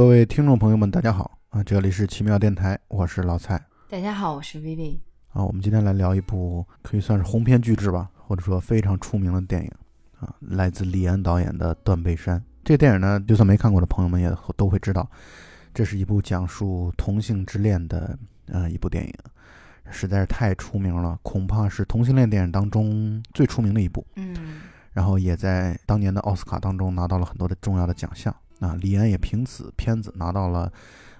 [0.00, 1.62] 各位听众朋友们，大家好啊！
[1.62, 4.98] 这里是奇妙电台，我是老蔡大家好，我是 Vivi。
[5.28, 5.44] 啊。
[5.44, 9.70] 我们今天来聊一部可以算是鸿篇巨制吧，或者说非常出名的电影
[10.18, 12.40] 啊，来自李安导演的《断背山》。
[12.64, 15.06] 这个电影呢，就算没看过的朋友们也都会知道，
[15.74, 19.14] 这是一部讲述同性之恋的呃一部电影，
[19.90, 24.02] 实在是太出名了，恐怕是同性恋电影当中最出名的一部。
[24.16, 24.62] 嗯，
[24.94, 28.34] 然后也在当年的奥斯卡当中拿到了很多的重要的奖项。
[28.60, 30.72] 啊，李安也凭此片子拿到了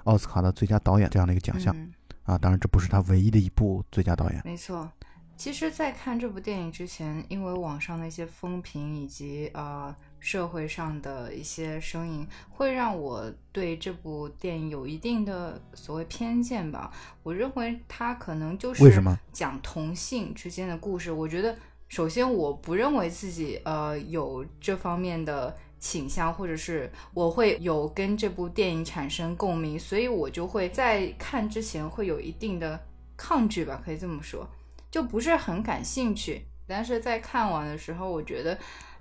[0.05, 1.75] 奥斯卡的最佳导演这样的一个奖项。
[1.77, 1.93] 嗯
[2.25, 4.41] 啊，当然这不是他唯一的一部最佳导演。
[4.45, 4.89] 没错。
[5.37, 16.93] 其实，在看这部电影之前，因为网上的一些风评以及呃社会上的一些声音，会让我对这部电影有一定的所谓偏见吧。
[17.23, 21.11] 我认为它可能就是为什么讲同性之间的故事。
[21.11, 21.57] 我觉得，
[21.89, 32.79] 首先我不认为自己呃有这方面的倾向，或者是我会有跟这部电影产生共鸣，所以我就会在看之前会有一定的
[33.17, 34.49] 抗拒吧，可以这么说，
[34.91, 36.47] 就不是很感兴趣。
[36.69, 38.57] 但是在看完的时候，我觉得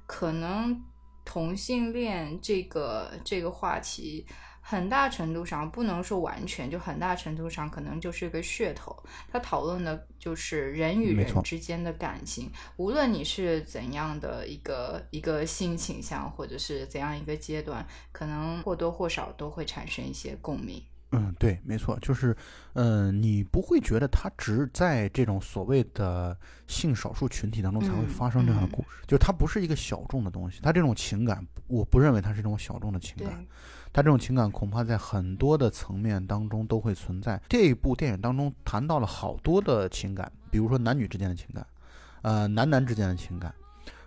[0.08, 0.82] 可能
[1.24, 4.26] 同性恋这个这个话题。
[4.70, 8.96] 很大程度上不能说完全，就很大程度上可能就是一个噱头。
[9.28, 20.80] 他讨论的就是人与人之间的感情，无论你是怎样的一个一个性倾向，或者是怎样一个阶段，可能或多或少都会产生一些共鸣。
[21.14, 22.38] 嗯，对，没错，就是，
[22.74, 26.38] 嗯、你不会觉得它只在这种所谓的
[26.68, 33.44] 性少数群体当中才会嗯发生这样的嗯故事，就是它不是一个小众的东西，它这种情感，我不认为它是这种小众的情，感，
[33.92, 37.42] 它这种情感恐怕在很多的层面当中都会存在。
[37.50, 41.66] 这部电影当中谈到了好多的情感，比如说男女之间的情感，
[42.22, 43.54] 呃，男男之间的情感，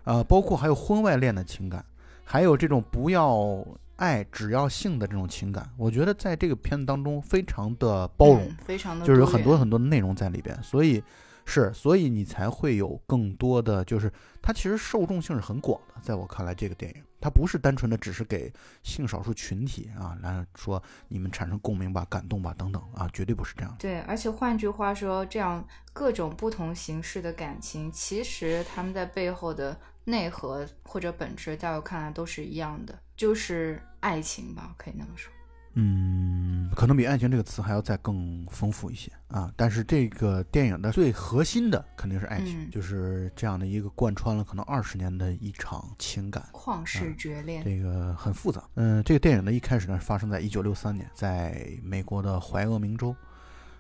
[0.05, 1.85] 呃，包括还有婚外恋的情感，
[2.25, 3.65] 还有这种不要
[3.97, 5.69] 爱只要性的这种情感。
[5.77, 11.03] 我觉得在这个片子当中非常的包容，嗯非常的就是有很多很多的内容在里边，所以
[11.45, 15.95] 是，所以你才会有更多的，就是它其实受众性是很广的。
[16.03, 23.77] 在我看来，这个电影它不是单纯的只是给性少数群体啊来说你们产生共鸣吧、感动吧等等啊，绝对不是这样。
[23.79, 35.33] 对，而且换句话说，这样各种不同形式的感情，其实他们在背后的内核或者本质，在我看来都是一样的，就是爱情吧，可以那么说。
[35.75, 39.51] 嗯，可能比爱情这个词还要再更丰富一些啊。
[39.57, 46.47] 但是这个电影的最核心的肯定是爱情，嗯就是这样的一个贯穿了可能二十年的一场情感。
[46.53, 48.63] 旷世绝恋，这个很复杂。
[48.75, 53.15] 嗯，这个电影呢一开始呢是发生在一九六三年，在美国的怀俄明州。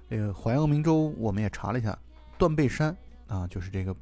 [0.08, 1.98] 这个怀俄明州我们也查了一下，
[2.38, 3.94] 断背山啊，就是这个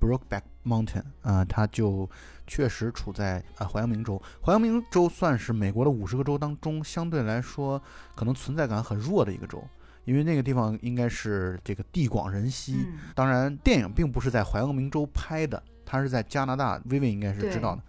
[0.00, 2.08] Brokeback Mountain 啊，它就
[2.46, 4.20] 确实处在啊怀俄明州。
[4.44, 7.82] 怀俄明州算是美国的五十个州当中相对来说
[8.14, 9.62] 可能存在感很弱的一个州，
[10.04, 12.86] 因为那个地方应该是这个地广人稀。
[12.86, 17.82] 嗯，当然，电影并不是在怀俄明州拍的，它是在加拿大，薇薇应该是知道的，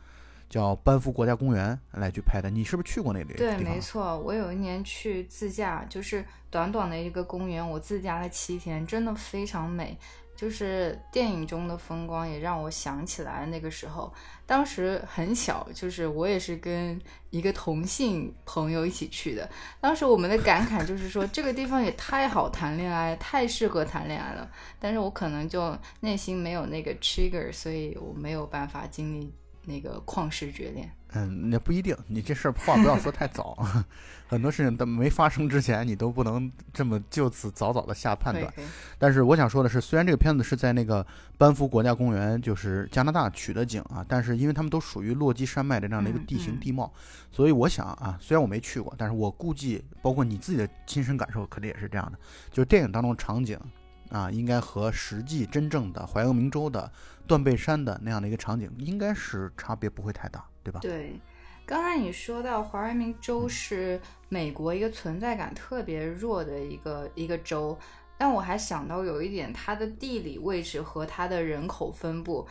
[0.49, 2.49] 叫班夫国家公园来去拍的。
[2.49, 3.33] 你是不是去过那里？
[3.35, 9.97] 对，没错，我有一年去自驾，就是短短的一个公园，我自驾了七天，真的非常美。
[10.39, 14.13] 就是电影中的风光，也让我想起来那个时候，
[14.45, 16.97] 当时很小，就是我也是跟
[17.29, 19.49] 一个同性朋友一起去的。
[19.81, 24.49] 当时我们的感慨就是说，这个地方也太好谈恋爱，太适合谈恋爱了。
[24.79, 29.33] 但是我可能就内心没有那个 trigger，所以我没有办法经历
[29.69, 30.91] 那个旷世绝恋。
[31.13, 31.97] 嗯，那不一定。
[32.07, 33.57] 你这事儿话不要说太早，
[34.29, 38.53] 很多事情都没发生之前，你都不能这么就此早早的下判断。
[38.99, 41.03] 但是我想说的是，虽然这个片子是在那个
[41.35, 46.93] 班夫国家公园，就是加拿大取的景啊，但是因为他们都属于落基山脉的这样的一个嗯地形嗯地貌，
[47.31, 52.19] 所以我想啊，虽然我没去过，但是我估计，包括你自己的亲身感受，肯定也是这样的，
[52.51, 53.59] 就是电影当中的场景
[54.09, 56.91] 啊，应该和实际真正的怀俄明州的
[57.27, 60.79] 断背山的那样的一个场景，应该是差别不会太大，对吧？
[60.81, 61.19] 对，
[61.65, 67.77] 刚才你说到怀俄明州是美国一个存在感特别弱的一个一个州，
[68.17, 72.47] 但我还想到有一点，它的地理位置和它的人口分布，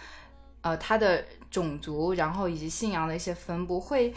[0.61, 4.15] 呃，它的种族，然后以及信仰的一些分布，会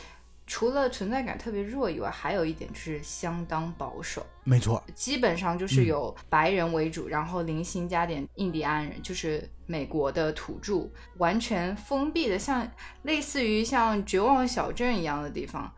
[0.48, 4.26] 除了存在感特别弱以外，还有一点就是相当保守。
[4.44, 12.70] 没错，基本上就是嗯有白人为主，然后零星加点印第安人，就是美国的土著，完全封闭的，像
[13.04, 15.72] 类似于像绝望小镇一样的地方。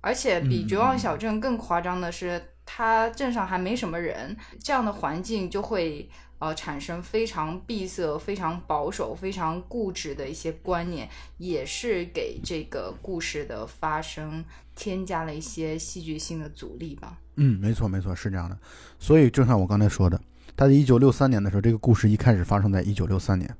[0.00, 14.44] 而且比嗯绝望小镇更夸张的是，它镇上还没什么人，这样的环境就会呃产生非常闭塞、非常保守、非常固执的一些观念，也是给这个故事的发生
[14.74, 17.18] 添加了一些戏剧性的阻力吧。
[17.36, 18.58] 嗯，没错没错，是这样的。
[18.98, 20.20] 所以就像我刚才说的，
[20.56, 23.54] 他在一九六三年的时候，这个故事一开始发生在一九六三年。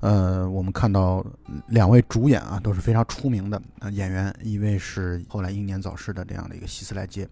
[0.00, 1.24] 呃，我们看到
[1.68, 7.28] 两位主演啊都是非常出名的演员，一位是后来英年早逝的这样的一个希斯莱杰。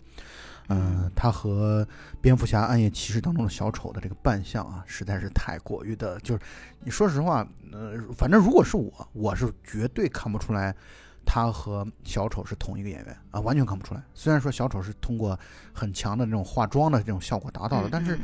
[0.70, 1.86] 嗯，他和
[2.20, 6.40] 蝙蝠侠、暗夜骑士当中的小丑的这个扮相啊，实在是太过于的，就是
[6.84, 10.74] 你说实话，呃，反正如果是我，我是绝对看不出来
[11.26, 14.02] 他和小丑是同一个演员啊，完全看不出来。
[14.14, 15.38] 虽然说小丑是通过
[15.72, 18.18] 很强的这种化妆的这种效果达到的，但是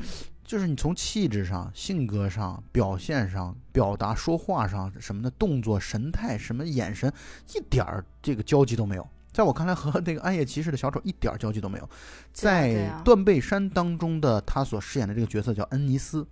[0.45, 7.13] 就是你从气质上、性格上、表现上、表达说话上什么的动作、神态、什么眼神，
[7.55, 9.05] 一点儿这个交集都没有。
[9.37, 11.87] 在我看来，和那个暗夜骑士的小丑一点交集都没有。
[12.33, 16.27] 在断背山当中的他所饰演的这个角色叫恩尼斯，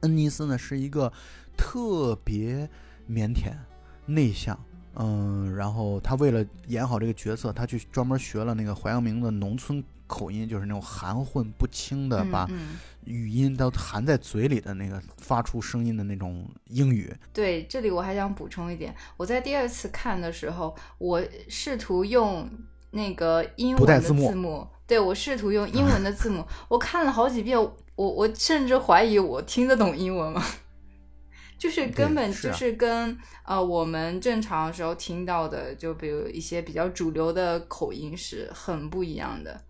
[0.00, 1.12] 恩尼斯呢是一个
[1.56, 2.68] 特别
[3.08, 3.52] 腼腆、
[4.06, 4.58] 内向，
[4.94, 12.48] 嗯，然后他为了演好这个角色，他去专门学了那个淮阳明的农村口音，就是那种含混不清的把。
[13.04, 17.14] 语音都含在嘴里的那个发出声音的那种英语。
[17.32, 22.50] 对，这里我还想补充一点，我在第二次看的时候，我试图用
[22.90, 30.44] 那个英文的字幕，对我试图用英文的字幕， 我看了好几遍，我我甚至怀疑我听得懂英文吗？
[31.56, 39.62] 就是根本就是跟呃我们正常时候听到的，就比如一些比较主流的口音是很不一样的，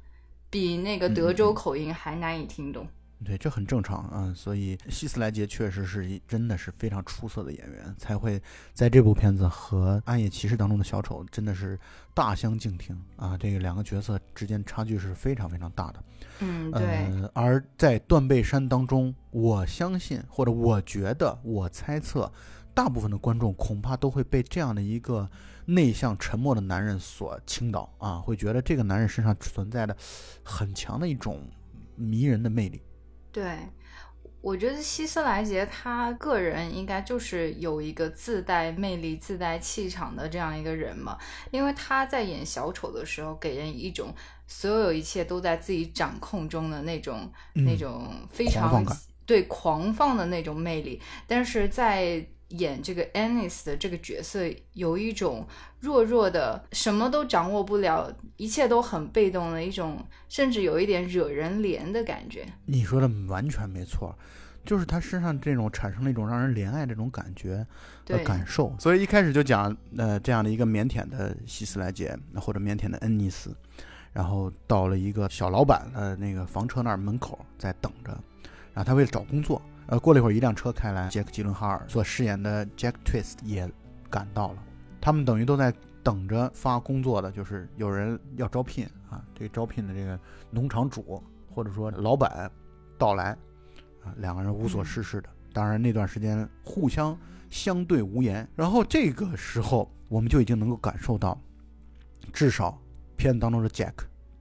[0.56, 2.88] 比那个德州口音还难以听懂。
[3.22, 8.40] 对，这很正常啊，所以希斯莱杰确实是一真的是非常出色的演员，才会
[8.72, 11.78] 在这部片子和《暗夜骑士》当中的小丑真的是
[12.14, 16.04] 大相径庭啊，这个两个角色之间差距是非常非常大的。
[16.40, 17.30] 嗯，对。
[17.34, 22.32] 而在《断背山》当中，我相信或者我觉得，我猜测，
[22.72, 25.28] 大部分的观众恐怕都会被这样的一个
[25.66, 29.96] 内向沉默的男人所倾倒啊，会觉得这个男人身上存在的
[30.44, 31.42] 很强的一种
[31.96, 32.80] 迷人的魅力。
[33.32, 33.58] 对，
[34.40, 41.18] 我觉得希斯莱杰他个人应该就是有一个自带魅力、自带气场的这样一个人嘛，
[41.50, 44.14] 因为他在演小丑的时候，给人一种
[44.46, 48.84] 所有一切都在自己掌控中的那种、那种非常
[49.26, 52.24] 对狂放的那种魅力，但是在。
[52.50, 54.40] 演这个 Anis 的这个角色，
[54.74, 55.46] 有一种
[55.80, 62.46] 弱弱的，什么都掌握不了，一切都很被动的一种，甚至有一点惹人怜的感觉。
[62.66, 64.16] 你说的完全没错，
[64.64, 67.66] 就是他身上这种产生了一种让人怜爱这种感觉
[68.04, 68.72] 的感受。
[68.78, 73.56] 所以一开始就讲，呃，这样的一个腼腆的希斯莱杰，或者腼腆的恩尼斯，
[74.12, 78.12] 然后到了一个小老板的那个房车那儿门口在等着，
[78.72, 79.60] 然后他为了找工作。
[79.88, 83.70] 呃，过了一会儿，一辆车开来，杰克·吉伦哈尔所饰演的 Jack Twist 也
[84.10, 84.62] 赶到了。
[85.00, 90.18] 他们等于都在等着发工作的，就是有人要招聘啊，这个招聘的这个
[90.50, 92.50] 农场主或者说老板
[92.98, 93.30] 到来
[94.02, 95.28] 啊，两个人无所事事的。
[95.52, 97.16] 当然那段时间互相
[97.48, 98.48] 相对无言。
[98.56, 101.40] 然后这个时候，我们就已经能够感受到，
[102.32, 102.76] 至少
[103.16, 103.94] 片子当中的 Jack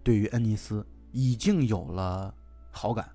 [0.04, 2.34] 对于恩尼斯已经有了
[2.72, 3.08] 好感。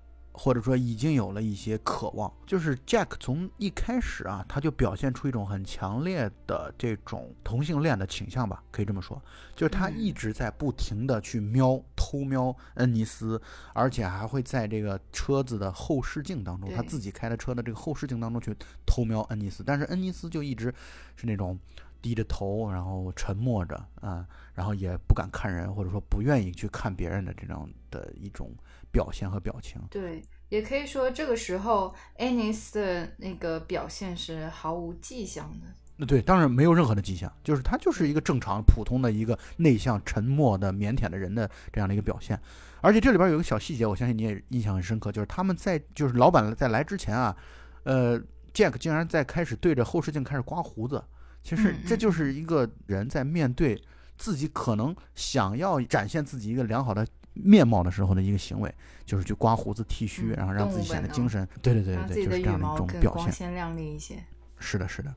[0.43, 9.21] 或者说已经有了一些渴望，就是 Jack 从一开始啊，他就表现出一种很强烈的这种同性恋的倾向吧，可以这么说，
[9.55, 13.39] 就是他一直在不停的去瞄、偷瞄恩尼斯，
[13.75, 18.51] 而且还会在这个车子的后视镜当中，他自己开的车的这个后视镜当中去
[18.83, 20.73] 偷瞄恩尼斯，但是恩尼斯就一直
[21.15, 21.55] 是那种
[22.01, 28.51] 低着头，然后沉默着啊，然后也不敢看人，或者说不愿意去看别人的这样的一种。
[28.91, 35.67] 表现和表情，对，也可以说这个时候，Anis 的那个表现是毫无迹象的。
[35.95, 42.39] 那对，当然没有任何的迹象，就是他就是一个正常、普通的一个内向、沉默的、腼腆的人的这样的一个表现。
[42.81, 47.35] 而且这里边有个小细节，我相信你也印象很深刻，就是他们在就是老板在来之前啊，
[47.83, 48.19] 呃
[48.53, 51.03] ，Jack 竟然在开始对着后视镜开始刮胡子。
[51.43, 53.81] 其实这就是一个人在面对
[54.17, 57.07] 自己可能想要展现自己一个良好的。
[57.33, 58.73] 面貌的时候的一个行为，
[59.05, 61.47] 就是去刮胡子、剃须，然后让自己显得精神。
[61.61, 63.23] 对对对对，就是这样的一种表现。
[63.23, 64.23] 光鲜亮丽一些。
[64.63, 65.11] 是的，是的。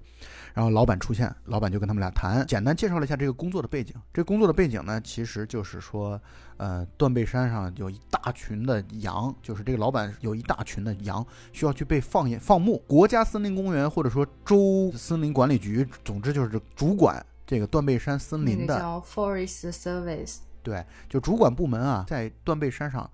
[0.54, 3.94] 然后老板出现，老板就跟他们俩谈，简单介绍了一下这个工作的背景。
[4.10, 6.18] 这工作的背景呢，其实就是说，
[6.56, 12.78] 呃，断背山上有一大群的羊，就是这个老板有一大群的羊需要去被放眼放牧。
[12.86, 20.38] 国家森林公园或者说州森林管理局，总之就是主管这个断背山森林的叫 Forest Service。
[20.64, 23.08] 对，就主管部门啊，在断背山上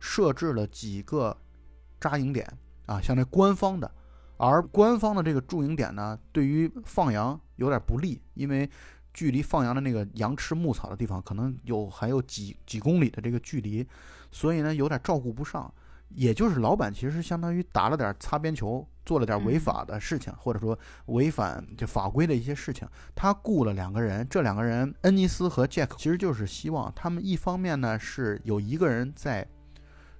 [0.00, 1.36] 设置了几个
[2.00, 2.46] 扎营点
[2.86, 3.90] 啊，像那官方的。
[4.38, 8.70] 而官方的这个驻营点呢，对于放羊有点不利，因为
[9.12, 13.86] 距离放羊的那个羊吃牧草的地方，可能有还有几几公里的这个距离，
[14.30, 15.72] 所以呢，有点照顾不上。
[16.08, 22.88] 也就是老板其实相当于打了点擦边球，做了点违法的事情，或者说违反就法规的一些事情。
[23.14, 29.46] 他雇了两个人，这两个人恩尼斯和 Jack，其实就是希望他们一方面呢是有一个人在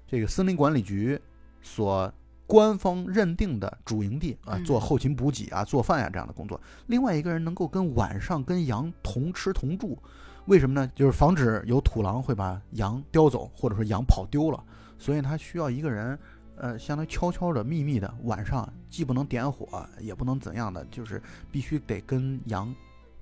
[0.07, 1.21] 这个森林管理局
[1.63, 2.13] 所。
[2.49, 6.61] 官方认定的主营地啊，做后勤补给啊、做饭呀这样的工作。
[6.87, 10.01] 另外一个人能够跟晚上跟羊同吃同住，
[10.45, 10.89] 为什么呢？
[10.95, 14.63] 就是防止有土狼会把羊叼走，或者说羊跑丢了。
[14.99, 16.19] 所以他需要一个人，
[16.57, 22.75] 呃，相当于悄悄的、秘密的，晚上既不能点火，也不能怎样的，就是必须得跟羊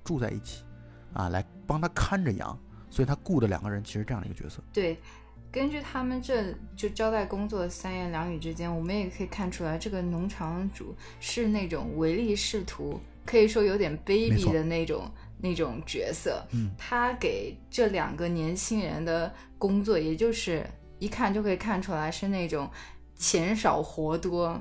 [0.02, 0.64] 住在一起，
[1.12, 2.58] 啊，来帮他看着羊。
[2.90, 4.62] 所以他雇的两个人其实这样的一个角色。
[4.72, 4.96] 对。
[5.52, 16.44] 根据他们这就交代工作的三言两语之间，我们也可以看出来，这个农场主是那种唯利是图，可以说有点卑鄙的那种那种角色。
[16.50, 20.68] 嗯，他给这两个年轻人的工作，也就是
[21.04, 22.70] 一看就可以看出来是那种
[23.14, 24.58] 钱少活多、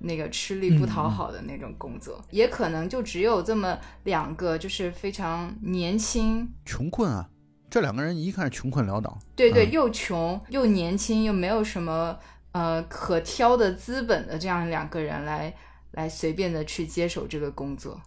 [0.00, 7.30] 那个吃力不讨好的那种工作，也可能就只有这么两个，就是非常年轻、穷困啊。
[7.70, 12.18] 这两个人一看是穷困潦倒，对对，又穷又年轻，又没有什么
[12.52, 15.52] 呃可挑的资本的这样两个人来
[15.92, 17.98] 来随便的去接手这个工作，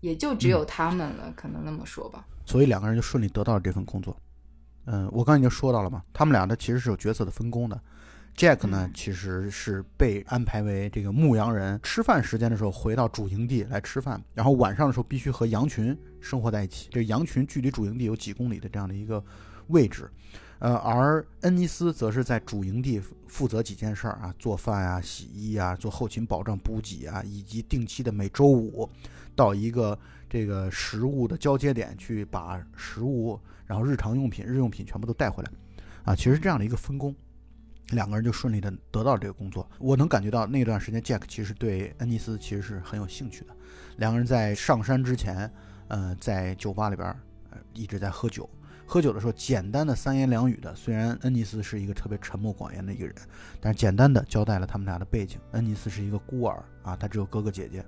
[0.00, 2.26] 也就只有他们了，可能那么说吧。
[2.44, 4.16] 所以两个人就顺利得到了这份工作。
[4.84, 7.80] 嗯，我刚才已经说到了嘛，他们俩呢其实是有角色的分工的。
[8.34, 16.88] Jack 呢，其实是被安排为这个牧羊人，吃饭时间的时候回到主营地来吃饭，然后晚上的时候必须和羊群生活在一起。
[16.90, 19.22] 这羊群距离主营地有几公里的这样的一个
[19.66, 20.10] 位置，
[20.60, 28.88] 呃，而恩尼斯则是在主营地负责几件事儿啊，做饭啊、洗衣啊、做后勤保障、补给啊，以及定期的每周五
[29.36, 29.98] 到一个
[30.30, 35.50] 这个食物的交接点去把食物，然后日常用品、日用品全部都带回来，
[36.04, 37.14] 啊，其实这样的一个分工。
[37.88, 43.54] 两个人就顺利的得到了这个工作，我能感觉到那段时间，Jack 其实对恩尼斯其实是很有兴趣的。
[43.98, 45.50] 两个人在上山之前，
[45.88, 47.08] 呃，在酒吧里边，
[47.50, 48.48] 呃，一直在喝酒。
[48.86, 53.14] 喝酒的时候，简单的三言两语的，虽然恩尼斯是一个特别沉默寡言的一个人，
[53.60, 55.38] 但是简单的交代了他们俩的背景。
[55.50, 57.84] 恩尼斯是一个孤儿啊，他只有哥哥姐姐，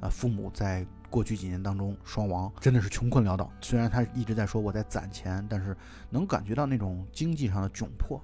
[0.00, 3.50] 啊，父母在过去几年当中双亡，真的是穷困潦倒。
[3.60, 5.76] 虽然他一直在说我在攒钱，但是
[6.10, 8.20] 能感觉到那种经济上的窘迫。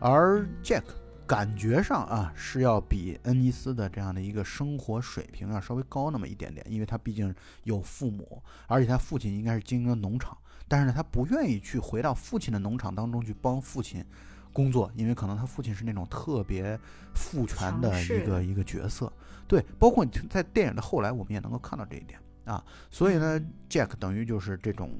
[0.00, 0.84] 而 Jack
[1.26, 10.36] 感觉上啊是要比恩尼斯的这样的一个生活水平要稍微高那么一点点，因为他毕竟有父母，而且他父亲应该是经营农场，
[10.68, 14.04] 但是呢，他不愿意去回到父亲的农场当中去帮父亲
[14.52, 16.78] 工作，因为可能他父亲是那种特别
[17.14, 19.10] 父权的一个一个角色。
[19.46, 22.64] 对，包括你在电影的后来，我们也能够看到这一点啊。
[22.90, 24.90] 所以呢，Jack 等于就是这种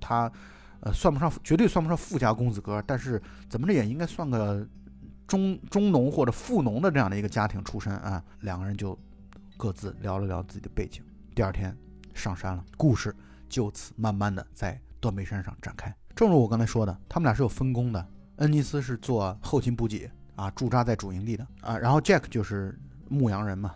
[0.00, 0.30] 他。
[0.80, 4.68] 呃，算不上，绝对算不上富家公子哥，但是怎么着也应该算个
[5.26, 8.22] 中中农或者富农的这样的一个家庭出身啊。
[8.40, 8.98] 两个人就
[9.56, 11.02] 各自聊了聊自己的背景。
[11.34, 11.74] 第二天
[12.12, 13.16] 上山了，故事
[13.48, 15.90] 就此慢慢的在断背山上展开。
[16.14, 18.06] 正如我刚才说的，他们俩是有分工的。
[18.36, 23.74] 恩尼斯是做后勤补给啊，驻扎在主营地的啊，然后 Jack 就是牧羊人嘛，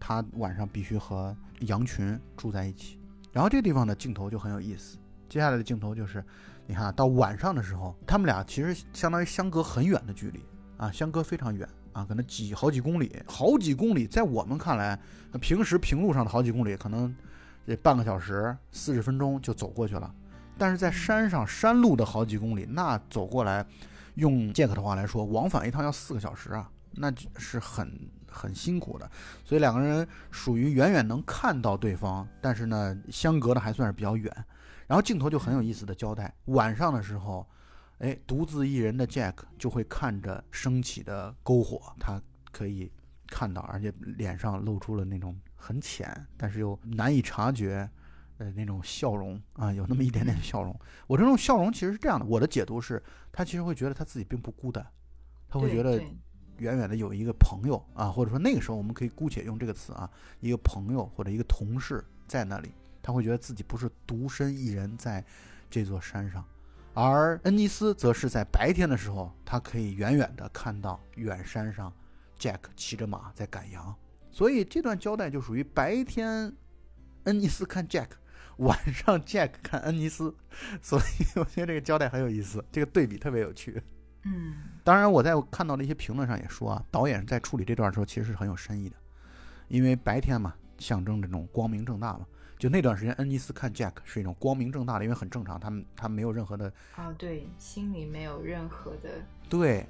[0.00, 2.98] 他晚上必须和羊群住在一起。
[3.30, 6.24] 然后这个地方的镜头就很有意思，接下来的镜头就是。
[6.66, 10.40] 你看到晚上的时候，他们俩其实相当于相隔很远的距离
[10.76, 14.96] 啊，相隔非常远啊，可能几好几公里，好几公里，在我们看来，
[15.40, 17.12] 平时平路上的好几公里，可能
[17.66, 20.14] 这半个小时、四十分钟就走过去了。
[20.56, 23.66] 但是在山上山路的好几公里，那走过来，
[24.14, 27.98] 用杰克的话来说，往返一趟要四个小时啊，那是很
[28.30, 29.10] 很辛苦的。
[29.44, 34.32] 所以两个人属于远远能看到对方，但是呢，相隔的还算是比较远。
[34.86, 37.48] 然后镜头就很有意思的交代，晚上的时候，
[37.98, 42.20] 哎，独自一人的 Jack 就会看着升起的篝火，他
[42.50, 42.90] 可以
[43.28, 47.88] 看到，而且脸上露出了那种很浅，但是又难以察觉，
[48.38, 50.76] 呃，那种笑容啊，有那么一点点笑容。
[51.06, 54.84] 我这种笑容其实是这样的，我的解读是，他其实会觉得他自己并不孤单，
[55.48, 56.02] 他会觉得
[56.60, 62.72] 远远的有一个朋友啊，或者说那个时候我们可以姑且用这个词啊，一个朋友或者一个同事在那里。
[63.02, 65.24] 他会觉得自己不是独身一人在
[65.70, 66.44] 这座山上，
[66.92, 71.90] 而恩尼斯则是在白天的时候，他可以远远的看到远山上
[72.38, 73.96] ，Jack 骑着马在赶羊。
[74.30, 76.54] 所以这段交代就属于白天
[77.24, 78.08] 恩尼斯看 Jack，
[78.58, 80.36] 晚上 Jack 看恩尼斯。
[80.82, 83.82] 所以我觉得这个交代很有意思，这个对比特别有趣。
[84.24, 88.96] 嗯，当然，我在看到的一些评论上也说啊，导演在处理这段的时候其实是很有深意的，
[89.68, 92.26] 因为白天嘛，象征这种光明正大嘛。
[92.58, 99.08] 就那段时间，恩尼斯看 Jack 是一种光明正大的，因为很正常，他们他没有任何的啊，对，心里没有任何的
[99.48, 99.86] 对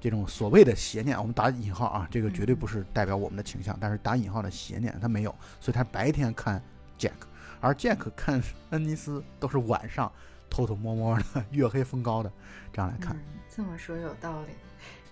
[0.00, 6.60] 这种所谓的邪念，我们打引号啊，这个绝对不是代表我们的倾向，但是打引号的邪念他没有，所以他白天看
[6.98, 7.12] Jack，
[7.60, 10.10] 而 Jack 看恩尼斯都是晚上
[10.48, 12.32] 偷偷摸摸的、月黑风高的
[12.72, 13.14] 这样来看。
[13.14, 13.22] 嗯，
[13.60, 14.52] 这么说有道理。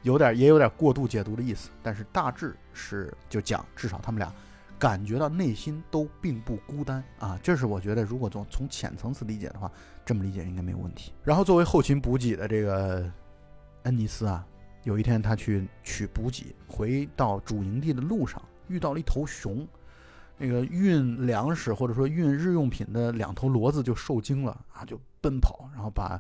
[0.02, 4.32] 有点也有点过度解读的意思，但是大致是就讲，至少他们俩
[4.78, 9.70] 感觉到内心都并不孤单啊，这是我觉得如果从从浅层次理解的话，
[10.02, 11.12] 这么理解应该没有问题。
[11.22, 13.04] 然后作为后勤补给的这个
[13.82, 14.46] 恩尼斯啊，
[14.84, 19.68] 有一天他去取补给，回到主营地的路上遇到了一头熊，
[20.38, 26.18] 那个运粮食或者说运日用品的两头骡子就受惊了啊，就奔跑，然后把。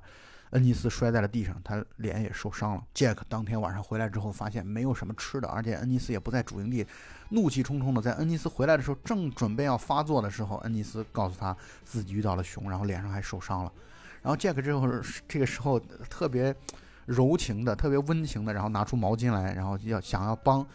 [0.50, 2.82] 恩尼斯摔在了地上，他脸也受伤了。
[2.94, 6.86] 杰克当天晚上回来之后，发现没有什么吃的，而且恩尼斯也不在主营地，
[7.30, 13.72] 怒气冲冲的在恩尼斯回来的时候，正准备要发作的时候，恩尼斯告诉他自己遇到了熊，然后脸上还受伤了。
[14.22, 14.88] 然后杰克之后
[15.28, 15.78] 这个时候
[16.08, 16.54] 特别
[17.04, 20.66] 柔情的、特别温情的，然后拿出毛巾来，然后要想要帮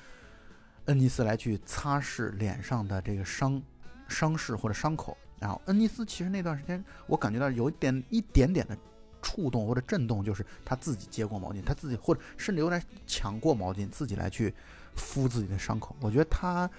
[0.86, 3.62] 恩尼斯来去擦拭脸上的这个伤
[4.08, 5.18] 伤势或者伤口。
[5.40, 8.78] 然后恩尼斯其实那段时间我感觉到有一点一点点的。
[9.24, 14.54] 触动或者震动，就是他自己接过毛巾，他自己或者甚至有点抢过毛巾，自己来去
[14.96, 15.96] 敷自己的伤口。
[16.00, 16.70] 我觉得他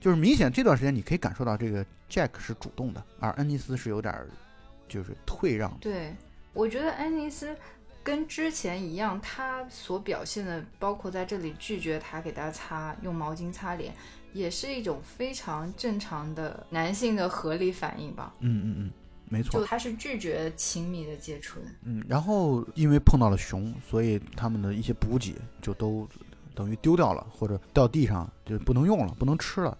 [0.00, 4.12] 就是明显这段时间你可以感受到这个 Jack 是主动的，而恩尼斯是有点
[4.88, 5.70] 就是退让。
[5.78, 6.16] 对，
[6.52, 7.56] 我觉得恩尼斯
[8.02, 13.94] 跟之前一样，他所表现的，包括在这里拒绝他给他擦用毛巾擦脸，
[14.32, 18.34] 也是一种非常正常的男性的合理反应吧。
[18.40, 18.90] 嗯嗯嗯。
[19.32, 21.66] 没错，就他是拒绝亲密的接触的。
[21.84, 26.06] 嗯，然后因为碰到了熊，所以他们的一些补给就都
[26.54, 29.76] 等于丢掉了，或者掉地上就不能用了，不能吃了。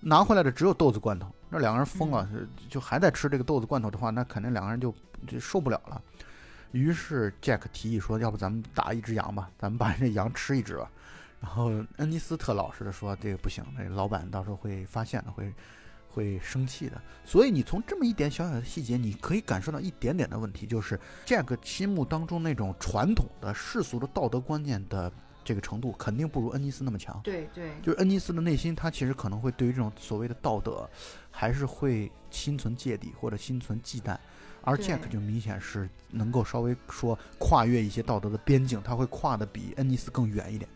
[0.00, 1.26] 拿回来的只有豆子罐头。
[1.48, 2.28] 那两个人疯了，
[2.68, 4.94] 就还在吃这个豆子罐头的话，那肯定两个人就
[5.26, 5.98] 就受不了了。
[6.72, 10.90] 于是 Jack 提议说：“要不咱们打一只羊吧，咱们把这羊吃一只吧。”
[11.40, 15.50] 然后恩尼斯特老实的说：“这个不行，那老板到时候会发现的，会。”
[16.12, 25.10] 会生气的，所以你从这么一点小小的细节，你可以感受到一点点的问题，就是 Jack 心目当中那种传统的世俗的道德观念的
[25.42, 27.18] 这个程度，肯定不如恩尼斯那么强。
[27.24, 30.88] 对对，就是恩尼斯的内心，他其实可能会对于这种所谓的道德，
[31.30, 34.16] 还是会心存芥蒂或者心存忌惮，
[34.62, 40.68] 而 Jack 就明显是能够稍微说跨越一些道德的边境，他会跨的比恩尼斯更远一点。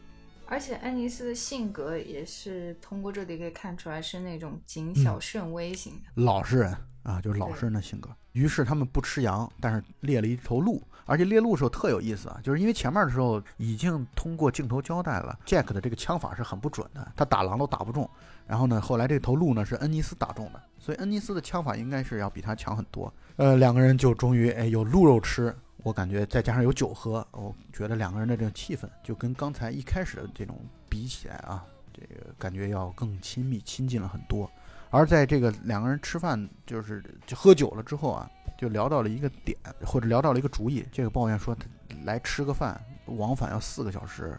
[0.48, 8.10] 而且安妮斯的性格也是通过这里可以看出来，是那种谨小慎微型的老实人啊，就是老实人的性格。
[8.32, 18.08] 于是他们不吃羊，但是猎了一头鹿，而且猎鹿的时候特有意思啊，就是因为前面的时候已经通过镜头交代了，Jack 的这个枪法是很不准的，他打狼都打不中。
[18.46, 23.12] 然后呢，后来这头鹿呢是恩尼斯打中的，所以恩尼斯的枪法应该是要比他强很多。
[23.36, 25.54] 呃，两个人就终于哎有鹿肉吃。
[25.86, 34.50] 我感觉再加上有酒喝，我觉得两个人的这个气氛就跟刚才一开始的这种比起来啊，这个感觉要更亲密、亲近了很多。
[34.90, 40.84] 而在这个两个人吃饭，就是就喝酒了之后啊，就聊到了一个点，或者聊到了一个主意。
[40.90, 41.56] 这个抱怨说，
[42.02, 44.36] 来吃个饭，往返要四个小时，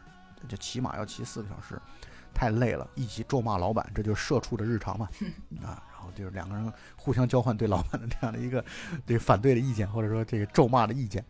[0.49, 1.81] 就起码要骑四个小时，
[2.33, 5.07] 太累了，一起咒骂老板，这就是社畜的日常嘛，
[5.63, 5.81] 啊。
[6.15, 8.63] 就是两个人互相交换对老板的这样的一个
[9.05, 11.23] 对反对的意见，或者说这个咒骂的意见。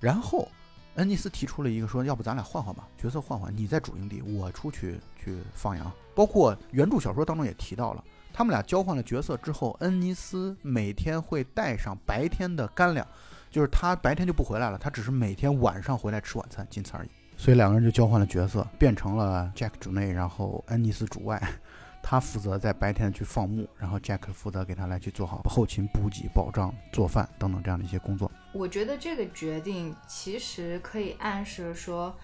[0.00, 0.48] 然后
[0.96, 13.06] 恩尼斯提出了一个说：“要不咱俩换换吧，角色换换，你在主营地，我出去去放羊。”包括原著小说当中也提到了，他们俩交换了角色之后，恩尼斯每天会带上白天的干粮，
[13.50, 17.08] 就是他白天就不回来了，他只是每天晚上回来吃晚餐，仅此而已。
[17.34, 21.42] 所以两个人就交换了角色，变成了 Jack 主内，然后恩尼斯主外。
[22.02, 28.30] 他负责在白天去放牧，然后 Jack 负责给他来去做好后勤补给、保障、做饭等等这样的一些工作。
[28.52, 32.14] 我觉得这个决定其实可以暗示说，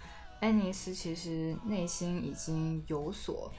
[0.40, 3.50] 安妮斯其实内心已经有所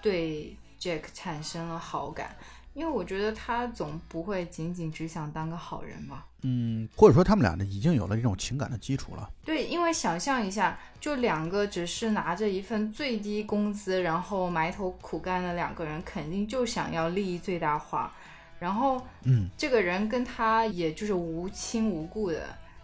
[0.00, 2.36] 对 Jack 产生了好感。
[2.74, 6.26] 因为我觉得他总不会仅仅只想当个好人吧。
[6.42, 9.30] 嗯，或者说他们俩呢已经有了这种情感的基础了。
[9.44, 18.12] 对，因为想象一下，就两个只是拿着一份最低工资，然后埋头苦干的两个人，肯定就想要利益最大化。
[18.58, 22.42] 然后，嗯，这个人跟他也就是无亲无故的。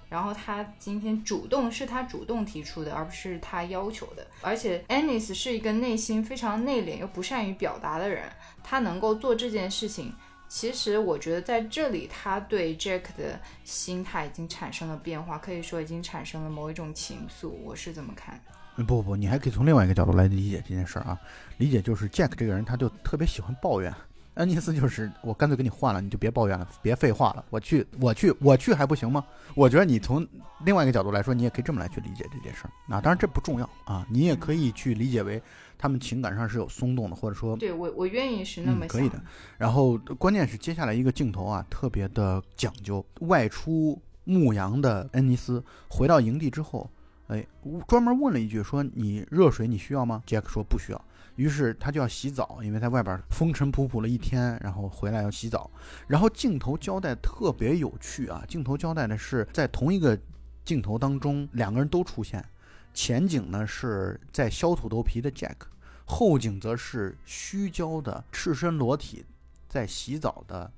[0.09, 4.26] 然后他今天主动是他主动提出的，而不是他要求的。
[4.40, 8.24] 而且，Anis 是一个内心非常内敛又不善于表达的人，
[8.62, 10.12] 他能够做这件事情，
[10.49, 17.49] 其实我觉得在这里，他对 Jack 的心态已经产生了变化，可以说已经产生了某一种情愫。
[17.49, 18.40] 我是怎么看。
[18.77, 21.18] 不不不，你还可以从另外一个角度来理解这件事儿啊。
[21.59, 23.92] 理解就是 Jack 这个人，他就特别喜欢抱怨。
[24.35, 29.23] 恩尼斯就是我干脆给你换了，你就别抱怨了，别废话了，我去，我去，我去还不行吗？
[29.55, 30.27] 我觉得你从
[30.64, 33.01] 另外一个角度来说，你也可以这么来去理解这件事儿啊。
[33.01, 35.42] 当然这不重要啊，你也可以去理解为
[35.81, 39.19] 他们情感上是有松动的，或者说对我我愿意是那么想、可以的。
[39.57, 43.03] 然后关键是接下来一个镜头啊，特别的讲究。
[43.21, 46.90] 外出牧羊的恩尼斯回到营地之后，
[47.29, 47.47] 哎，
[47.88, 51.05] 专门问了一句说：“你热水你需要吗？”杰克说：“不需要。”
[51.37, 55.71] 于是他就要洗澡，因为在外边风尘仆仆了一天，然后回来要洗澡。
[56.07, 60.19] 然后镜头交代特别有趣啊，镜头交代的是在同一个
[60.62, 62.45] 镜头当中，两个人都出现。
[62.92, 65.57] 前景呢是在削土豆皮的 Jack，
[66.05, 69.24] 后景则是虚焦的赤身裸体
[69.68, 70.70] 在洗澡的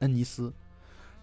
[0.00, 0.52] 恩尼斯。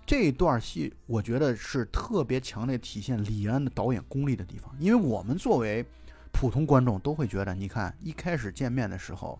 [0.05, 5.85] 这段戏我觉得是特别强烈体现李安的导演功力的地方，因为我们作为
[6.31, 9.39] 普通观众都会觉得，你看一开始见面的时候，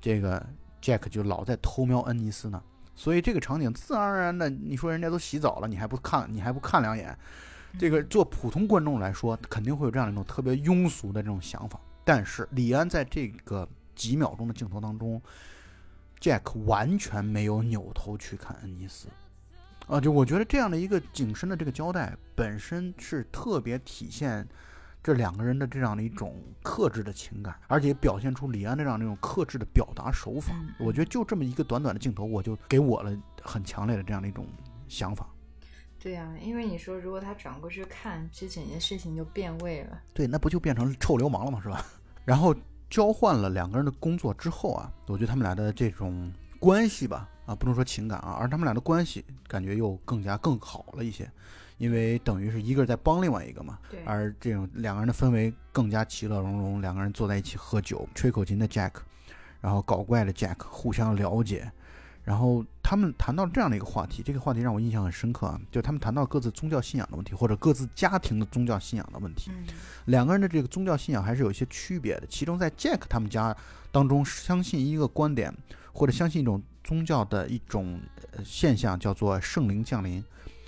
[0.00, 0.44] 这个
[0.82, 2.60] Jack 就老在偷瞄恩尼斯呢，
[2.96, 7.16] 所以这个场景自然而然的，你说人家都洗澡了，你还不看，你还不看两眼，
[7.76, 11.80] 这个做普通观众来说，肯定会有这样一种特别庸俗的这种想法。
[12.04, 15.20] 但是李安在这个几秒钟的镜头当中
[16.20, 19.08] ，Jack 完全没有扭头去看恩尼斯，
[19.88, 24.46] 啊，就我觉得这样的一个景深的这个交代，本身是特别体现。
[25.00, 34.44] 这两个人的这样的一种克制的情感，而且表现出李安这样的一种克制的表达手法，我觉得就这么一个短短的镜头，我就给我了很强烈的这样的一种
[34.88, 35.26] 想法。
[36.00, 40.00] 对呀，因为你说如果他转过去看，这整件事情就变味了。
[40.14, 41.60] 对，那不就变成臭流氓了吗？
[41.62, 41.84] 是吧？
[42.24, 42.54] 然后
[42.88, 51.30] 交换了两个人的工作之后啊，我觉得他们俩的这种关系吧，啊，不能说情感啊，而他们俩的关系感觉又更加更好了一些。
[51.78, 58.94] 因为等于是一个在帮另外一个嘛，对而这种两个人的氛围更加其乐融融，两个人坐在一起喝酒，吹口琴的 Jack，
[59.60, 61.70] 然后搞怪的 Jack，互相了解，
[62.28, 69.50] 然后他们谈到这样的一个话题，这个话题让我印象很深刻啊，就他们谈到各自宗教信仰的问题，或者各自家庭的宗教信仰的问题，
[70.04, 73.56] 两个人的这个宗教信仰还是有一些区别的，其中在 Jack 他们家
[73.90, 75.50] 当中，相信一个观点，
[75.90, 77.98] 或者相信一种宗教的一种
[78.44, 80.22] 现象，叫做圣灵降临。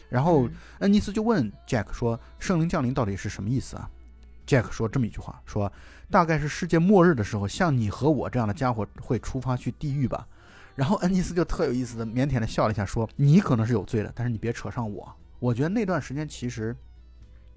[0.08, 3.90] 然后恩尼斯就问 Jack 说：“圣灵降临到底是什么意思啊
[4.46, 5.70] ？”Jack 说这么一句话：“说
[6.10, 10.26] 大概是世界末日的时候，像你和我这样的家伙会出发去地狱吧。”
[10.80, 16.74] 然后恩尼斯就特有意思的腼腆的笑了一下，说：“你可能是有罪的，但是你别扯上我。”我觉得那段时间其实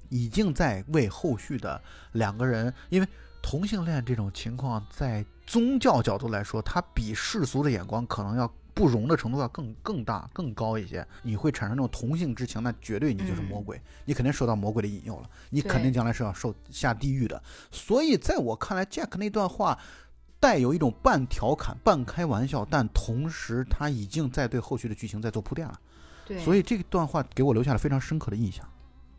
[0.09, 1.81] 已经在为后续的
[2.11, 3.07] 两个人，因为
[3.41, 8.53] 同性恋这种情况，在宗教角度来说，它比世俗的眼光可能要。
[8.75, 17.39] 不容的程度要更更大更高一些，你会产生那种同性之情，那绝对你就是魔鬼，你肯定受到魔鬼的引诱了，你肯定将来是要受下地狱的。
[17.69, 19.77] 所以在我看来，Jack 那段话
[20.43, 25.79] 带有一种半调侃、半开玩笑，但同时他已经在对后续的剧情在做铺垫了。
[26.27, 28.69] 对，所以这段话给我留下了非常深刻的印象。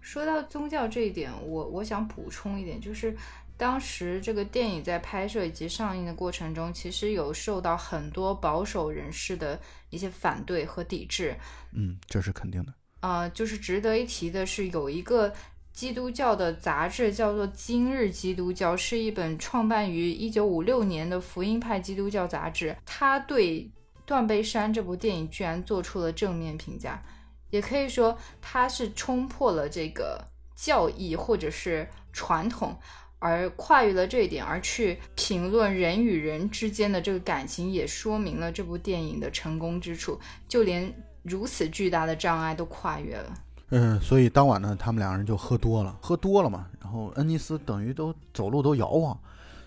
[0.03, 3.17] 说到宗教这一点，我我想补充一点，就是。
[3.57, 9.57] 当时这个电影在拍摄以及上映的过程中，其实有受到很多保守人士的
[9.91, 11.37] 一些反对和抵制。
[11.71, 12.75] 嗯，这是肯定的。
[12.99, 15.33] 啊，就是值得一提的是，有一个
[15.75, 22.77] 基督教的杂志叫做《今日基督教》，是一本创办于一九五六年的福音派基督教杂志。
[22.87, 23.61] 他对
[24.07, 27.03] 《断背山》这部电影居然做出了正面评价，
[27.51, 32.79] 也可以说他是冲破了这个教义或者是传统。
[33.19, 40.21] 而跨越了这一点，而去评论人与人之间的这个感情，也说明了这部电影的成功之处。
[40.47, 43.35] 就连如此巨大的障碍都跨越了。
[43.77, 46.69] 嗯，所以当晚呢，他们两人就喝多了，喝多了嘛。
[46.81, 49.19] 然后恩尼斯等于都走路都摇晃，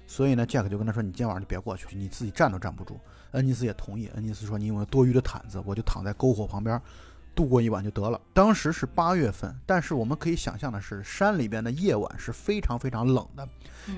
[0.07, 2.97] 所以呢，杰克就跟他说：“你今天晚上就别过去，你自己站都站不住。”
[3.31, 4.09] 恩尼斯也同意。
[4.15, 6.81] 恩尼斯说：“你有多余的毯子，我就躺在篝火旁边。”
[7.35, 8.19] 度过一晚就得了。
[8.33, 13.47] 当时是八月份，但是我们可以想象的是，山里边的夜晚是非常非常冷的，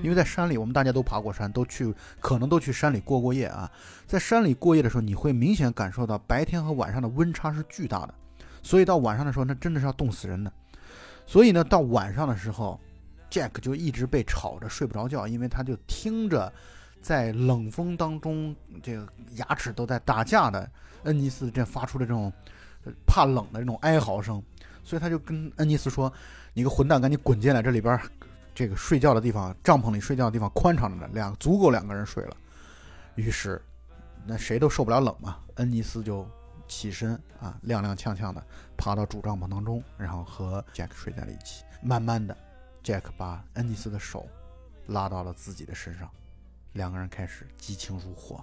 [0.02, 3.70] 因为在山里，我们大家都爬过山，都去，可能都去山里过过夜啊。
[4.06, 8.12] 在山里过夜的时候，你会明显感受到白天和晚上的温差是巨大的，
[8.62, 10.52] 所以到晚上的时候，那真的是要冻死人的。
[11.26, 12.80] 所以呢，到晚上的时候
[13.30, 16.52] ，Jack 就一直被吵着睡不着觉，因为他就听着
[17.00, 20.70] 在冷风当中，这个牙齿都在打架的
[21.04, 22.32] 恩尼斯这发出的这种。
[23.06, 24.42] 怕冷的这种哀嚎声，
[24.82, 26.10] 所以他就跟恩尼斯说
[26.54, 27.60] ：“你个混蛋，赶紧滚进来！
[27.60, 28.00] 这里边
[28.54, 32.34] 这个睡觉的地方，帐篷里睡觉的地方宽敞着呢，两足够两个人睡了。”
[33.16, 33.60] 于是，
[34.24, 36.26] 那谁都受不了冷嘛，恩尼斯就
[36.70, 38.40] 起身啊，踉踉跄跄的
[38.76, 41.64] 爬到主帐篷当中，然后和 Jack 睡在了一起。
[41.82, 42.36] 慢慢的
[42.84, 44.28] ，Jack 把恩尼斯的手
[44.86, 46.08] 拉到了自己的身上，
[46.74, 48.36] 两个人开始激情如火，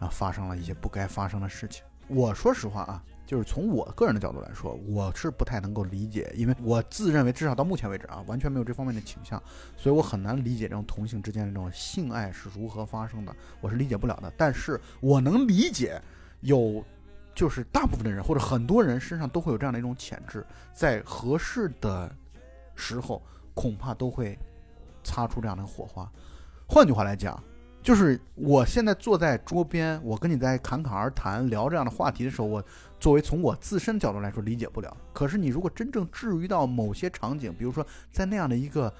[0.00, 1.84] 然后发生了一些不该发生的事情。
[2.08, 9.40] 我说实话啊，就是从我个人的角度来说，我是不太能够理解，因为我自认为至少到目前为止啊，完全没有这方面的倾向，
[9.76, 14.32] 所以我很难理解这种同性之间的这种性爱是如何发生的，我是理解不了的。
[14.36, 16.02] 但是我能理解
[16.40, 16.84] 有。
[17.34, 22.14] 就是大部分的人或者很多人身上都会有这样的一种潜质，在合适的
[22.74, 23.22] 时候，
[23.54, 24.38] 恐怕都会
[25.02, 26.10] 擦出这样的火花。
[26.66, 27.42] 换句话来讲，
[27.82, 32.64] 就是我现在坐在桌边，我跟你在侃侃而谈聊这样的话题的时候，我
[33.00, 34.96] 作为从我自身角度来说理解不了。
[35.12, 38.92] 可是你如果真正置于到某些场景，比如说在那样的一个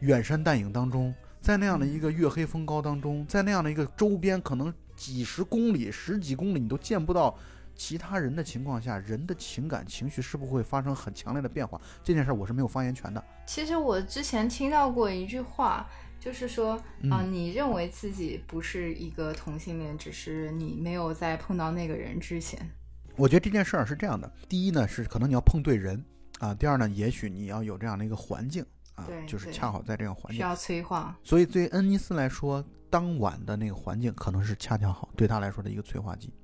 [0.00, 7.36] 远山淡影当中，在那样的一个月黑风高当中，在那样的一个周边可能几十公里、十几公里你都见不到。
[7.78, 11.80] 其他人的情况下，人的情感情绪是不是会发生很强烈的变化？
[12.02, 13.24] 这件事我是没有发言权的。
[13.46, 15.88] 其实我之前听到过一句话，
[16.18, 16.72] 就是说
[17.08, 22.68] 啊，你认为自己不是一个同性恋，只是你没有在碰到那个人之前。
[23.16, 26.04] 我觉得这件事儿是这样的：第一呢，是可能你要碰对人
[26.40, 31.16] 啊；第二呢，也许你要有这样的一个环境啊，就是恰好在这样环境需要催化。
[31.22, 36.34] 所以对恩尼斯来说，当晚的那个环境可能是恰恰好对他来说的一个催化剂。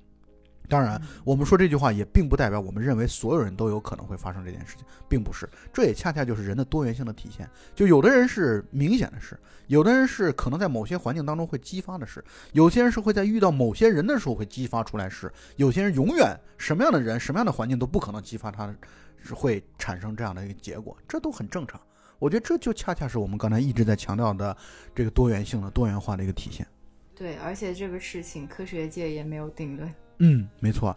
[0.67, 5.49] 当然，我们说这句话也并不代表我们认为所有人都有可能会发生这件事情，并不是。
[5.73, 7.49] 这也恰恰就是人的多元性的体现。
[7.73, 12.23] 就有的人是明显的事，有的人是可能在某些环境当中会激发的事，
[12.53, 18.73] 有些人是会在遇到某些人的时候会激发出来事，有些人永远什么样的人、什么样的环境都不可能激发他，
[19.21, 21.79] 是会产生这样的一个结果，这都很正常。
[22.17, 24.55] 我觉得这就恰恰是我们刚才一直在强调的
[24.93, 26.65] 这个多元性的多元化的一个体现。
[27.13, 29.93] 对，而且这个事情科学界也没有定论。
[30.19, 30.95] 嗯，没错。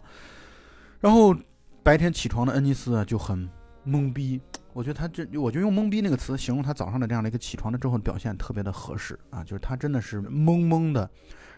[0.99, 1.35] 然后
[1.83, 3.49] 白天起床的恩尼斯就很
[3.85, 4.39] 懵逼，
[4.73, 11.09] 我觉得他这，我就用“懵逼”那个词形容他早上的这样的一个起床的之后的表现特别的合适啊，就是他真的是懵懵的，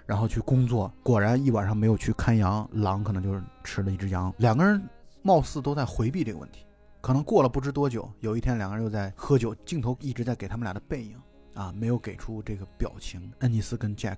[0.05, 4.33] 然后去工作，果然一晚上没有去看羊，狼可能就是吃了一只羊。
[4.37, 4.81] 两个人
[5.23, 6.65] 貌似都在回避这个问题，
[7.01, 11.15] 可能过了不知多久，有一天两个人又在喝酒，镜头一直在给他们俩的背影
[11.55, 13.31] 啊，没有给出这个表情。
[13.39, 14.17] 恩尼斯跟 Jack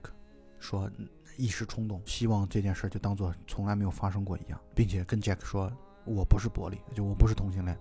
[0.60, 0.90] 说。
[1.38, 5.72] 一时冲动，希望这件事就当做从来没有发生过一样，并且跟 Jack 说
[6.06, 7.78] ：“我不是伯利，就我不是同性恋。”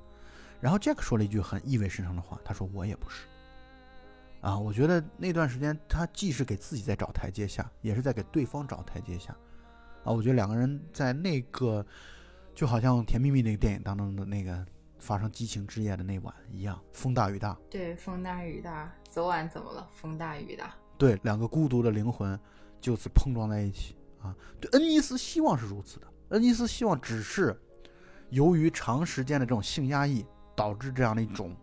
[0.61, 3.27] 然后 Jack 说了一句很意味深长的话，他说：“我也不是。”
[4.41, 9.37] 啊，我觉得那段时间他既是给自己在找台阶下，也是在给对方找台阶下。
[10.05, 11.85] 啊，我觉得两个人在那个
[12.55, 14.67] 就好像《甜蜜蜜》那个电影当中的那个
[14.99, 17.57] 发生激情之夜的那晚一样，风大雨大。
[17.71, 18.93] 对，风大雨大。
[19.09, 19.89] 昨晚怎么了？
[19.93, 20.75] 风大雨大。
[20.99, 22.39] 对，两个孤独的灵魂。
[22.83, 24.37] 就此碰撞在一起啊！
[24.61, 26.07] 对，恩尼斯希望是如此的。
[26.31, 27.59] 恩尼斯希望只是
[28.29, 31.57] 由于长时间的这种性压抑导致这样的一种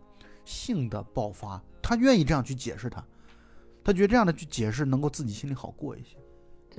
[0.44, 3.04] 性的爆发，他愿意这样去解释他，
[3.84, 6.16] 他觉得这样的去解释能够自己心里好过一些。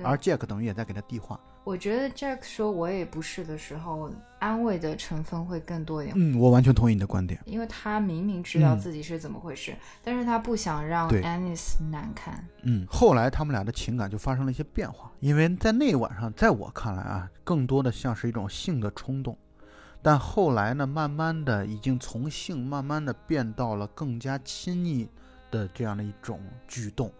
[0.03, 1.39] 而 Jack 等于也在给他递话。
[1.63, 6.15] 我觉得 Jack 说我也不是的时候，安慰的成分会更多一点。
[6.17, 12.43] 嗯，我完全同意你的观点，因为他明明知道自己是怎么回事，但是他不想让 Anis 难堪。
[12.63, 19.37] 嗯，后来他们俩的情感就发生了一些变化，因为在那晚上，在我看来啊，更多的像是一种性的冲动，
[20.01, 25.07] 但后来呢，慢慢的已经从性慢慢的变到了更加亲密
[25.51, 27.13] 的这样的一种举动，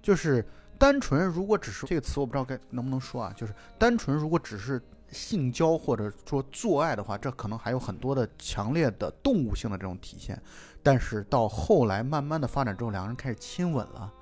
[0.00, 0.42] 就是。
[0.78, 10.40] 单纯如果只是这个词，我不知道该能不能说啊，就是单纯如果只是性交或者说做爱的话，这可能还有很多的强烈的动物性的这种体现。
[10.82, 14.12] 但是到后来慢慢的发展之后，两个人开始亲吻了，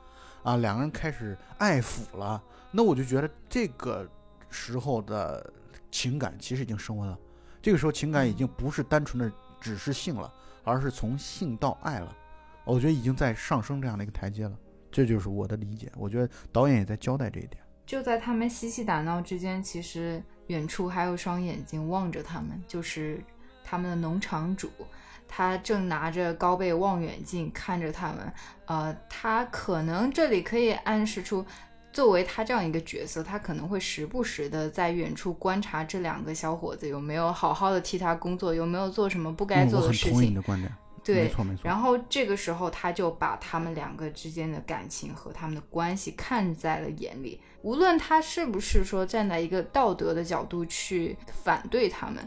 [0.42, 4.06] 啊，两个人开始爱抚了，那我就觉得这个
[4.50, 5.50] 时候的
[5.90, 7.18] 情感其实已经升温了。
[7.62, 10.30] 这个时候情感已经不是单纯的只是性了，
[10.62, 12.14] 而是从性到爱了，
[12.64, 14.52] 我觉得已经在上升这样的一个台阶了。
[14.90, 17.62] 这就是我的理解，我觉得导演也在交代这一点。
[17.86, 23.20] 就在他们嬉戏打闹之间，其实远处还有双眼睛望着他们，就是
[23.64, 24.70] 他们的农场主，
[25.26, 28.32] 他正拿着高倍望远镜看着他们。
[28.66, 31.44] 呃，他可能这里可以暗示出，
[31.92, 40.12] 作为他这样一个角色，他可能会时不时的在远处观察这两个小伙子有没有好好的替他工作，有没有做什么不该做的事情。
[40.12, 40.72] 我很同意你的观点。
[41.02, 41.62] 对，没错没错。
[41.64, 47.40] 然后这个时候，他就把他们两个之间的感情和他们的关系看在了眼里。
[47.62, 52.26] 无论他是不是说站在一个道德的角度去反对他们，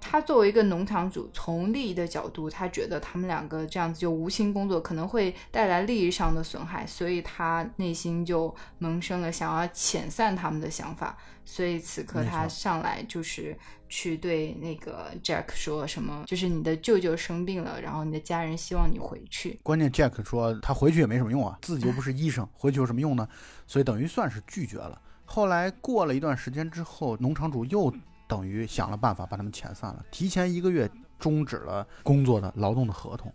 [0.00, 11.16] 他作为一个农场主，从利益的角度，他觉得他们两个这样子就无心工作，可能会带来利益上的损害，所以他内心就萌生了想要遣散他们的想法。
[11.44, 13.56] 所以此刻他上来就是
[13.88, 19.58] 去对那个 Jack 说什么，就是你的舅舅生病了，然后你的家人希望你回去。
[19.62, 23.28] 关键 Jack 说他回去也没什么用啊，自己又不是医生，回去有什么用呢？
[23.66, 25.00] 所以等于算是拒绝了。
[25.24, 27.92] 后来过了一段时间之后，农场主又
[28.26, 33.32] 等于想了办法把他们遣散了，提前一个月终止了工作的劳动的合同。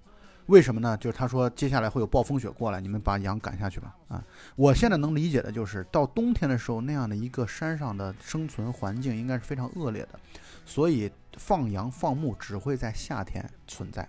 [0.47, 0.97] 为什么呢？
[0.97, 3.95] 就是他说接下来会有暴风雪过来，你们把羊赶下去吧。
[4.09, 4.21] 啊，
[4.55, 10.19] 我现在能理解的就是到冬天的时候，那样的一个山上的生存环境应该是非常恶劣的，
[10.65, 14.05] 所以放羊放牧只会在夏天存在。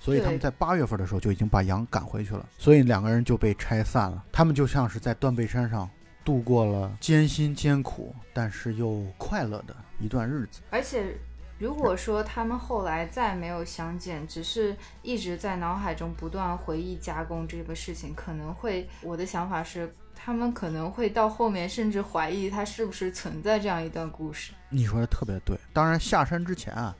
[0.00, 4.24] 所以他们在八月份的时候就已经把羊赶回去了，所以两个人就被拆散了。
[4.32, 5.88] 他们就像是在断背山上
[6.24, 10.60] 度过了艰辛艰苦，但是又快乐的一段日子。
[10.70, 11.16] 而且，
[11.58, 24.52] 如果说他们后来再没有相见，只是一直在脑海中不断回忆加工这个事情，可能会，我的想法是，他们可能会到后面甚至怀疑他是不是存在这样一段故事。
[24.68, 25.58] 你说的特别对。
[25.72, 26.94] 当然下山之前啊，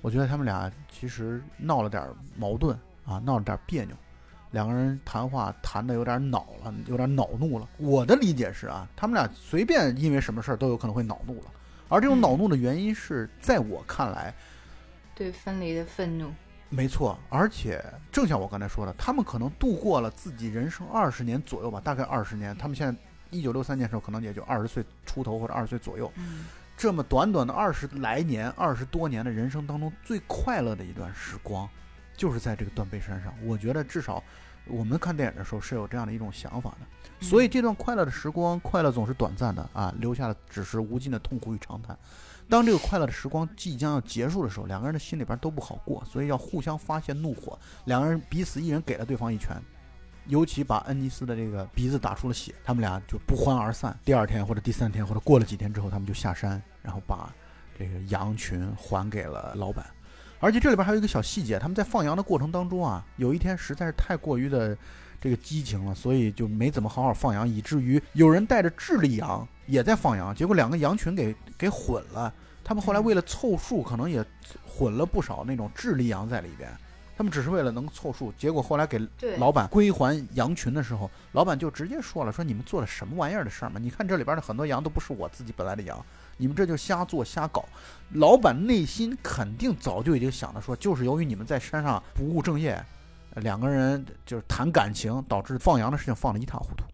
[0.00, 2.06] 我觉得他们俩其实闹了点
[2.36, 3.96] 矛盾啊，闹了点别扭，
[4.52, 7.68] 两个人谈话谈的有点恼了，有点恼怒了。
[7.78, 11.46] 我的理解是啊，他们俩随便因为什么事儿都有可能会恼怒了，
[11.92, 14.34] 而这种嗯恼怒的原因是在我看来。
[15.14, 16.32] 对分离的愤怒，
[16.70, 22.56] 没错，而且正像我刚才说的，他们可能度过了自己人生二十年左右吧，大概二十年。
[22.56, 22.98] 他们现在
[23.30, 26.10] 一九六三年的时候，可能也就二十岁出头或者二十岁左右。
[26.16, 26.46] 嗯，
[26.78, 31.68] 这么短短的二十来年、二十多年的人生当中，最快乐的一段时光，
[32.16, 33.34] 就是在这个断背山上。
[33.44, 34.24] 我觉得至少
[34.66, 37.01] 我们看电影的时候是有这样的一种想法的。
[37.22, 41.96] 所以这段快乐的时光，快乐总是短暂的啊，留下的只是无尽的痛苦与长叹。
[42.48, 47.58] 当这个快乐的时光即将要结束的时候，两个人的心里边都不好过，所以要互相发泄怒火。
[47.86, 49.56] 两个人彼此一人给了对方一拳，
[50.26, 53.96] 尤其把恩尼斯的这个鼻子打出了血，他们俩就不欢而散。
[54.04, 57.32] 第二天或者第三天或者过了几天之后，他们就下山，然后把
[57.78, 59.86] 这个羊群还给了老板。
[60.40, 64.76] 而且这里边还有一个小细节，他们在放羊的过程当中啊，有一天实在是太过于的
[65.22, 72.34] 这个激情了，所以就没怎么好好放羊，以至于有人带着智利羊也在放羊，结果两个羊群给给混了。
[72.64, 74.24] 他们后来为了凑数，可能也
[74.66, 76.68] 混了不少那种智利羊在里边。
[77.14, 78.98] 他们只是为了能凑数，结果后来给，
[79.36, 83.78] 老板归还羊群的时候，老板就直接说了：“说你们做了什么玩意儿的事儿吗？
[83.78, 86.04] 你看这里边的很多羊都不是我自己本来的羊，
[86.38, 87.64] 你们这就瞎做瞎搞。”
[88.14, 92.84] 老板内心肯定早就已经想着说，就是由于你们在山上不务正业，呃
[93.36, 96.84] 两个人就是谈感情，导致放羊的事情放得一塌糊涂。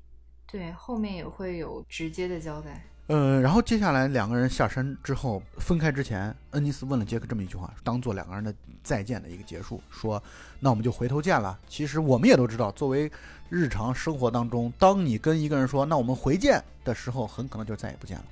[0.47, 2.83] 对，后面也会有直接的交代。
[3.09, 10.23] 呃，然后接下来两个人下山之后分开之前，恩尼斯问了杰克这么一句话，当做两个人的再见的一个结束，说
[10.61, 13.11] ：“那我们就回头见了。”其实我们也都知道，作为
[13.49, 18.25] 日常生活当中，当你跟一个人说“那我们回见”的时候，很可能就再也不见了。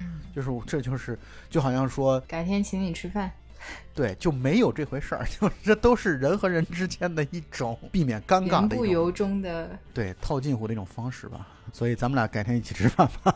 [0.00, 1.16] 嗯，就是这就是
[1.48, 3.30] 就好像说，改天请你吃饭。
[3.94, 11.48] 对，就没有这回事儿， 就这都是人和人之间的一种避免尴尬的言不由衷的，对套近乎的一种方式吧。
[11.72, 13.34] 所以咱们俩改天一起吃饭吧。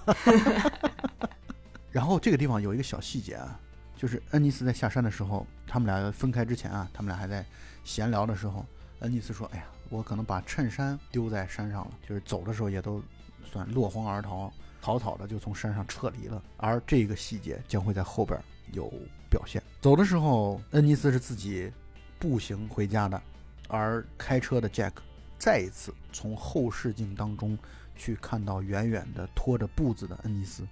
[1.91, 3.59] 然后这个地方有一个小细节啊，
[3.97, 7.45] 就是恩尼斯在下山的时候，他们俩分开之前啊，他们俩还在
[7.83, 8.65] 闲聊的时候，
[9.01, 13.03] 恩尼斯说：“哎呀，我可能把衬衫丢在山上了，就是走的时候也都
[13.51, 18.39] 算落荒而逃，草草的就从山上撤离了。”而这个细节将会在后边
[18.73, 18.93] 有
[19.31, 19.63] 表现。
[19.81, 21.73] 走的时候，恩尼斯是自己
[22.19, 23.21] 步行回家的，
[23.69, 24.93] 而开车的 Jack
[25.39, 27.57] 再一次从后视镜当中
[27.97, 30.67] 去看到远远的拖着步子的恩尼斯，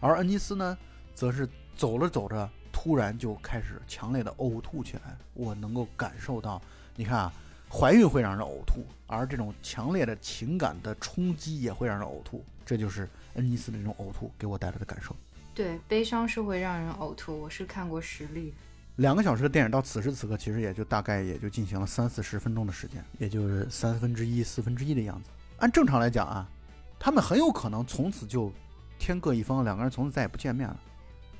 [0.00, 0.76] 而恩尼斯呢，
[1.14, 5.16] 则是走着走着，突然就开始强烈的呕吐起来。
[5.34, 6.60] 我能够感受到，
[6.96, 7.32] 你看啊，
[7.70, 15.14] 怀孕会让人呕吐，而这种强烈的情感的冲击也会让人呕吐，这就是恩尼斯的这种呕吐给我带来的感受。
[15.58, 17.36] 对，悲伤是会让人呕吐。
[17.36, 18.54] 我是看过实例。
[18.94, 25.30] 两个小时的电影到此时此刻，其实也就大概也就进行了三四十分钟的时间，也就是三分之一、四分之一的样子。
[25.58, 26.48] 按正常来讲啊，
[26.96, 28.52] 他们很有可能从此就
[29.00, 30.80] 天各一方，两个人从此再也不见面了。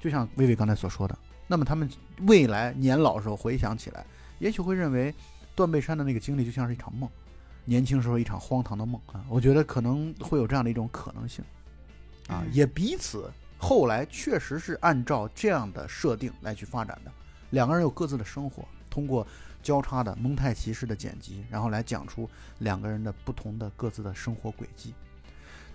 [0.01, 1.17] 就像薇薇刚才所说的，
[1.47, 1.89] 那么他们
[2.27, 4.05] 未来年老的时候回想起来，
[4.41, 5.15] 也许会认为
[5.55, 7.09] 断背山的那个经历就像是一场梦，
[7.65, 9.25] 年轻时候一场荒唐的梦啊。
[9.29, 11.45] 我觉得可能会有这样的一种可能性
[12.27, 17.13] 啊，嗯也彼此后来确实是按照这样的设定来去发展的。
[17.51, 19.27] 两个人有各自的生活，通过
[19.63, 22.29] 交叉的蒙太奇式的剪辑，然后来讲出
[22.59, 24.95] 两个人的不同的各自的生活轨迹。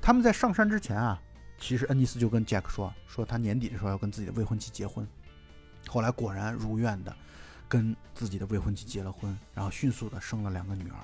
[0.02, 1.22] 他们在上山之前啊，
[1.60, 5.08] 其实恩尼斯就跟 Jack 说，说他年底的时候要跟自己的未婚妻结婚。
[5.88, 7.14] 后来果然如愿的
[7.68, 10.98] 跟自己的未婚妻结了婚，然后迅速的生了两个女儿。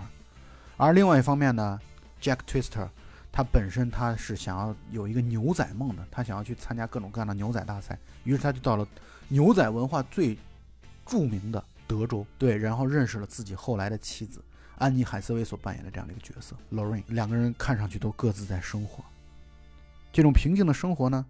[0.77, 1.79] 而另外一方面呢
[2.21, 2.87] ，Jack Twister
[3.31, 8.87] 他本身他是想要有一个牛仔梦的，他想要去参加各种各样的牛仔大赛，于是他就到了
[9.27, 10.37] 牛仔文化最
[11.05, 14.43] 著名的德州，对，然后认识了自己后来的妻子
[14.77, 19.03] 安妮海瑟薇所扮演的这样的一个角色 Lorraine，两个人看上去都各自在生活。
[20.11, 21.25] 这种平静的生活呢，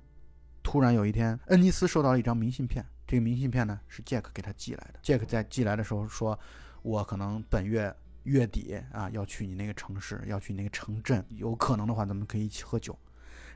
[0.63, 2.85] 突然有一天，恩尼斯收到了一张明信片。
[3.05, 4.99] 这个明信片呢是 Jack 给他寄来的。
[5.03, 6.39] Jack 在寄来的时候说
[6.83, 7.93] ：“我可能本月
[8.29, 12.97] 月底啊要去你那个城市，要去那个城镇，有可能的话咱们可以一起喝酒。”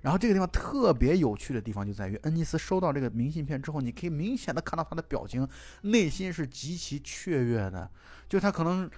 [0.01, 5.47] 然后这个地方特别有趣的地方就在于，恩尼斯收到这个明信片之后，你可以明显的看到他的表情，
[5.83, 7.89] 内心是极其雀跃的。
[8.27, 8.89] 就他可能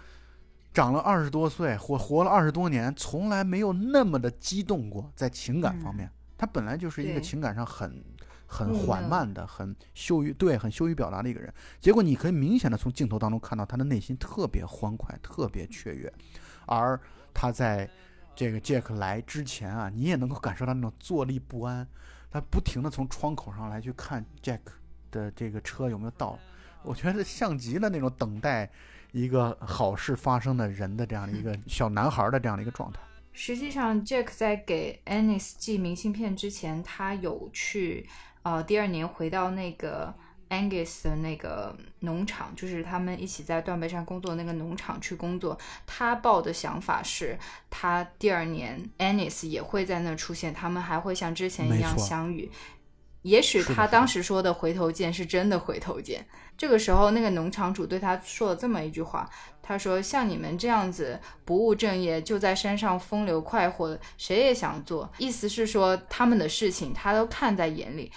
[0.74, 6.10] 长了二十多岁，活活了二十多年，从来没有那么的激动过，在情感方面。
[6.38, 8.04] 他本来就是一个情感上很
[8.56, 11.54] 很缓慢的、很羞于对、很羞于表达的一个人。
[11.82, 16.12] 结果你可以明显的从镜头当中看到他的内心特别欢快、特别雀跃。
[16.66, 17.00] 而
[17.34, 17.90] 他在
[18.34, 21.86] 这个杰克来之前啊，你也能够感受到那种坐立不安。
[22.32, 24.60] 他不停的从窗口上来去看 Jack
[25.12, 26.40] 的这个车有没有到，
[26.84, 28.70] 我觉得像极了那种等待
[29.12, 33.00] 一个好事发生的人的这样的一个 小男孩的这样的一个状态。
[33.32, 38.08] 实际上，Jack 在给 Anis 寄明信片之前，他有去，
[38.46, 40.14] 呃，第二年回到那个
[40.50, 45.58] Angus 的那个农场，就是他们一起在断背山工作那个农场去工作。
[45.88, 47.40] 他抱的想法是，
[47.72, 52.52] 他第二年 Anis 也会在那出现，他们还会像之前一样相遇。
[53.24, 56.24] 也许他当时说的回头见是真的回头见。
[56.56, 59.28] 这个时候，那个农场主对他说了这么一句话
[59.64, 65.12] ：“他说，像你们这样子不务正业，就在山上风流快活，谁也想做。
[65.18, 68.12] 意思是说，他们的事情他都看在眼里。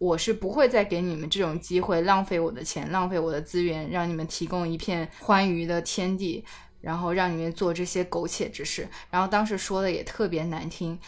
[0.00, 6.42] 我是不会再给你们这种机会，浪费我的钱，浪费我的资源，让你们提供一片欢愉的天地，
[6.80, 8.88] 然后让你们做这些苟且之事。
[9.10, 10.98] 然后当时说的也特别难听。”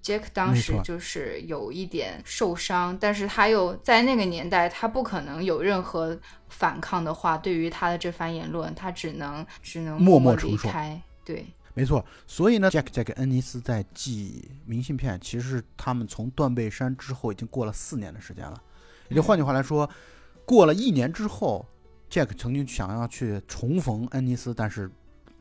[0.00, 6.18] Jack 当时就是有一点受伤，但是他又在那个年代，他不可能有任何
[6.48, 7.36] 反抗的话。
[7.36, 10.98] 对于他的这番言论，他只能只能默默离开。
[11.24, 11.44] 对，
[11.78, 12.04] 没错。
[12.26, 18.60] 所以呢，Jack Jack 恩尼斯在寄明信片，其实是他们从断背山之后已经过了四年的时间了。
[19.08, 19.88] 也就换句话来说，
[20.44, 21.64] 过了一年之后
[22.10, 24.90] ，Jack 曾经想要去重逢恩尼斯，但是。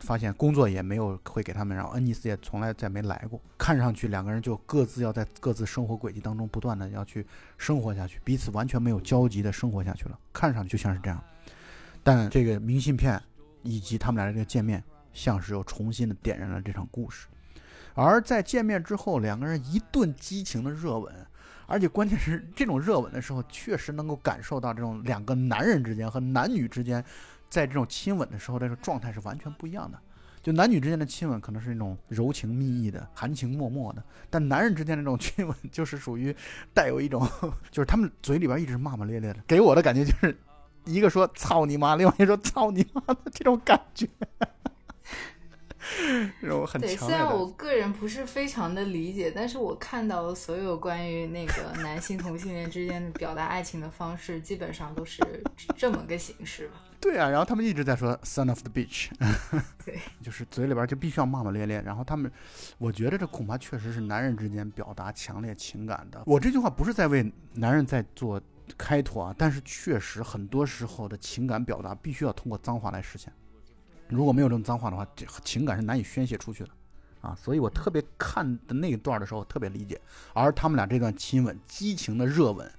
[0.01, 3.41] 发现工作也没有会给他们，然后恩尼斯也从来再没来过。
[3.57, 7.25] 看上去两个人就各自要在各自生活轨迹当中不断的要去
[7.57, 10.19] 生活下去，彼此完全没有交集的生活下去了。
[10.31, 11.19] 看上去就像是这样，
[12.03, 13.19] 但这个明信片
[13.63, 14.83] 以及他们俩的这个见面，
[15.17, 17.27] 像是又重新的点燃了这场故事。
[17.95, 21.11] 而在见面之后，两个人一顿激情的热吻，
[21.65, 27.03] 而且关键是这种热吻的时候，确实能够感受到这种两个男人之间和男女之间。
[27.49, 29.97] 在这种亲吻的时候，这个状态是完全不一样的。
[30.43, 36.35] 就男女之间的亲吻可能是那种柔情蜜意的、含情脉脉的，但男人之间的这种亲吻就是属于
[36.73, 37.27] 带有一种，
[37.71, 40.37] 就是他们嘴里边一直骂骂咧咧的，给我的感觉就是
[40.85, 44.07] 一个说“操你妈”，另外一个说“操你妈”的这种感觉。
[46.41, 55.21] 这种很对，虽然我个人不是非常的理解，但是我看到所有关于那个 男性同性恋之间的表达爱情的方式，基本上都是
[55.77, 56.83] 这么个形式吧。
[56.99, 59.09] 对啊，然后他们一直在说 “son of the beach”，
[59.85, 61.81] 对，就是嘴里边就必须要骂骂咧咧。
[61.85, 62.29] 然后他们，
[62.79, 66.21] 我觉得这恐怕确实是男人之间表达强烈情感的。
[66.25, 68.41] 我这句话不是在为男人在做
[68.77, 73.31] 开脱啊，但是确实很多时候的情感表达必须要通过脏话来实现。
[74.09, 76.69] 如果没有这种脏话的话，这情感是难以宣泄出去的，
[77.21, 79.99] 啊，所以我特别看的那一段的时候特别理解。
[80.33, 82.71] 而他们俩这段亲吻，激情的热吻，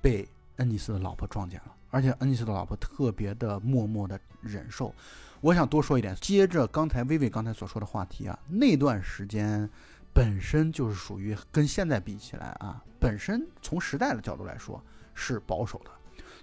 [0.00, 4.94] 被恩尼斯的老婆撞见了，而且恩尼斯的老婆特别的默默的忍受。
[5.40, 9.68] 我想多说一点，接着刚才薇薇刚才所说的话题啊，那段时间
[10.14, 14.82] 本身就是属于跟现在比起来啊，本身从时代的角度来说
[15.14, 15.90] 是保守的。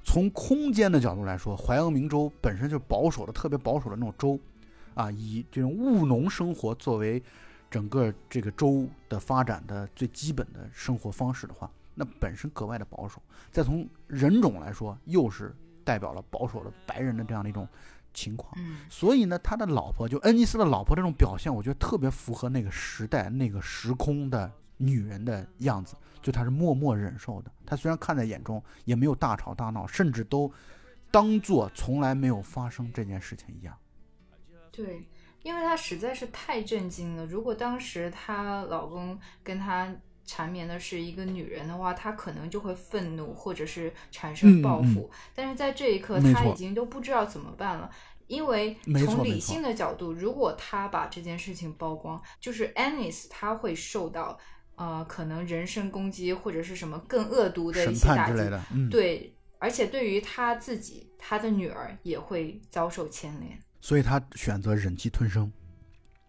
[0.04, 4.39] 从空间的角度来说，怀俄明州本身就是保守的、特别保守的那种州，
[4.93, 7.22] 啊，以这种务农生活作为
[7.70, 13.22] 整个这个州的发展的最基本的生活方式的话，那本身格外的保守。
[13.52, 17.68] 再从人种来说，又是代表了保守的白人的这样的一种
[18.14, 18.54] 情况。
[18.89, 25.95] 所以呢，他的老婆就恩尼斯的老婆这种表现，我觉得特别符合那个时代、那个时空的女人的样子。
[26.22, 30.51] 就他是默默忍受的，他虽然看在眼中，也没有大吵大闹，甚至都
[31.09, 33.78] 当做从来没有发生这件事情一样。
[34.72, 35.05] 对，
[35.43, 37.26] 因为她实在是太震惊了。
[37.26, 39.93] 如果当时她老公跟她
[40.26, 45.09] 缠绵的是一个女人的话，她可能就会愤怒或者是产生报复。
[45.36, 47.89] 但是在这一刻，他已经都不知道怎么办了。
[48.28, 54.39] 因为从理性的角度，如果他把这件事情曝光，就是 Anis 他会受到
[54.76, 58.41] 呃可能人身攻击或者是什么更恶毒的一些打击。
[58.89, 63.59] 对，而且对于他自己，他的女儿也会遭受牵连。
[63.80, 65.51] 所以他选择忍气吞声。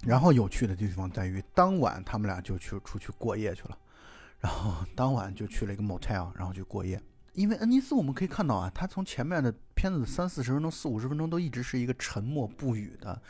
[0.04, 3.78] 然后有趣的地方在于，当晚他们俩就去出去过夜去了，
[4.40, 7.00] 然后 当晚就去了一个 motel，然后去过夜。
[7.34, 13.22] 因为恩尼斯，我们可以看到啊，他从前面的片子三四十分钟、四五十分钟都一直是一个沉默不语的，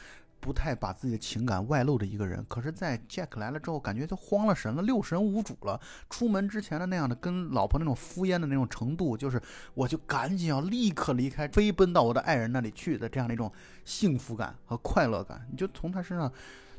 [0.43, 2.45] 不太把自己的情感外露的一个人。
[2.49, 5.81] 可是，在 Jack 来了之后，感觉就慌了神了，六神无主了。
[6.11, 9.41] 出门之前的那样的跟老婆那种敷衍的那种程度，就是
[9.75, 13.51] 我就赶紧要立刻离开，飞奔到我的爱人那里去的这样的一种
[13.85, 16.31] 幸福感和快乐感，你就从他身上。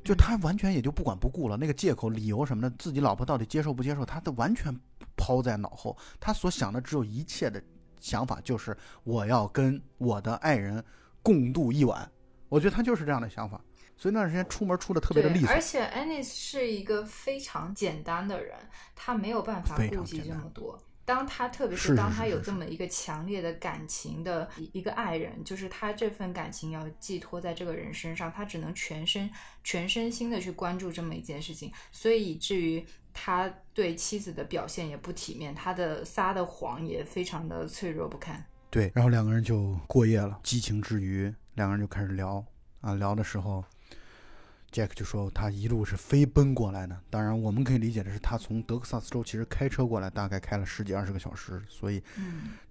[0.04, 4.78] 就他完全也就不管不顾了，那个借口、理由什么的，自己老婆到底接受不接受，他都完全
[5.16, 5.98] 抛在脑后。
[6.20, 7.64] 他所想的只有一切的
[8.02, 10.84] 想法就是我要跟我的爱人
[11.22, 12.12] 共度一晚。
[12.54, 13.60] 我觉得他就是这样的想法，
[13.98, 15.50] 所以那段时间出门出的特别的利索。
[15.50, 18.56] 而且 Anis 是一个非常简单的人，
[18.96, 20.80] 他没有办法顾及这么多。
[21.04, 29.28] 当他特别是当他有这么一个强烈的感情的一个爱人，就是他这份感情要寄托在这个人身上，他只能全身
[29.64, 38.46] 全身心的去关注这么一件事情，所以以至于他对妻子的表现也不体面，他的撒的谎也非常的脆弱不堪。
[38.70, 42.46] 对，然后两个人就过夜了，激情之余，两个人就开始聊
[42.82, 43.64] 啊，聊的时候。
[44.72, 52.02] Jack 就说他一路是飞奔过来的，当然我们可以理解的是他从德克萨斯州其实开车过来，大概开了十几二十个小时，所以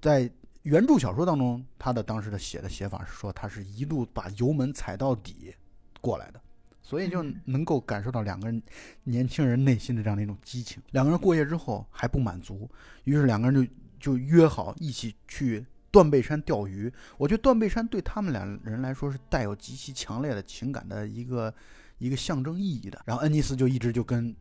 [0.00, 0.28] 在
[0.64, 5.54] 原著小说当中，他的当时的写的写法是说他是一路把油门踩到底
[6.00, 6.40] 过来的，
[6.82, 8.60] 所以就能够感受到两个人
[9.04, 10.82] 年轻人内心的这样的一种激情。
[10.90, 12.68] 两个人过夜之后还不满足，
[13.04, 16.92] 于是两个人就就约好一起去断背山钓鱼。
[17.16, 21.54] 我觉得断背山对他们两人来说是带有极其强烈的情感的一个。
[21.98, 24.34] 一个象征意义的，然后恩尼斯就一直就跟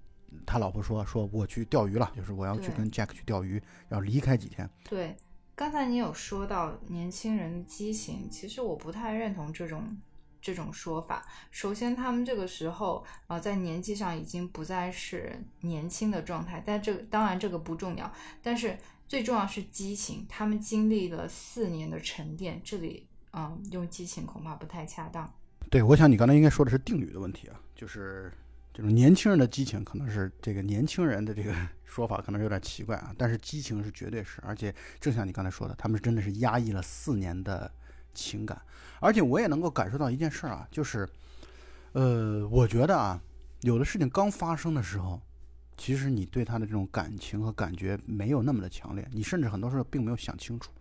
[0.47, 5.15] 他老婆说：“说我去钓鱼了，就是我要去跟 Jack 去钓鱼，要离开几天。”对，
[5.53, 9.95] 刚才你有说到年轻人的激情，其实我不太认同这种
[10.41, 11.23] 这种说法。
[11.51, 18.75] 首先，他们这个时候啊，在年纪上已经不再是年轻的状态，但这个当然这个不重要，但是
[19.11, 20.25] 最重要是激情。
[20.29, 25.29] 他们经历了四年的沉淀，这里嗯，用激情恐怕不太恰当。
[25.69, 28.31] 对，我想你刚才应该说的是定律的问题啊，就是
[28.73, 31.53] 这种年轻人的激情，可能是这个年轻人的这个
[31.83, 37.69] 说法可能有点奇怪啊，但是激情是绝对是，而且正像你刚才说的，他们真的是压抑了四年的
[38.13, 38.61] 情感，
[39.01, 41.05] 而且我也能够感受到一件事啊，就是，
[41.91, 43.21] 呃，我觉得啊，
[43.59, 45.21] 有的事情刚发生的时候，
[45.81, 50.71] 其实你对他的这种感情和感觉没有那么的强烈，你甚至很多时候并没有想清楚，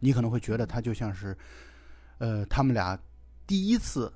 [0.00, 1.38] 你可能会觉得他就像是，
[2.18, 2.98] 呃，他们俩
[3.46, 4.12] 第一次。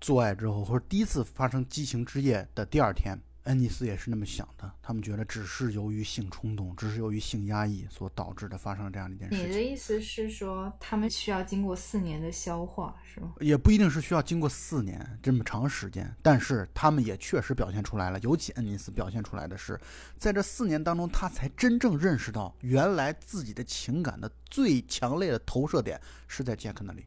[0.00, 4.70] 做爱之后，或者第一次发生激情之夜的第二天，恩尼斯也是那么想的。
[4.82, 9.48] 他们觉得只是由于性冲动，只是由于性压抑所导致的发生了这样的一件事情。
[9.48, 13.32] 你的意思是说，他们需要经过四年的消化，是吗？
[13.40, 18.18] 也不一定是需要经过四年这么长时间，但是他们也确实表现出来了。
[18.20, 19.78] 尤其恩尼斯表现出来的是，
[20.18, 27.06] 在这四年当中，他才真正认识到，原来自己的情感的最强烈的投射点是在杰克那里。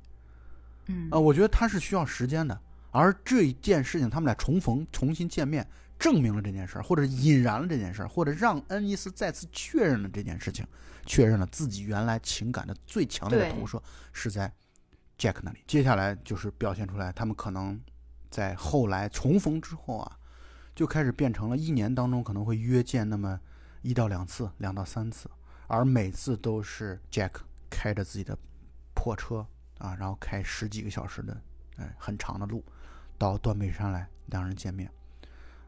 [0.87, 2.59] 嗯啊，我觉得他是需要时间的。
[2.91, 5.67] 而这一件事情，他们俩重逢、重新见面，
[5.99, 10.65] 证明了这件事儿，或者引燃了这件事儿，或者让恩尼斯再次确认了这件事情，
[11.05, 13.81] 确认了自己原来情感的最强烈的投射
[14.13, 14.51] 是在
[15.17, 15.63] Jack 那里。
[15.65, 17.79] 接下来就是表现出来，他们可能
[18.29, 20.17] 在后来重逢之后啊，
[20.75, 23.39] 就开始变成了一年当中可能会约见那么
[23.81, 25.29] 一到两次、两到三次，
[25.67, 27.31] 而每次都是 Jack
[27.69, 28.37] 开着自己的
[28.93, 29.45] 破车
[29.79, 31.41] 啊，然后开十几个小时的，
[31.77, 32.63] 哎，很长的路。
[33.17, 34.91] 到断背山来，两人见面。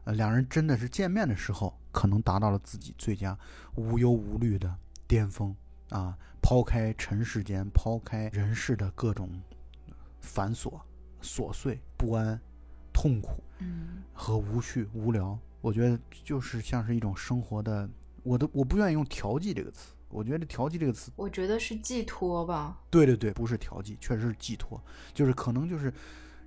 [0.04, 3.38] 呃，两人真的是见面的时候，可能达到了自己最佳
[3.74, 4.74] 无忧无虑的
[5.06, 5.54] 巅峰
[5.90, 6.16] 啊！
[6.40, 9.28] 抛开尘世间，抛开人世的各种
[10.20, 10.80] 繁琐、
[11.22, 12.40] 琐碎、不安、
[12.94, 15.38] 痛苦，嗯，和无趣、无聊。
[15.60, 17.86] 我觉得就是像是一种生活的，
[18.22, 19.92] 我都我不愿意用调剂这个词。
[20.08, 22.78] 我觉得调剂这个词，我觉得是寄托吧。
[22.88, 24.82] 对对对，不是调剂，确实是寄托，
[25.12, 25.92] 就是可能就是。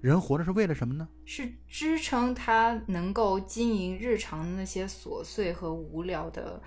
[0.04, 1.08] 人活着是为了什么呢？
[1.24, 6.62] 是支撑他能够经营日常的那些琐碎和无聊的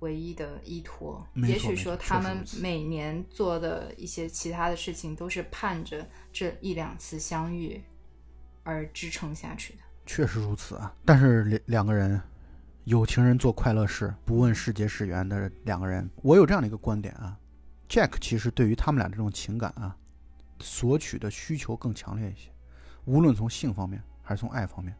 [0.00, 1.26] 唯一的依托。
[1.36, 7.82] 也许说他们每年做的一些其他的事情，都是盼着这一两次相遇
[8.64, 9.78] 而支撑下去的。
[10.04, 10.94] 确实如此啊！
[11.06, 12.20] 但是两两个人
[12.84, 17.34] 有情人做快乐事，不问世结世缘的两个人，我有这样的一个观点啊。
[17.88, 19.96] Jack 其实对于他们俩这种情感啊，
[20.60, 22.50] 索取的需求更强烈一些，
[23.04, 24.94] 无论从性方面还是从爱方面，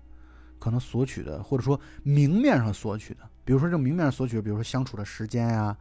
[0.58, 5.76] 可能索取的或者说明面上索取的，比如说这明面上索取，比如说相处的时间呀，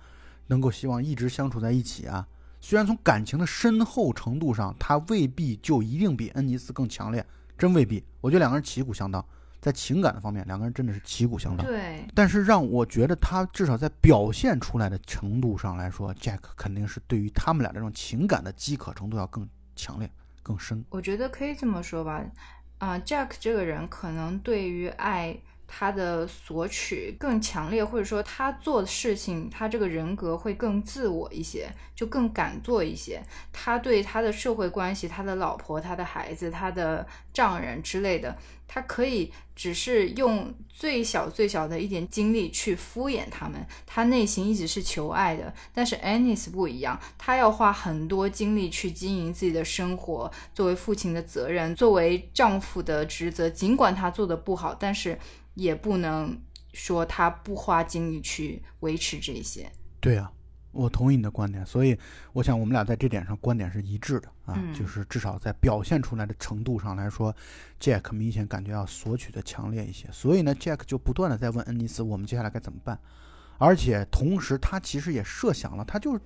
[0.47, 2.27] 能够希望一直相处在一起啊。
[2.59, 7.25] 虽然从感情的深厚程度上，他未必就一定比恩尼斯更强烈，
[7.57, 8.03] 真未必。
[8.21, 9.23] 我觉得两个人旗鼓相当。
[9.59, 11.65] 在情感的方面，两个人真的是旗鼓相当。
[11.65, 20.11] 对，但是让我觉得他至少在表现出来的程度上来说，Jack 肯定是对于他们俩这种情感的饥渴程度要更强烈、
[20.43, 20.85] 更深。
[20.89, 22.23] 我觉得可以这么说吧，
[22.77, 25.39] 啊，Jack 这个人可能对于爱。
[25.75, 33.19] 他的索取更强烈，或者说他做的事情，他这个人格会更自我一些，就更敢做一些。
[33.51, 43.65] 他对他的社会关系、他的老婆、他的孩子、他的丈人之类的，他可以只是用最小最小的一点精力去敷衍他们。
[43.87, 53.49] 他内心一直是求爱的，但是 Anis 不一样，他要花很多精力去经营自己的生活，作为父亲的责任，作为丈夫的职责。
[53.49, 55.17] 尽管他做的不好，但是。
[55.53, 56.39] 也不能
[56.73, 59.71] 说他不花精力去维持这些。
[59.99, 60.31] 对啊，
[60.71, 61.97] 我同意你的观点，所以
[62.33, 67.33] 我想我们俩在这点上观点是一致的啊，就是至少在表现出来的程度上来说
[67.79, 70.09] ，Jack 明显感觉要索取的强烈一些。
[70.11, 72.99] 所以呢，Jack 就不断的在问恩尼斯，我们接下来该怎么办？
[73.59, 76.19] 而且同时他其实也设想了，他就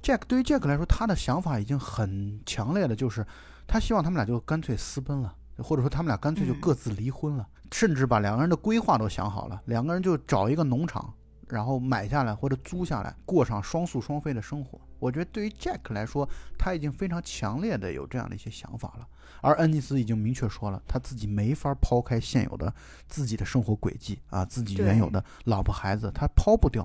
[0.00, 3.26] Jack 对于 Jack 来说，他的想法已经很强烈的，就是
[3.66, 5.34] 他希望他们俩就干脆私奔了。
[5.58, 11.12] 或者说他们俩干脆就各自离婚了，甚至把两个人的规划都想好了，两个人就找一个农场，
[11.48, 14.80] 然后买下来或者租下来，过上双宿双飞的生活。
[14.98, 16.28] 我觉得对于 Jack 来说，
[16.58, 19.06] 他已经非常强烈的有这样的一些想法了。
[19.40, 22.72] 而恩尼斯已经明确说了，他自己没法抛开现有的
[23.06, 26.82] 自己的生活轨迹啊，自己原有的老婆孩子，他抛不掉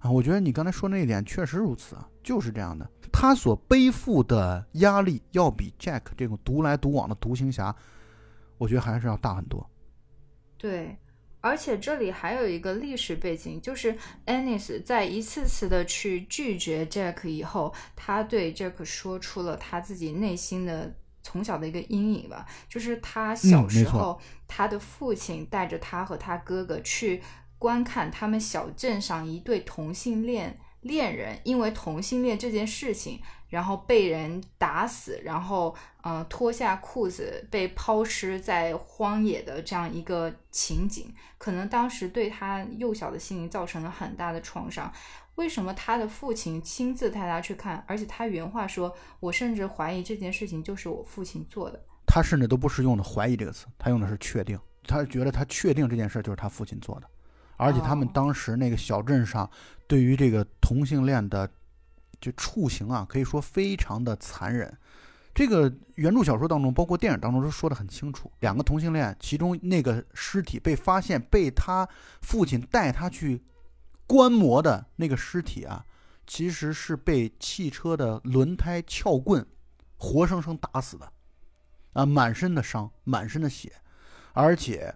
[0.00, 0.10] 啊。
[0.10, 2.86] 我觉得你刚才说那一点确实如此啊，就是这样的。
[3.10, 7.74] 他所背负的压力要比 Jack 这种独来独往的独行侠。
[8.58, 9.68] 我觉得还是要大很多。
[10.56, 10.96] 对，
[11.40, 13.96] 而且这里还有一个历史背景，就是
[14.26, 27.22] Anis 在一次次的去拒绝 Jack 以后，他对 Jack 说出了他自己内心的从小的一个阴影吧，就是他小时候，他的父亲带着他和他哥哥去
[27.58, 33.20] 观看他们小镇上一对同性恋恋人，因为同性恋这件事情。
[33.54, 44.92] 然后被人打死，然后呃脱下裤子被抛尸在荒野的这样一个情景，可能当时对他幼小的心灵造成了很大的创伤。
[45.36, 47.84] 为什么他的父亲亲自带他去看？
[47.86, 54.58] 而且他原话说：“我甚至怀疑这件事情就是我父亲做的。”他甚至都不是用的“怀疑”这个词，他用的是“确定”。
[54.84, 57.06] 他觉得他确定这件事就是他父亲做的，
[57.56, 59.48] 而且他们当时那个小镇上
[59.86, 61.48] 对于这个同性恋的。
[62.24, 64.74] 就处刑啊，可以说非常的残忍。
[65.34, 68.30] 这个原著小说当中，包括电影当中都说的很清楚。
[68.40, 71.86] 两个同性恋，其中那个尸体被发现，被他
[72.22, 73.42] 父亲带他去
[74.06, 75.84] 观摩的那个尸体啊，
[76.26, 79.44] 其实是被汽车的轮胎撬棍
[79.98, 81.12] 活生生打死的，
[81.92, 83.70] 啊，满身的伤，满身的血，
[84.32, 84.94] 而且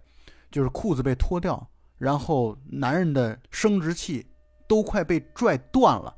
[0.51, 1.69] 就是裤子被脱掉，
[1.99, 4.25] 然后男人的生殖器
[4.69, 6.15] 都快被拽断了。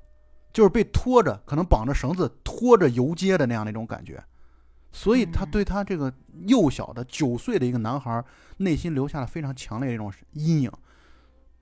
[0.52, 4.22] 就是被拖着，可能绑着绳子拖着游街的那样的一种感觉，
[4.92, 6.12] 所以他对他这个
[6.46, 8.24] 幼小的九岁的一个男孩
[8.58, 10.72] 内心留下了非常强烈的一种阴影。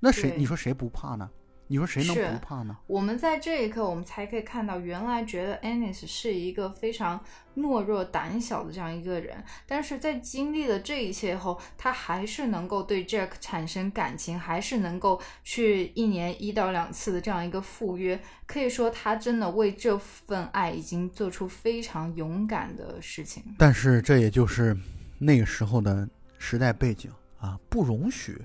[0.00, 1.28] 那谁，你说谁不怕呢？
[1.70, 2.76] 你说谁能不怕呢？
[2.86, 7.22] 我们在这一刻，我们才可以看到，原来觉得 Anis 是一个非常
[7.56, 18.18] 懦弱、胆小的这样一个人，但是在经历了这一切后，他还是能够对 Jack 产生感情，还是能够去一年一到两次的这样一个赴约。
[18.46, 23.44] 可以说，他真的为这份爱已经做出非常勇敢的事情。
[23.58, 24.74] 但是，这也就是
[25.18, 26.08] 那个时候的
[26.38, 28.38] 时代背景啊，不容许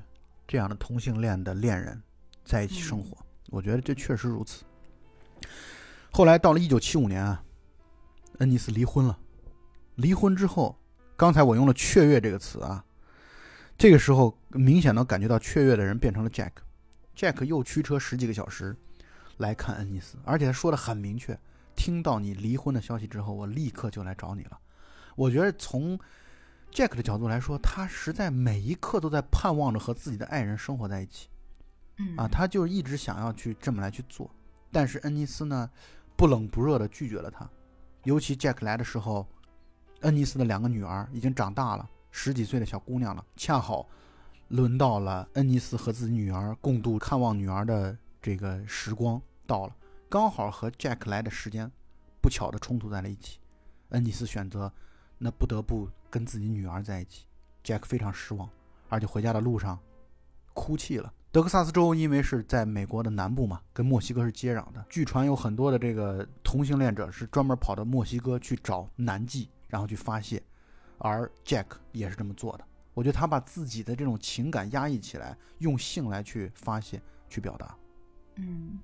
[0.46, 2.02] 这样的同性恋的恋人。
[2.44, 3.18] 在一起生活，
[3.50, 4.64] 我觉得这确实如此。
[6.12, 7.44] 后来到了一九七五年啊，
[8.40, 9.18] 恩尼斯离婚了。
[9.96, 10.78] 离婚之后，
[11.16, 12.84] 刚才我用了“雀跃”这个词啊，
[13.78, 16.52] 这个时候明显能感觉到雀跃的人变成了 Jack。
[17.16, 18.76] Jack 又驱车十几个小时
[19.38, 21.40] 来看恩尼斯，而且他说的很明确：
[21.76, 24.60] 听到你离婚的消息之后，我立刻就来找你了。
[25.16, 25.98] 我觉得从
[26.72, 31.28] Jack 的角度来说，他实在每一刻都在盼望着和自己的爱人生活在一起。
[32.18, 34.30] 啊，他就一直想要去这么来去做，
[34.72, 35.70] 但是恩尼斯呢，
[36.16, 37.48] 不冷不热的拒绝了他。
[38.04, 39.28] 尤其 Jack 来的时候，
[40.02, 43.88] 恩尼斯的两个女儿已经长大了，十几岁的小姑娘了，恰好
[44.50, 49.76] 轮到了恩尼斯和自己女儿共度看望女儿的这个时光到了，
[50.10, 51.72] 刚好和 Jack 来的时间
[52.22, 53.40] 不巧的冲突在了一起。
[53.90, 54.72] 恩尼斯选择
[55.18, 57.26] 那不得不跟自己女儿在一起
[57.64, 58.50] ，Jack 非常失望，
[58.90, 59.80] 而且回家的路上
[60.54, 61.14] 哭泣了。
[61.34, 64.86] 德克萨斯州因为是在美国的南部嘛，跟墨西哥是接壤的。
[64.88, 70.40] 据传有很多的这个同性恋者是专门跑到墨西哥去找男妓，然后去发泄，
[71.00, 72.64] 而 Jack 也是这么做的。
[72.94, 77.76] 我觉得他把自己的这种情感压抑起来，用性来去发泄、去表达。
[78.36, 78.80] 嗯，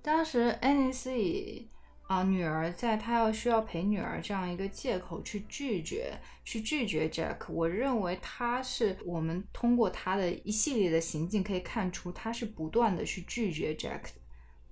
[0.00, 1.64] 当时 NSC
[2.10, 6.12] 啊女儿在她要需要陪女儿这样一个借口去拒绝，
[6.44, 7.36] 去拒绝 Jack。
[7.48, 14.20] 我认为他是我们通过他的一系列的行径可以看出，他是不断的去拒绝 Jack 的。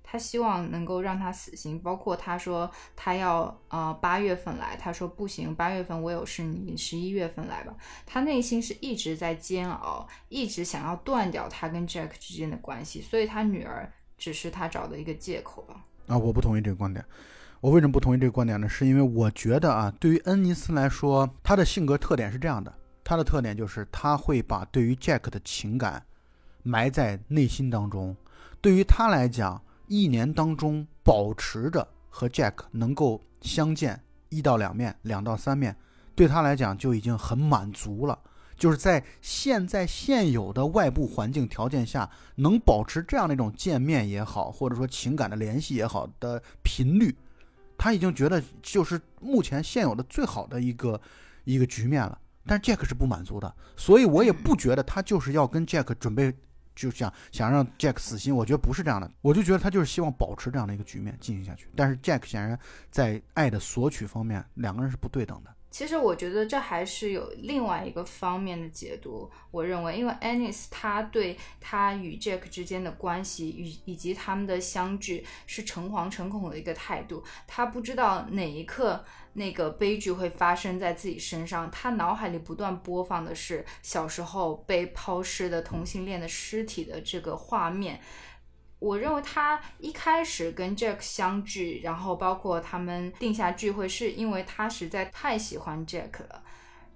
[0.02, 7.72] 他希望能够让他死心，包括他说他要呃八月份来，他说不行，八月份我有事，你十一月份来吧。
[8.04, 15.84] 他内心是一直在煎熬，一直想要断掉他跟 Jack 之间的关系，所以他女儿只是他找的一个借口吧。
[16.08, 17.04] 啊，我不同意这个观点。
[17.60, 18.68] 我为什么不同意这个观点呢？
[18.68, 26.02] 是因为我觉得啊，对于恩尼斯来说，他的性格特点是这样的，他的特点就是他会把对于 Jack 的情感
[26.64, 28.16] 埋在内心当中，
[28.60, 29.62] 对于他来讲。
[29.90, 33.98] 一年当中保持着和 Jack 能够相见
[34.28, 35.74] 一到两面、两到三面，
[36.14, 38.18] 对他来讲就已经很满足了。
[38.58, 47.16] 就是在现在现有的外部环境条件下，能保持这样的一种见面也好，或者说情感的联系也好的频率，
[47.78, 51.00] 他已经觉得就是目前现有的最好的一个
[51.44, 52.18] 一个局面了。
[52.44, 56.34] 但 Jack 是不满足的，所以我也不觉得他就是要跟 Jack 准备。
[56.78, 61.68] 就想想让 Jack 死心，我觉得不是这样的，我就觉得他就是希望保持这样的一个局面进行下去。
[61.74, 62.56] 但是 Jack 显然
[62.88, 65.50] 在爱的索取方面，两个人是不对等的。
[65.70, 69.30] 其实我觉得这还是有另外一个方面的解读。
[69.50, 77.22] 我认为，因为 Anis 他对他与 Jack 之间的关系与以及他们的相聚是诚惶诚恐的一个态度。
[77.46, 79.04] 他不知道哪一刻
[79.34, 81.70] 那个悲剧会发生在自己身上。
[81.70, 88.00] 他脑海里不断播放的是小时候被抛尸的同性恋的尸体的这个画面。
[88.78, 96.42] 我认为他一开始跟 Jack 相聚，然后包括他们定下聚会，是因为他实在太喜欢 Jack 了，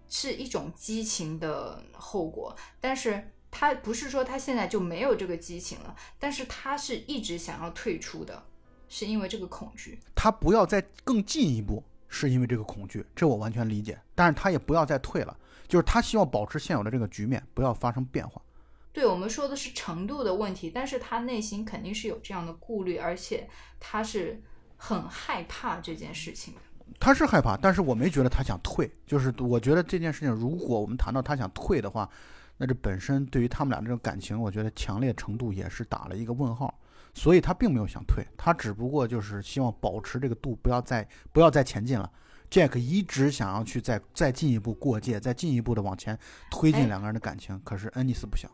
[0.09, 2.57] 是一种激情的后果。
[2.81, 8.43] 但是他不是说他现在就没有这个激情了，但是他是一直想要退出的，
[8.89, 9.99] 是因为这个恐惧。
[10.15, 13.99] 他不要再更进一步，是因为这个恐惧，这我完全理解。
[14.15, 18.41] 但是他也不要再退了，就是他希望保持现有的这个局面，不要发生变化。
[18.93, 23.49] 对我们说的是程度的问题，但是他内心肯定是有这样的顾虑，而且
[23.81, 24.41] 他是
[24.77, 26.61] 很害怕这件事情的。
[27.01, 28.91] 他是害怕，但是我没觉得他想退。
[29.07, 32.07] 就是我觉得这件事情，如果我们谈到他想退的话，
[32.59, 36.79] 那这本身对于他们俩这种感情，我觉得强烈程度也是打了一个问号。
[37.15, 42.11] 所以他并没有想退，他只不过就是希望保持这个度，不要再不要再前进了。
[42.51, 46.19] Jack 一直想要去再再进一步过界，再进一步的往前
[46.51, 48.51] 推进两个人的感情，可是恩尼斯不想。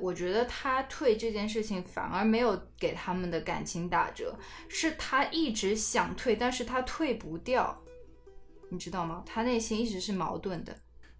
[0.00, 4.36] 我觉得他退这件事情反而没有给他们的感情打折，
[4.68, 7.78] 是他一直想退，但是他退不掉，
[8.70, 9.22] 你知道吗？
[9.26, 10.74] 他内心一直是矛盾的。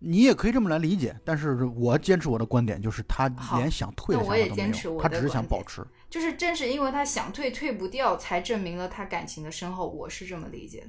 [0.04, 5.80] 你也可以这么来理解，但是我坚持我的观点，就是他连想退的想法都没有，他只是想保持。
[6.10, 9.88] 就是正是因为他想退退不掉，才证明了他感情的深厚。
[9.88, 10.84] 我是这么理解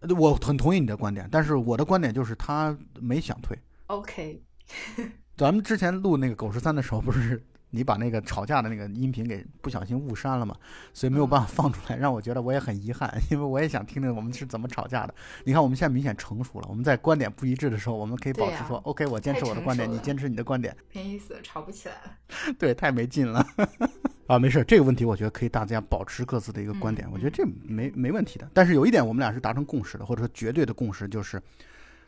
[0.00, 0.14] 的。
[0.14, 3.58] 我很同意你的观点，但是我的观点就是他没想退。
[3.86, 4.42] OK。
[5.36, 10.54] 咱们之前录那个狗十三的时候，不是你把那个吵架的那个音频给不小心误删了嘛？
[10.92, 15.14] 所以没有办法放出来，让我觉得我也很遗憾，因为我也想听听我们是怎么吵架的。
[15.44, 22.54] 你看我们现在明显成熟了，我们在观点不一致的时候，我们可以保持说：“OK，我坚持我的观点，你坚持你的观点。”没意思，吵不起来了。
[22.56, 23.44] 对，太没劲了。
[24.28, 28.48] 啊，没事，这个问题我觉得可以大家保持各自的一个观点，我觉得这没没问题的。
[28.54, 31.42] 但是有一点我们俩是达成共识的，或者说绝对的共识，就是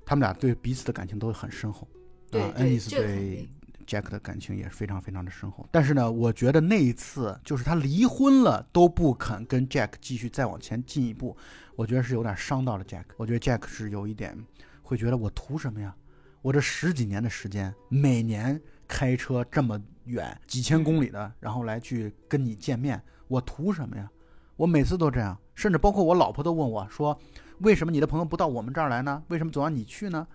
[0.05, 1.89] 他们俩对彼此的感情都很深厚。
[2.37, 3.49] 对，恩尼斯对
[3.87, 5.67] Jack 的感情也是非常非常的深厚。
[5.71, 11.37] 但是呢，我觉得那一次就是他离婚了都不肯跟 Jack 继续再往前进一步，
[11.75, 13.05] 我觉得是有点伤到了 Jack。
[13.17, 14.37] 我觉得 Jack 是有一点
[14.83, 15.95] 会觉得我图什么呀？
[16.43, 24.09] 我这十几年的时间，每年开车这么远几千公里的，然后来去跟你见面，我图什么呀？
[24.57, 27.19] 我每次都这样，甚至包括我老婆都问我说
[27.61, 29.23] ：“为什么你的朋友不到我们这儿来呢？
[29.29, 30.27] 为什么总要你去呢？”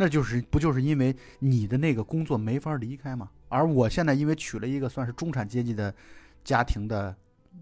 [0.00, 3.28] 那就是不就是因为你的那个工作没法离开吗？
[3.48, 5.92] 而我现在因为娶了一个算是中产阶级的
[6.44, 7.12] 家庭的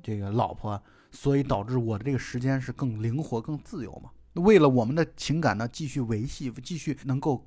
[0.03, 0.78] 这个老婆，
[1.11, 4.11] 所以导致我的这个时间是更灵活、更自由嘛。
[4.34, 7.43] 为了我们的情感呢继续维系，继续能够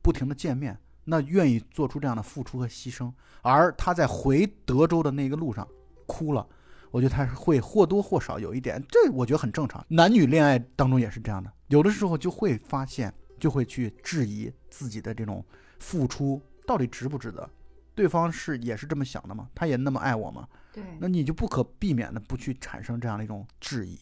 [0.00, 0.74] 不停的见面，
[1.04, 3.12] 那愿意做出这样的付出和牺牲。
[3.42, 5.68] 而他在回德州的那个路上
[6.06, 6.46] 哭了，
[6.90, 9.84] 我觉得他是会或多或少有一点，这我觉得很正常。
[9.88, 15.44] 男女恋爱当中也是这样的，有的时候就会发现，就会去质疑自己的这种
[15.80, 17.50] 付出到底值不值得。
[17.92, 19.50] 对方是也是这么想的吗？
[19.54, 20.48] 他也那么爱我吗？
[20.72, 23.98] 对，那你就不可避免的不去产生这样的一种质疑，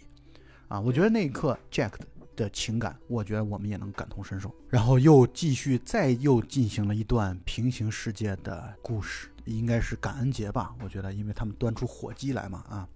[0.69, 1.93] 啊，我觉得那一刻 Jack
[2.37, 4.55] 的情感，我觉得我们也能感同身受。
[4.69, 10.77] 然后又继续再又进行了一段平行世界的故事，应该是感恩节吧？
[10.81, 12.89] 我觉得，因为他们端出火鸡来嘛，啊，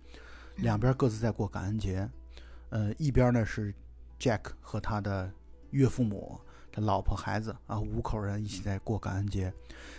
[0.57, 2.09] 两边各自在过感恩节，
[2.69, 3.75] 呃，一边呢是
[4.21, 5.33] Jack 和他的
[5.73, 6.41] 岳父母。
[6.75, 9.53] 他老婆孩子啊，五口人一起在过感恩节，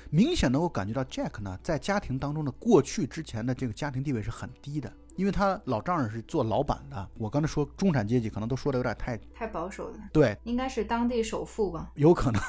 [0.10, 7.08] 明显能够感觉到 Jack 呢在家庭当中的过去之前的这个家庭地位是很低的，因为他老丈人是做老板的。
[7.20, 10.00] 我刚才说中产阶级，可能都说的有点太太保守了。
[10.12, 11.92] 对，应该是当地首富吧？
[11.94, 12.42] 有可能，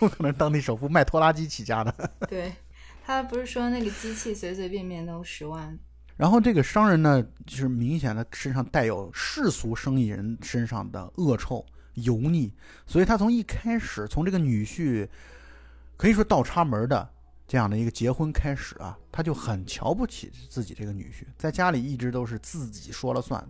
[0.00, 1.94] 有可能当地首富卖拖拉机起家的。
[2.28, 2.52] 对，
[3.04, 5.78] 他不是说那个机器随随便便都十万。
[6.16, 11.64] 然后这个商人呢，就是明显的身上带有世俗生意人身上的恶臭。
[12.02, 12.52] 油腻，
[12.86, 15.08] 所以他从一开始，从这个女婿
[15.96, 17.08] 可以说倒插门的
[17.46, 23.44] 这样的一个结婚开始啊，他就很瞧不起自己这个女婿，在家里一直都是自己说了算，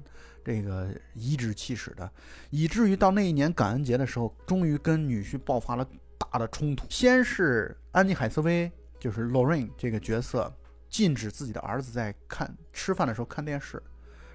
[0.44, 2.10] 这个颐指气使的，
[2.48, 5.86] 以至于到那一年感恩节的时候，终于跟女婿爆发了
[6.18, 6.86] 大的冲突。
[6.88, 10.52] 先是安妮海瑟薇，就是 Lorraine 这个角色，
[10.88, 13.82] 禁止自己的儿子在看吃饭的时候看电视，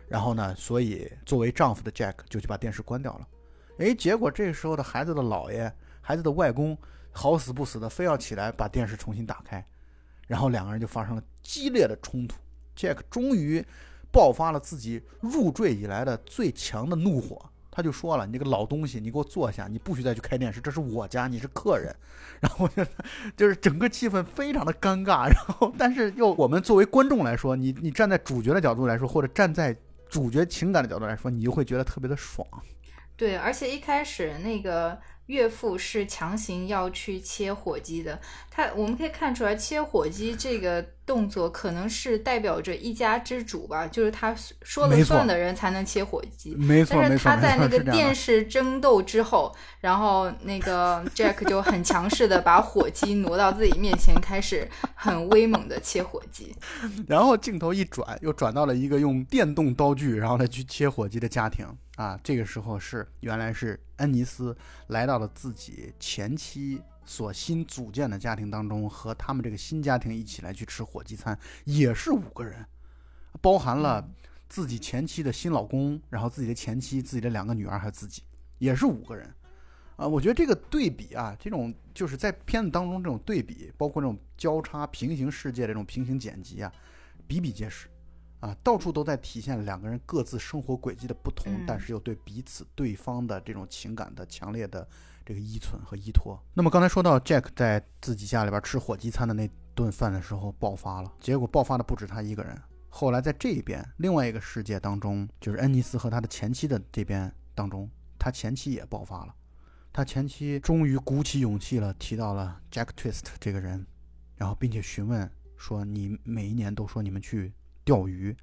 [0.07, 3.27] 然后呢，所以作为丈夫的 Jack 就去把电视关掉了。
[3.77, 5.71] 哎，结果这时候的孩子的姥爷、
[6.01, 6.77] 孩子的外公
[7.11, 9.65] 好死不死的非要起来把电视重新打开，
[10.27, 12.35] 然后两个人就发生了激烈的冲突。
[12.75, 13.65] Jack 终于
[14.11, 21.93] 爆发了自己入赘以来的最强的怒火，他就说了：“你这个老东西，你给我坐下，你不许再去开电视，这是我家，你是客人。”
[22.39, 22.85] 然后就
[23.37, 25.27] 就是整个气氛非常的尴尬。
[25.27, 29.75] 然后，但是又我们作为观众来说，你你站在主角的角度来说，或者站在
[30.09, 32.45] 主角情感的角度来说，你就会觉得特别的爽。
[33.17, 34.99] 对，而且一开始那个。
[35.27, 38.19] 岳父是强行要去切火鸡的，
[38.49, 46.53] 他我们可以看出来，切火鸡这个动作可能是代表着一家之主吧，就是他说了算的人才能切火鸡。
[46.55, 56.55] 没错，但是他在那个电视争斗之后，然后那个 Jack 就很强势的把火鸡挪到自己面前，开始很威猛的切火鸡。
[57.07, 61.65] 然后镜头一转，又转到了一个用电动刀具然后来去切火鸡的家庭
[61.95, 64.55] 啊，这个时候是原来是恩尼斯
[64.89, 65.15] 来到。
[65.15, 72.65] 了自己前妻所新组建的家庭当中，和他们这个新家庭一起来去吃火鸡餐，也是五个人，
[73.41, 74.05] 包含了
[74.49, 78.23] 自己前妻的新老公，然后自己的前妻、自己的两个女儿，还有自己，
[78.57, 79.33] 也是五个人。
[79.95, 86.69] 啊，我觉得这个对比啊，这种就是在片子当中这种对比，包括这种交叉平行世界这种平行剪辑啊，
[87.25, 87.87] 比比皆是。
[88.45, 94.87] 啊，到处都在体现两个人各自生活轨迹的不同，但是又对彼此、对方的这种情感的强烈的
[95.25, 96.39] 这个依存和依托。
[96.53, 102.55] 那么刚才说到 Jack 在自己家里边吃火鸡餐的那顿饭的时候爆发了，结果爆发的不止他一个人。
[102.87, 107.89] 后来在这一边另外一个世界当中，就是恩尼斯和他的前妻的这边当中，
[108.19, 109.33] 他前妻也爆发了。
[109.91, 113.87] 他前妻终于鼓起勇气了，提到了 Jack Twist 这个人，
[114.35, 115.27] 然后并且询问
[115.57, 117.51] 说：“你每一年都说你们去。”
[117.85, 118.35] 钓鱼，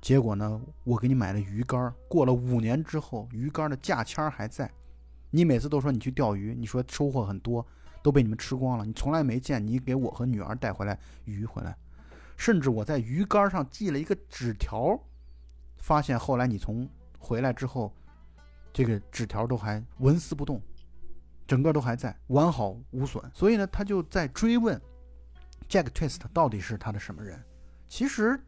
[0.00, 0.60] 结果呢？
[0.82, 4.68] 我给你买了鱼竿，过了五年之后，鱼竿的价签还在。
[5.30, 7.64] 你每次都说你去钓鱼，你说收获很多，
[8.02, 8.86] 都被你们吃光了。
[8.86, 11.76] 你从来没见你给我和女儿带回来鱼回来，
[12.38, 14.98] 甚至我在鱼竿上系了一个纸条，
[15.76, 17.94] 发现后来你从回来之后，
[18.72, 20.62] 这个纸条都还纹丝不动，
[21.46, 23.22] 整个都还在，完好无损。
[23.34, 24.80] 所以呢，他就在追问
[25.68, 27.38] Jack Twist 到底是他的什么人？
[27.86, 28.40] 其实。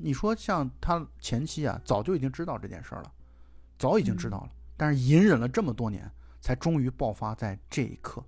[0.00, 3.12] 你说像他前妻啊，早就已经知道这件事了，
[3.78, 8.22] 早已经知道了，但是隐忍了这么多年，才终于爆发在这一刻。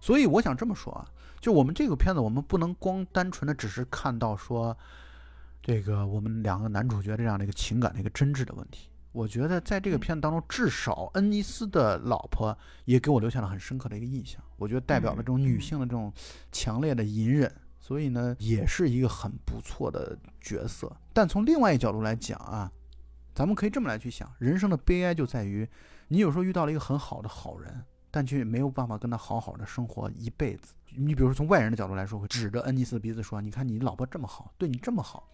[0.00, 1.04] 所以我想这么说啊，
[1.40, 4.76] 就我们这个片子，我们不能光单纯的只是看到说，
[5.62, 8.90] 这个我们两个男主角这样的一个情感的一个真挚的问题。
[9.10, 14.40] 我觉得在这个片子当中，至少恩尼斯的老婆也给我留下了很深刻的一个印象。
[14.56, 16.12] 我觉得代表了这种女性的这种
[16.52, 17.52] 强烈的隐忍。
[17.88, 20.94] 所以呢，也是一个很不错的角色。
[21.14, 22.70] 但从另外一角度来讲啊，
[23.34, 25.66] 咱们可以这么来去想：人生的悲哀就在于，
[26.08, 30.74] 你有时候遇到了一个很好的好人，但却没有办法跟他好好的生活一辈子。
[30.98, 35.26] 你比如说，从外人的角度来说，会指着恩尼斯的鼻子说：“你看你老婆这么好，对你这么好，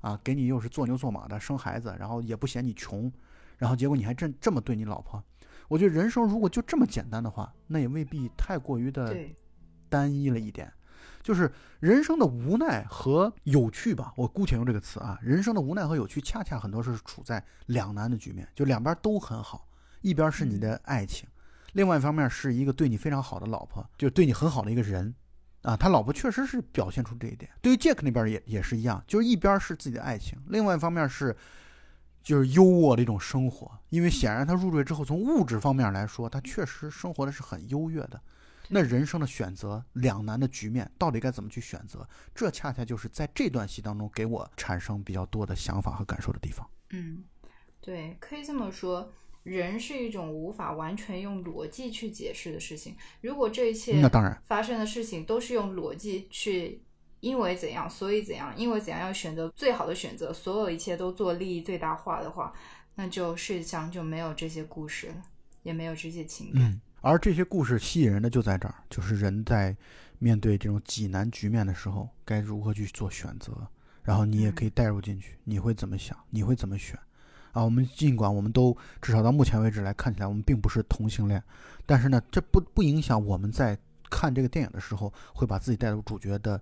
[0.00, 3.12] 啊，给你又是做牛做马的生孩子，然后也不嫌你穷，
[3.58, 5.20] 然后结果你还这这么对你老婆。”
[5.66, 9.12] 我觉得人生如果就这么简单的话，那也未必太过于的
[9.88, 10.72] 单一了一点，
[11.26, 11.50] 就是
[11.80, 19.66] 人生的无奈和有趣吧，我姑且用这个词啊，人生的无奈和有趣，恰恰很多是处在两难的局面，就两边都很好，
[20.02, 21.28] 一边是你的爱情，
[21.72, 25.12] 另外一方面是一个对你非常好的老婆，就对你很好的一个人。
[25.62, 27.50] 啊，他老婆确实是表现出这一点。
[27.60, 31.36] 对于 Jack 那边也也是一样，就是一边是自己的爱情，另外一方面是
[32.22, 33.68] 就是优渥的一种生活。
[33.88, 38.20] 因为显然他入赘之后，从物质方面来说，他确实生活的是很优越的。
[38.68, 42.08] 那人生的选择两难的局面，到底该怎么去选择？
[42.34, 46.68] 这恰恰就是在这段戏当中给我产生比较多的想法和感受的地方。
[46.90, 47.24] 嗯，
[47.80, 49.12] 对，可以这么说。
[49.42, 52.96] 人是一种无法完全用逻辑去解释的事情。
[53.20, 56.82] 如果这一切那当然发生的事情都是用逻辑去，
[57.20, 62.52] 因为怎样所以怎样，因为怎样要选择最好的选择，所有一切都做利益最大化的话，
[62.96, 65.22] 那就世界上就没有这些故事了，
[65.62, 66.64] 也没有这些情感。
[66.64, 69.76] 嗯，而这些故事吸引人的就在这儿，就是人在
[70.18, 73.52] 面对这种济难局面的时候，该如何去做选择，
[74.02, 76.98] 然后你也可以带入进去，你会怎么想，你会怎么选。
[77.52, 81.42] 啊，我们尽管我们都至少到目前为止来看起来，我们并不是同性恋，
[81.86, 83.78] 但是呢，这不不影响我们在
[84.10, 86.60] 看这个电影的时候，会把自己带入主角的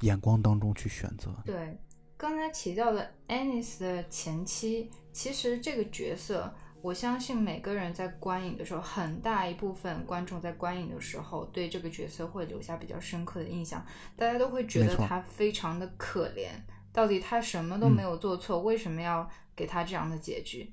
[0.00, 1.32] 眼光当中去选择。
[1.44, 1.78] 对，
[2.16, 6.52] 刚才提到的 Anis 的前妻，其实这个角色，
[6.82, 16.48] 我相信每个人在观影的时候，很大一部分观众在观影的时候，对这个角色会留下比较深刻的印象，大家都会觉得他非常的可怜。
[16.92, 20.70] 到底他什么都没有做错，为什么要给他这样的结局？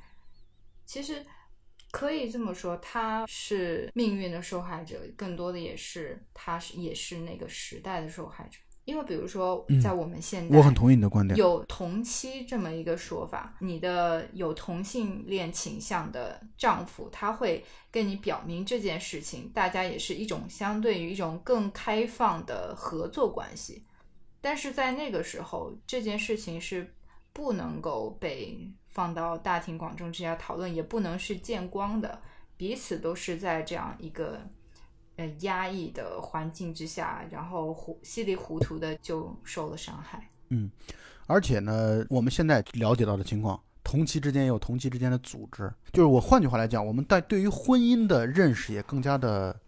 [0.83, 1.23] 其实
[1.91, 8.57] 可以这么说，他是命运的受害者，更多的也是他是也是那个时代的受害者。
[8.89, 23.85] 因为比如说，在我们现在，我很同意你的观点，有同妻这么一个说法，你的有同性恋倾向的丈夫，他会跟你表明这件事情，大家也是一种相对于一种更开放的合作关系。
[24.41, 26.95] 但是在那个时候，这件事情是
[27.31, 32.19] 不能够被放到大庭广众之下讨论，也不能是见光的。
[32.57, 34.41] 彼此都是在这样一个
[35.19, 40.29] 呃压抑的环境之下，然后糊稀里糊涂的就受了伤害。
[40.49, 40.71] 嗯，
[41.27, 45.71] 而且呢，我们现在了解到的情况，同期之间也有同期之间的组织。
[45.91, 49.59] 就是我换句话来讲，我们在对于婚姻的认识也更加的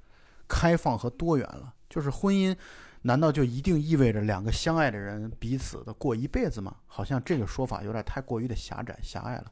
[0.47, 1.74] 开放和多元了。
[1.89, 2.56] 就是婚姻。
[3.04, 6.76] 难道就一定意味着两个相爱的人彼此的过一辈子吗？
[6.86, 9.52] 好像这个说法有点太过于的狭窄狭隘了。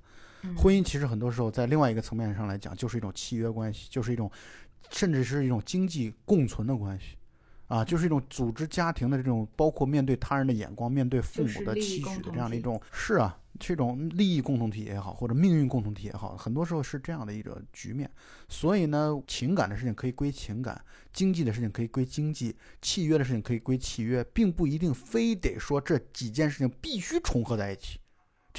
[0.55, 4.29] 婚姻其实很多时候在另外一个层面上来讲，就是一种契约关系，就是一种，
[4.91, 7.17] 甚至是一种经济共存的关系，
[7.67, 13.37] 啊，就是一种组织家庭的这种，包括面对他人的眼光，面对父母的期许的这样的一种，是啊。
[13.59, 18.09] 这种利益共同体也好，或者命运共同体也好，很多时候是这样的一个局面。
[18.47, 27.99] 所以呢，情感的事情可以归情感，经济的事情可以归经济，契约的事情可以归契约，并不一定非得说这几件事情必须重合在一起。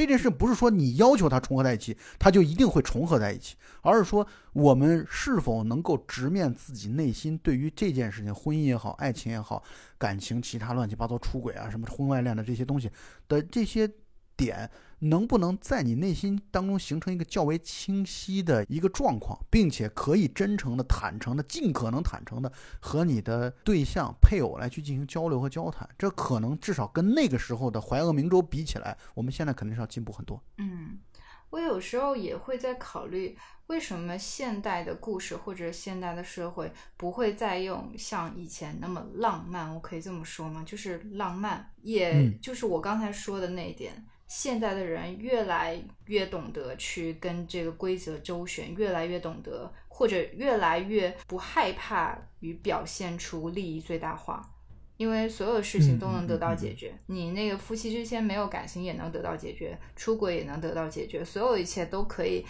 [0.00, 9.62] 这件事不是说你要求它重合在一起，它就一定会重合在一起，而是说我们是否能够直面自己内心对于这件事情，婚姻也好，爱情也好，
[9.98, 12.90] 感情其他乱七八糟出轨啊，什么婚外恋的这些东西
[13.28, 13.86] 的这些
[14.36, 14.70] 点。
[15.00, 25.88] 能不能在你内心当中形成一个较为清晰的一个状况，并且可以真诚的、坦诚的、尽可能坦诚的和你的对象、配偶来去进行交流和交谈？
[25.98, 30.42] 这可能至少跟那个时候的怀俄明州比起来，我们现在肯定是要进步很多。
[30.58, 30.98] 嗯，
[31.50, 33.36] 我有时候也会在考虑，
[33.68, 39.74] 为什么现代的故事或者现代的社会不会再用像以前那么浪漫？
[39.74, 40.62] 我可以这么说吗？
[40.66, 44.04] 就是浪漫，也就是我刚才说的那一点。
[44.30, 45.76] 现在的人越来
[46.06, 54.48] 越懂得去跟这个规则周旋，越来越懂得，或者越来越不害怕与表现出利益最大化，
[54.96, 56.94] 因为所有事情都能得到解决。
[57.06, 62.46] 你那个夫妻之间没有感情也能得到解决，出轨也能得到解决，所有一切都可以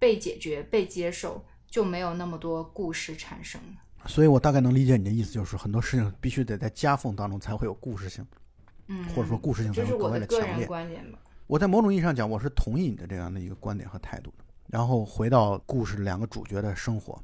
[0.00, 3.60] 被解决、被接受，就没有那么多故事产生
[4.08, 8.26] 所以我大概能理解你的意思，就是很多事情必须得在夹缝当中才会有故事性。
[8.92, 10.68] 嗯，或者说故事性格外的强烈。
[11.46, 14.44] 我在某种意义上讲，我是同意你的这样的一个观点和态度的。
[14.68, 17.18] 然后回到故事两个主角的生活，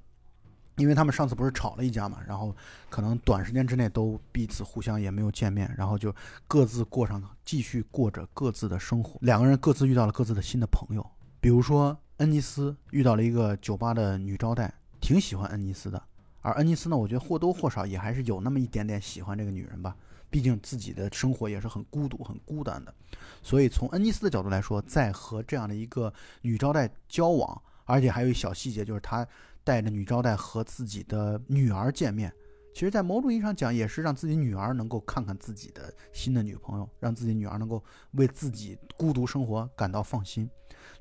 [0.77, 2.55] 因为他们上次不是吵了一架嘛，然后
[2.91, 6.15] 可能短时间之内都彼此互相也没有见面，然后就
[6.47, 9.19] 各自过上继续过着各自的生活。
[9.23, 11.11] 两个人各自遇到了各自的新的朋友，
[11.41, 16.03] 比如说恩尼斯遇到了一个酒吧的女招待，挺喜欢恩尼斯的，
[16.43, 19.97] 而恩尼斯呢，我觉得或多或少也还是有那么一点点喜欢这个女人吧。
[20.31, 22.95] 毕竟自己的生活也是很孤独、很孤单的，
[23.43, 26.13] 所以从恩尼斯的角度来说，在和这样的一个
[26.43, 29.27] 女招待交往，而且还有一小细节，就是他
[29.65, 32.33] 带着女招待和自己的女儿见面，
[32.75, 40.49] 其实，在某种意义上讲，也是让自己女儿能够看看自己的新的女朋友，让自己女儿能够为自己孤独生活感到放心。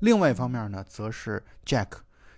[0.00, 1.88] 另外一方面呢，则是 Jack，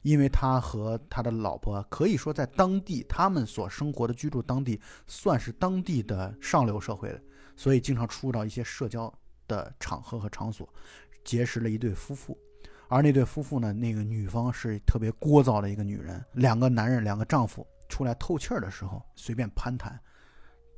[0.02, 7.22] 因为他和他的老婆可以说在当地他们所生活的居住当地算是当地的上流社会的，
[7.56, 9.12] 所以经常出入到一些社交
[9.46, 10.68] 的场合和场所，
[11.24, 12.38] 结识了一对夫妇。
[12.88, 17.66] 而那对夫妇呢，那个女方是特别聒噪的一个女人，两个男人，两个丈夫。
[17.88, 20.00] 出来透气儿的时候，随便攀谈，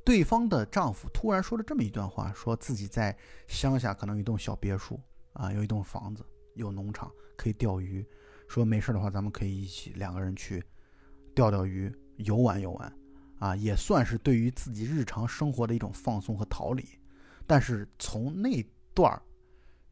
[0.03, 3.15] 对方的丈夫突然说了这么一段话：说自己在
[3.47, 4.99] 乡下可能有一栋小别墅
[5.33, 8.03] 啊，有一栋房子，有农场，可以钓鱼。
[8.47, 10.63] 说没事的话，咱们可以一起两个人去
[11.35, 12.93] 钓钓鱼，游玩游玩，
[13.39, 16.83] 啊，也算是对于自己日常生活的一种放松和逃离。
[17.45, 19.21] 但是从那段。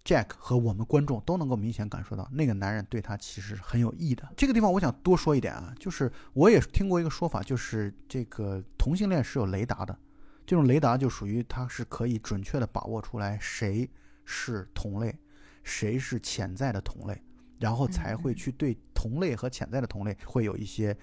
[0.04, 4.28] Jack 和我们观众都能够明显感受到，那个男人对他其实很有意的。
[4.36, 9.96] 这个地方我想多说一点啊，就是我也听过一个说法，就是这个同性恋是有雷达的，
[10.44, 13.88] 这种雷达就属于它是可以准确的把握出来谁
[14.26, 15.16] 是同类，
[15.64, 17.22] 谁是潜在的同类，
[17.62, 20.94] 然后才会去对同类和潜在的同类会有一些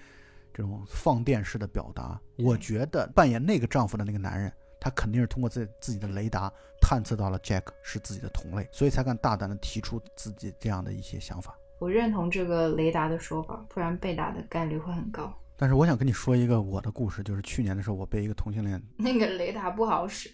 [0.53, 2.19] 这种放电式的表达。
[2.37, 4.51] 我觉得扮演那个丈夫的那个男人。
[4.81, 6.49] 他肯定是通过自自己的雷达
[6.81, 11.53] 探测到了 Jack 是自己的同类，所以才敢大胆的提出自己这样的一些想法。
[11.79, 15.37] 我认同这个雷达的说法，不然被打的概率会很高。
[15.57, 20.31] 但是我想跟你说一个我的故事，就是去年的时候，我被一个同性恋那个雷达不好使，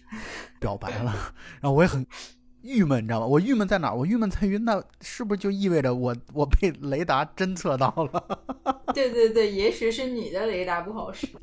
[0.60, 1.12] 表白了，
[1.60, 2.06] 然后我也很
[2.66, 3.26] 郁闷，你知道吗？
[3.26, 3.92] 我郁闷在哪？
[3.92, 8.40] 我郁闷在于那是不是就意味着我我被雷达侦测到了？
[8.94, 11.28] 对对对，也许是你的雷达不好使。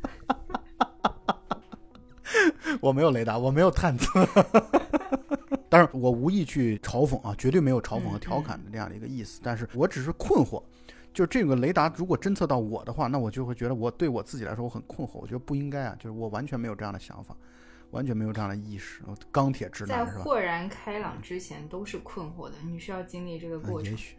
[2.81, 4.27] 我没有雷达，我没有探测，
[5.69, 9.39] 但是我无意去嘲讽啊，绝对没有嘲讽和调侃的这样的一个意思。
[9.43, 10.61] 但是我只是困惑，
[11.13, 17.35] 就这个雷达如果侦测到我的话，那我就会觉得我对我自己来说我很困惑，我觉得不应该啊，就是我完全没有这样的想法，
[17.93, 19.01] 完全没有这样的意识。
[19.31, 23.91] 钢铁直男在豁然开朗之前都是困惑的，你需要经历这个过程。
[23.91, 24.17] 也许，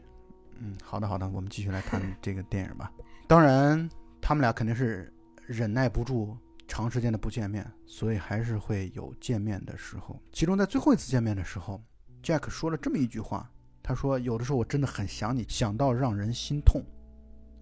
[0.59, 2.91] 嗯，好的好的，我们继续来谈 这个电影吧。
[3.27, 3.87] 当然，
[4.21, 5.13] 他们俩肯定是
[5.47, 6.35] 忍耐不住。
[6.67, 10.19] 长时间的不见面，所以还是会有见面的时候。
[10.33, 11.79] 其中在最后一次见面的时候
[12.23, 13.49] ，Jack 说了这么一句话
[13.85, 16.83] ：“他说有的时候我真的很想你，想到让人心痛。”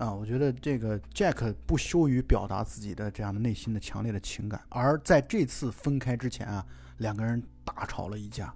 [0.02, 4.60] 啊，我觉得这个 Jack 不羞于表达自己的这样的内心的强烈的情感。
[4.68, 6.66] 而在这次分开之前啊，
[6.98, 8.52] 两个人大吵了一架。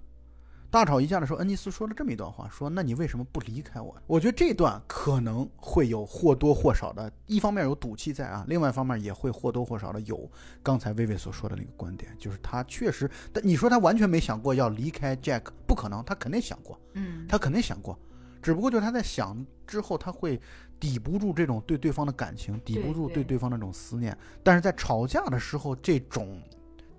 [0.69, 10.29] 大吵一架的时候，恩尼斯说了这么一段话：“说那你为什么不离开我？”我觉得这段可能会有或多或少的，一方面有赌气在啊，另外一方面也会或多或少的有
[10.61, 17.97] 刚才薇薇所说的那个观点，就是他确实，但你说他完全没想过要离开 Jack，不可能，他肯定想过，嗯，他肯定想过，
[18.41, 20.39] 只不过就是他在想之后，他会
[20.79, 26.41] 抵不住这种对对方的感情，抵不住对对方那种思念，但是在吵架的时候，这种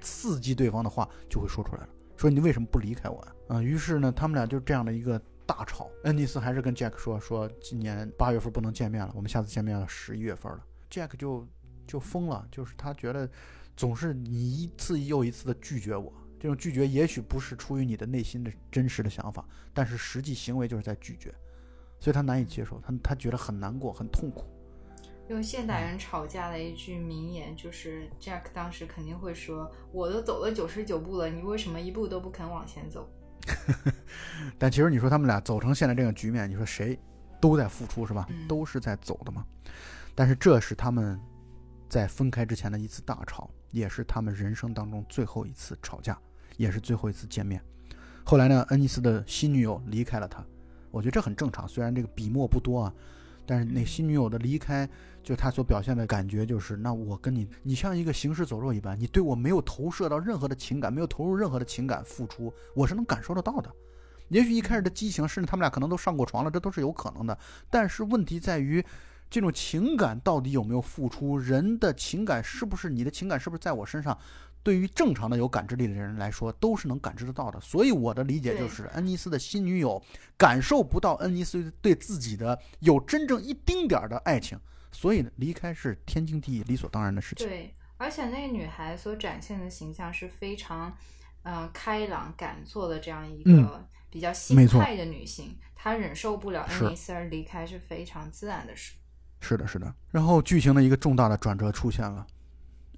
[0.01, 1.89] 刺激对方的话就会说出来了。
[2.17, 3.33] 说你为什么不离开我呀？
[3.49, 5.89] 啊，于是呢，他们俩就这样的一个大吵。
[6.03, 10.61] 恩尼斯还是跟 Jack 说，说今年八月份不能见面了，我们下次见面要十一月份了。
[10.91, 11.47] Jack 就
[11.87, 13.31] 就疯了，就是他觉得
[13.77, 21.35] 总是你一次又一次的拒绝我，这种拒绝也许不是出于你的内心的真实的想法，但是实际行为就是在拒绝，
[21.99, 24.45] 所以他难以接受，他他觉得很难过，很痛苦。
[25.29, 33.07] 用现代人吵架的一句名言，就是 Jack 当时肯定会说：“我都走了九十九步了，你为什么一步都不肯往前走？
[34.57, 36.99] ”但其实你说他们俩走成现在这个局面，你说谁
[37.43, 38.27] 都在付出是吧？
[38.31, 39.45] 嗯都是在走的嘛。
[40.15, 41.21] 但是这是他们
[41.91, 46.19] 在分开之前的一次大吵，也是他们人生当中最后一次吵架，
[46.59, 47.59] 也是最后一次见面。
[48.23, 50.45] 后来呢，恩尼斯的新女友离开了他，
[50.91, 52.93] 我觉得这很正常，虽然这个笔墨不多啊。
[53.47, 54.87] 但是那新女友的离开，
[55.23, 63.75] 就他所表现的感觉就是，那我跟你，你像一个行尸走肉一般，你对我没有投射到任何的情感，没有投入任何的情感付出，我是能感受得到的。
[64.29, 67.39] 也许一开始的激情，甚至他们俩可能都上过床了，这都是有可能的。
[67.71, 68.85] 但是问题在于，
[69.31, 71.39] 这种情感到底有没有付出？
[71.39, 74.19] 人的情感是不是你的情感是不是在我身上？
[74.63, 77.61] 对于正常的有感知力的人来说，都是能感知得到的。
[77.61, 80.03] 所以我的理解就是，恩尼斯的新女友
[80.37, 84.59] 感受不到恩尼斯对自己的有真正一丁点儿的爱情，
[84.93, 87.47] 所以离开是天经地义、理所当然的事情。
[87.47, 90.95] 对，而且那个女孩所展现的形象是非常，
[91.43, 98.97] 呃，开朗、敢做的这样一个比较心态的女性，她忍受不了恩尼斯而离开是非常自然的事。
[99.41, 99.95] 是的，是的。
[100.11, 102.27] 然后剧情的一个重大的转折出现了。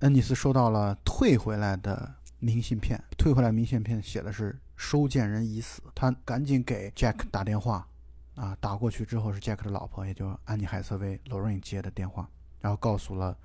[0.01, 5.83] 恩尼斯收到了退回来的明信片，退回来明信片写的是“收件人已死”。
[5.95, 7.87] 他赶紧给 Jack 打电话，
[8.35, 12.27] 啊，打过去之后是 Jack 的老婆，也就是安妮海瑟薇 Lorraine 接的电话，
[12.61, 13.37] 然后告诉了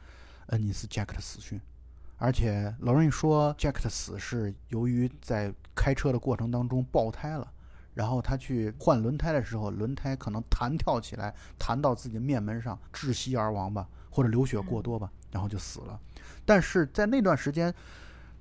[0.48, 1.60] 恩尼斯 Jack 的死讯。
[2.16, 7.52] 而且 Lorraine 说，Jack 的死是由于在开车的过程当中爆胎了，
[7.94, 16.00] 然后他去换轮胎的时候，轮胎可能弹跳起来，弹到自己的面门上，窒息而亡吧，或者流血过多吧，然后就死了。
[16.46, 17.74] 但是在那段时间，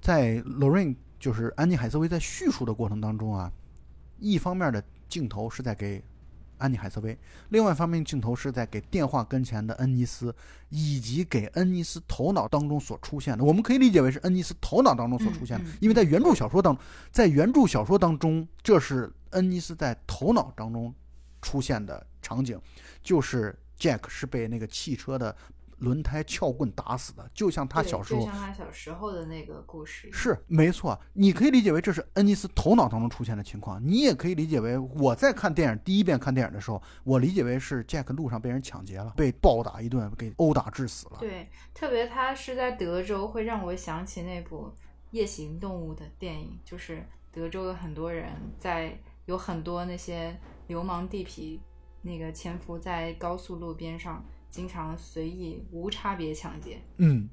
[0.00, 3.50] 在 Lorraine 就是安妮海瑟薇在叙述的过程当中啊，
[4.18, 6.02] 一方面的镜头是在给
[6.58, 7.18] 安妮海瑟薇，
[7.48, 10.34] 另外一方面镜头是在给电话跟前的恩尼斯，
[10.68, 15.70] 以及给恩尼斯头脑当中所出现的，我们可以理解为是恩尼斯头脑当中所出现的，嗯。
[15.70, 16.78] 嗯因为在原著小说当，
[17.10, 20.94] 在原著小说当中，这是恩尼斯在头脑当中
[21.42, 22.58] 出现的场景，
[23.02, 25.34] 就是 Jack 是被那个汽车的
[25.84, 41.18] 轮胎撬棍打死的，就像他小时候就像他小时候的那个故事一样，是没错，你可以理解为这是恩尼斯头脑当中出现的情况，你也可以理解为我在看电影第一遍看电影的时候，我理解为是 Jack 路上被人抢劫了，被暴打一顿，给殴打致死了。
[41.20, 44.72] 对，特别他是在德州，会让我想起那部
[45.10, 50.36] 《夜行动物》的电影，就是德州有很多人在，有很多那些
[50.66, 51.58] 流氓地痞，
[52.02, 54.24] 那个潜伏在高速路边上，
[54.54, 56.80] 经常随意无差别抢劫。
[56.98, 57.28] 嗯，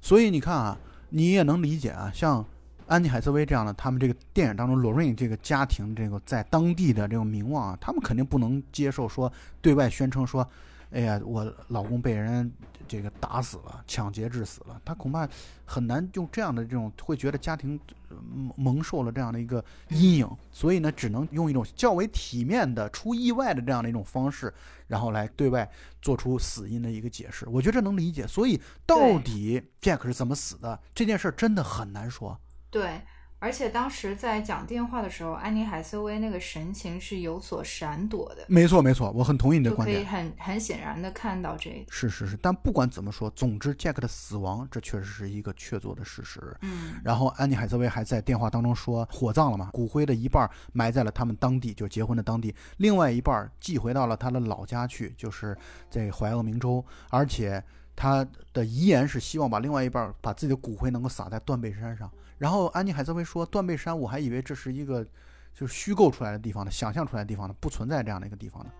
[0.00, 0.76] 所以你看啊，
[1.10, 2.44] 你也能理解啊，像
[2.88, 9.32] 安妮海瑟薇这样的，他们这个电影当中，Lorraine 这个家庭这个在当地的这种名望啊，他们肯定不能接受说
[9.62, 10.44] 对外宣称说，
[10.90, 12.50] 哎呀，我老公被人
[12.88, 15.28] 这个打死了，抢劫致死了，他恐怕
[15.64, 17.78] 很难用这样的这种会觉得家庭
[18.08, 24.52] 蒙蒙受了这样的一个阴影，所以呢，只能用一种较为体面的、出意外的这样的一种方式，
[24.88, 25.70] 然后来对外
[26.02, 27.48] 做出死因的一个解释。
[27.48, 28.26] 我觉得这能理解。
[28.26, 32.38] 所以到底 Jack 是怎么死的这件事儿真的很难说。
[32.70, 33.00] 对，
[33.40, 40.04] 而且当时在讲电话的时候，安妮海瑟薇那个神情是有所闪躲的，没错，没错，我很同意你的观点可以。
[40.04, 41.86] 很很显然的看到这一点。
[41.88, 46.56] 是是是，但不管怎么说，总之 Jack 的死亡，这确实是一个确凿的事实。
[46.62, 55.56] 嗯，然后安妮海瑟薇还在电话当中说，火葬了嘛，骨灰的一半埋在了他们当地，就结婚的当地，另外一半寄回到了他的老家去，就是
[55.88, 57.62] 在怀俄明州，而且
[57.94, 62.10] 他的遗言是希望把另外一半把自己的骨灰能够撒在断背山上。
[62.38, 65.04] 然后安妮海瑟薇说，断背山我还以为这是一个
[65.52, 68.70] 就是虚构出来的地方呢，想象出来的地方呢，不存在这样的一个地方呢。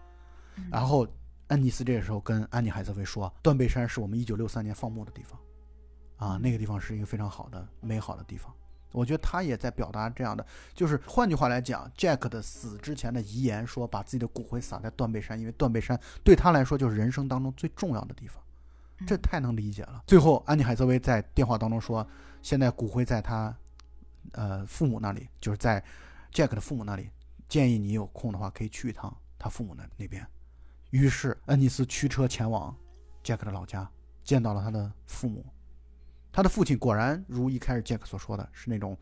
[0.71, 1.07] 然后
[1.49, 5.39] 安妮斯这个时候跟安妮海瑟薇说，断背山是我们一九六三年放牧的地方。
[6.17, 8.53] 啊，那个地方是一个非常好的、美好的地方。
[8.91, 10.45] 我觉得他也在表达这样的，
[10.75, 18.43] 就是换句话来讲，Jack 的死之前的遗言说把自己的骨灰撒在断背山，因为断背山对他来说就是人生当中最重要的地方，
[19.07, 20.03] 这太能理解了。
[20.07, 22.05] 最后，安妮海瑟薇在电话当中说，
[22.43, 23.55] 现在骨灰在他
[24.33, 25.83] 呃父母那里，就是在
[26.33, 27.11] Jack 的父母那里，
[27.49, 30.27] 建议你有空的话可以去一趟他父母那那边。
[30.91, 32.75] 于是，恩尼斯驱车前往
[33.23, 33.91] Jack 的老家，
[34.25, 35.45] 见到了他的父母。
[36.33, 38.97] 他的父亲果然如一开始 Jack 所说的是那种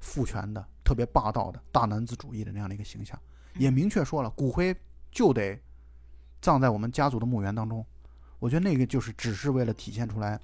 [0.00, 3.18] 父权的、特别霸道的大男子主义的那样的一个形象，
[3.54, 4.74] 也明确说了骨灰
[5.10, 5.58] 就得
[6.40, 7.84] 葬在我们家族的墓园当中。
[8.38, 10.40] 我觉得那个就是只是为了体现出来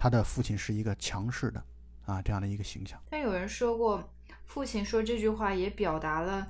[0.00, 1.62] 他的父亲是一个强势的
[2.06, 2.98] 啊这样的一个形象。
[3.10, 4.02] 但有人说过，
[4.46, 6.48] 父亲说这句话也表达了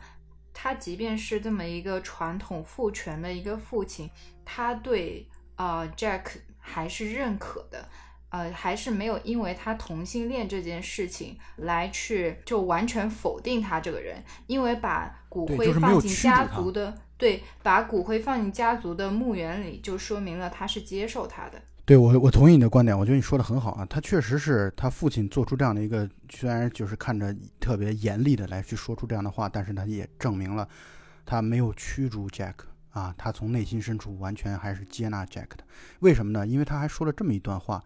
[0.55, 4.09] 他即便是这么一个传统父权的一个父亲，
[4.45, 6.23] 他对呃 Jack
[6.59, 7.89] 还是认可的。
[8.29, 21.61] 呃，还是没有因为他同性恋这件事情来去就完全否定他这个人，因为把骨灰放进家族的，对，把骨灰放进家族的墓园里，就说明了他是接受他的。
[21.91, 23.85] 对我，我同意你的观点，我觉得你说的很好啊。
[23.87, 30.69] 他确实是他父亲做出这样的一个，虽然就是看着特别严厉的来去说出这样的话，但是他也证明了
[31.27, 32.55] 他没有驱逐 Jack
[32.91, 35.65] 啊，他从内心深处完全还是接纳 Jack 的。
[35.99, 36.47] 为什么呢？
[36.47, 37.83] 因为他还说了这么一段话，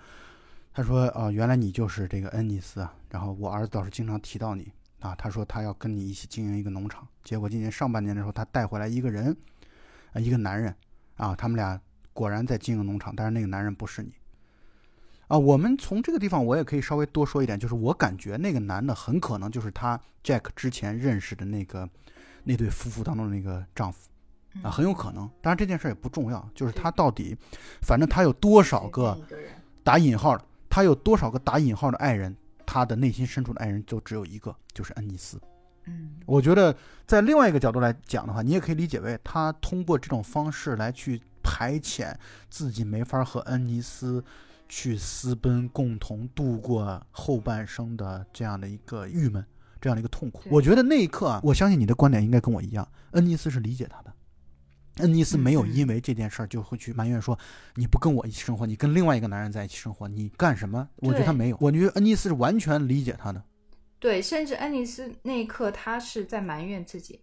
[0.74, 4.70] 他说：“啊、原来你就是这个恩尼斯啊，然后我儿子倒是经常提到你
[5.00, 5.14] 啊。
[5.14, 9.34] 他说他要跟你一起经营一个农场，结果今年上半年的时候，他带回来一个人，
[10.12, 10.76] 啊，一个男人
[11.16, 11.80] 啊，他们俩
[12.14, 14.14] 果然在经营农场，但是那个男人不是你。
[15.26, 21.88] 啊，我们从这个地方我也可以稍微多说一点，就是我感觉那个男的很可能就是他 Jack 之前认识的那个
[22.44, 24.10] 那对夫妇当中的那个丈夫
[24.62, 25.28] 啊，嗯很有可能。
[25.40, 27.36] 当然这件事也不重要，就是他到底，
[27.80, 29.18] 反正他有多少个
[29.82, 32.36] 打引号的，他有多少个打引号的爱人，
[32.66, 35.40] 他的内心深处的爱人就只有一个，就是恩尼斯。
[35.86, 36.76] 嗯，我觉得
[37.06, 42.12] 在另外一个角度来讲的话，你也可以理解为他通过这种方式来去排遣
[42.48, 44.24] 自己没法和恩尼斯
[44.68, 49.44] 去私奔，共同度过后半生的这样的一个郁闷，
[49.80, 50.40] 这样的一个痛苦。
[50.50, 54.12] 我觉得那一刻啊，我相信你的观点应该跟我一样，恩尼斯是理解他的，
[54.96, 57.38] 恩尼斯没有因为这件事儿就会去埋怨说
[57.74, 60.88] 你不跟我一起生活，你跟另外一个男人在一起生活，你干什么？
[60.96, 63.42] 我觉得他没有，我觉得恩尼斯是完全理解他的。
[64.00, 67.20] 对，甚至恩尼斯那一刻，他是在埋怨自己，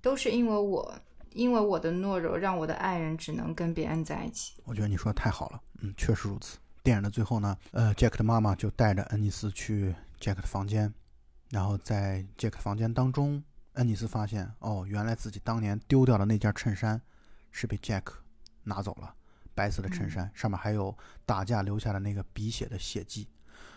[0.00, 0.94] 都是因为我，
[1.34, 4.54] 因为我的懦弱，让我的爱人只能跟别人在一起。
[4.64, 6.58] 我觉得你说的太好了，嗯，确实如此。
[6.82, 10.92] 电影的最后呢，呃，Jack 的妈妈就带着恩尼斯去 Jack 的房间，
[11.50, 13.42] 然后在 Jack 房间当中，
[13.74, 17.00] 恩尼斯发现，哦，原来自己当年丢掉的那件衬衫
[17.50, 18.02] 是被 Jack
[18.64, 19.14] 拿走了，
[19.54, 23.28] 白色的衬衫、上面还有打架留下的那个鼻血的血迹，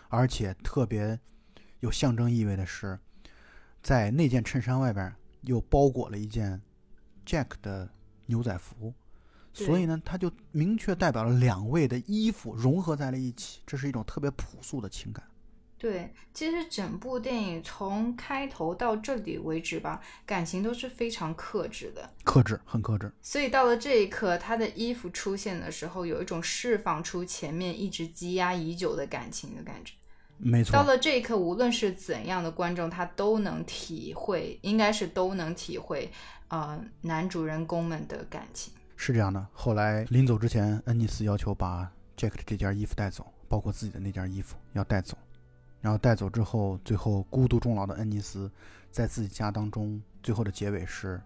[0.08, 1.18] 而且特别
[1.80, 2.98] 有象征意味的是，
[3.82, 6.60] 在那件衬衫外边又包裹了一件
[7.26, 7.90] Jack 的
[8.26, 8.94] 牛仔服。
[9.52, 15.24] 所以呢，它就明确代表了两位的衣服融合在了一起，这是一种特别朴素的情感。
[15.78, 22.10] 对，其实整部电影从开头到这里为止吧，感情都是非常克制的。
[22.24, 23.10] 克制，很克制。
[23.22, 29.94] 所以到了这一刻，他的衣服出现的时候，有一种释放出前面一直积压已久的感情的感觉。
[30.38, 36.10] 没错到，了这一刻，无论是怎样的观众，他都能体会，应该是都能体会，
[36.48, 38.72] 呃，男主人公们的感情。
[38.96, 39.46] 是这样的。
[39.52, 45.16] 后来临走之前，恩尼斯要求把 Jack 的这件衣服带走，包括自己的那件衣服要带走。
[45.80, 48.50] 然后带走之后，最后孤独终老的恩尼斯，
[48.90, 51.20] 在自己家当中，最后的结尾是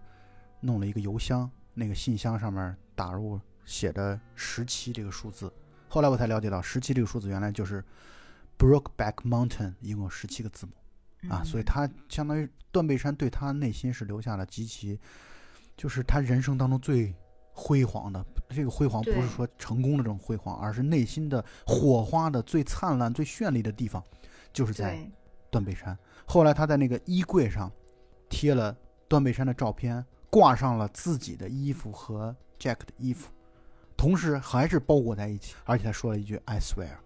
[0.59, 5.51] 弄了一个邮箱，那个信箱上面打入写的十七这个数字。
[5.87, 7.83] 后来我才了解到，十七这个数字原来就是
[8.61, 10.73] Brokeback Mountain，一共有十七个字母。
[11.33, 14.99] 啊，所以他相当于断背山对他内心是留下了极其，
[15.75, 17.11] 就是他人生当中最
[17.53, 18.23] 辉煌的。
[18.49, 24.03] 这个辉煌不是说成功的这种辉煌，而是内心的火花的最灿烂、最绚丽的地方，
[24.53, 25.11] 就是在对
[25.49, 25.97] 断背山。
[26.27, 27.71] 后来他在那个衣柜上
[28.29, 28.77] 贴了
[29.07, 33.31] 断背山的照片，挂上了自己的衣服和 Jack 的衣服，
[33.97, 36.97] 同时还是包裹在一起，而且他说了一句 “I swear”，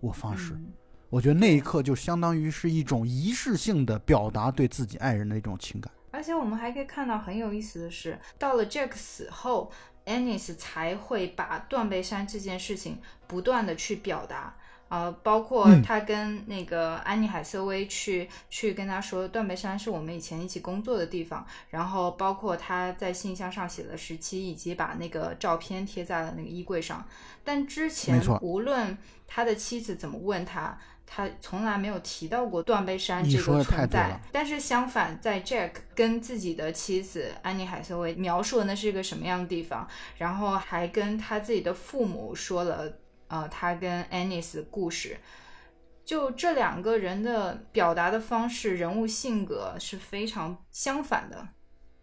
[0.00, 0.54] 我发誓。
[0.54, 0.72] 嗯
[1.14, 5.88] 我觉得那一刻就相当于是一种仪式性的表达对自己爱人的一种情感。
[6.10, 9.70] 而且我们还可以看到很有意思的是，到了 Jack 死后
[10.06, 14.56] ，Anis 才会把断背山这件事情不断的去表达。
[14.88, 21.46] 呃，包括嗯他跟那个安妮海瑟薇去、去跟他说，断背山是我们以前一起工作的地方。
[21.70, 27.06] 然后包括他在信箱上写了时期，以及把那个照片贴在了那个衣柜上。
[27.44, 28.96] 但之前无论
[29.26, 34.20] 他的妻子怎么问他，他从来没有提到过断背山这个存在。
[34.32, 39.86] 但是相反，在 Jack 跟自己的妻子安妮海瑟薇描述的那是一个什么样的地方，
[40.18, 42.92] 然后还跟他自己的父母说了，
[43.28, 45.18] 呃，他跟 Anis 的故事。
[46.04, 51.48] 就这两个人的表达的方式、人物性格是非常相反的、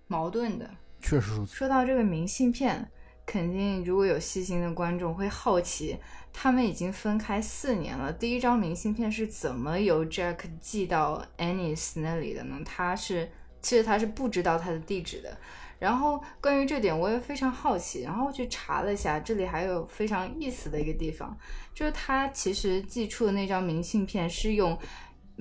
[0.07, 0.67] 矛盾的。
[0.99, 1.55] 确实如此。
[1.55, 2.89] 说到这个明信片，
[3.25, 5.97] 肯定如果有细心的观众会好奇，
[6.33, 12.59] 他们已经分开四年了，第一张明信片是怎么由 Jack 寄到 annis 那里的呢？
[12.65, 13.31] 他是
[13.61, 15.37] 其实他是不知道他的地址的。
[15.79, 21.35] 然后关于这点我也非常好奇，然后去查了一下，这里还有非常意思的一个地方，
[21.73, 24.77] 就是他其实寄出的那张明信片是用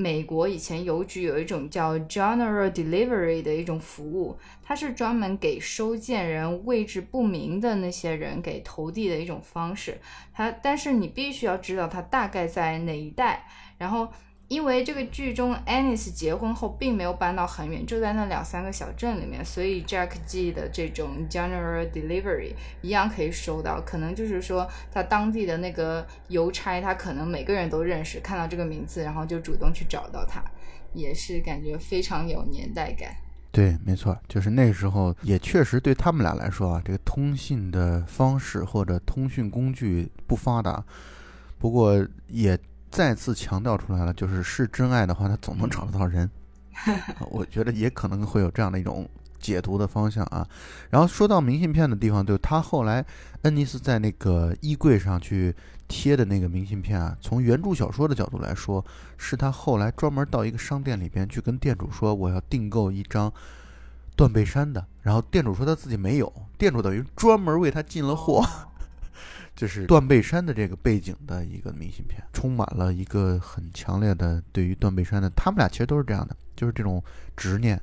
[0.01, 10.01] 美国以前邮局有一种叫 General Delivery 的一种服务，它是专门给收件人位置不明的那些人给投递的一种方式。
[10.32, 13.44] 它但是你必须要知道它大概在哪一带，
[13.77, 14.09] 然后。
[14.51, 23.81] 因为这个剧中，Anis 结婚后并没有搬到很远，就在那两三个小镇里面，所以 Jack G 的这种 General Delivery 一样可以收到。
[23.81, 30.43] 可能就是说，他当地的那个邮差，他可能每个人都认识，看到这个名字，然后就主动去找到他，
[30.94, 33.14] 也是感觉非常有年代感。
[33.52, 40.85] 对，没错，就是那时候也确实对他们俩来说啊，这个通信的方式或者通讯工具不发达，
[41.56, 42.59] 不过也
[42.91, 46.29] 再次强调出来了，就是是真爱的话，他总能找得到人。
[47.31, 49.09] 我觉得也可能会有这样的一种
[49.39, 50.47] 解读的方向啊。
[50.89, 53.05] 然后说到明信片的地方，就他后来
[53.43, 55.55] 恩尼斯在那个衣柜上去
[55.89, 58.85] 贴的那个明信片啊，从原著小说的角度来说，
[59.19, 63.33] 是他后来专门到一个商店里边去跟店主说，我要订购一张
[64.17, 64.85] 断背山的。
[65.03, 68.45] 然后店主说他自己没有，店主等于专门为他进了货。
[69.61, 77.05] 这是断背山的这个背景的一个明信片，充满了一个很强烈的对于断背山的，他们俩其实都是这样的，就是这种
[77.37, 77.78] 执念。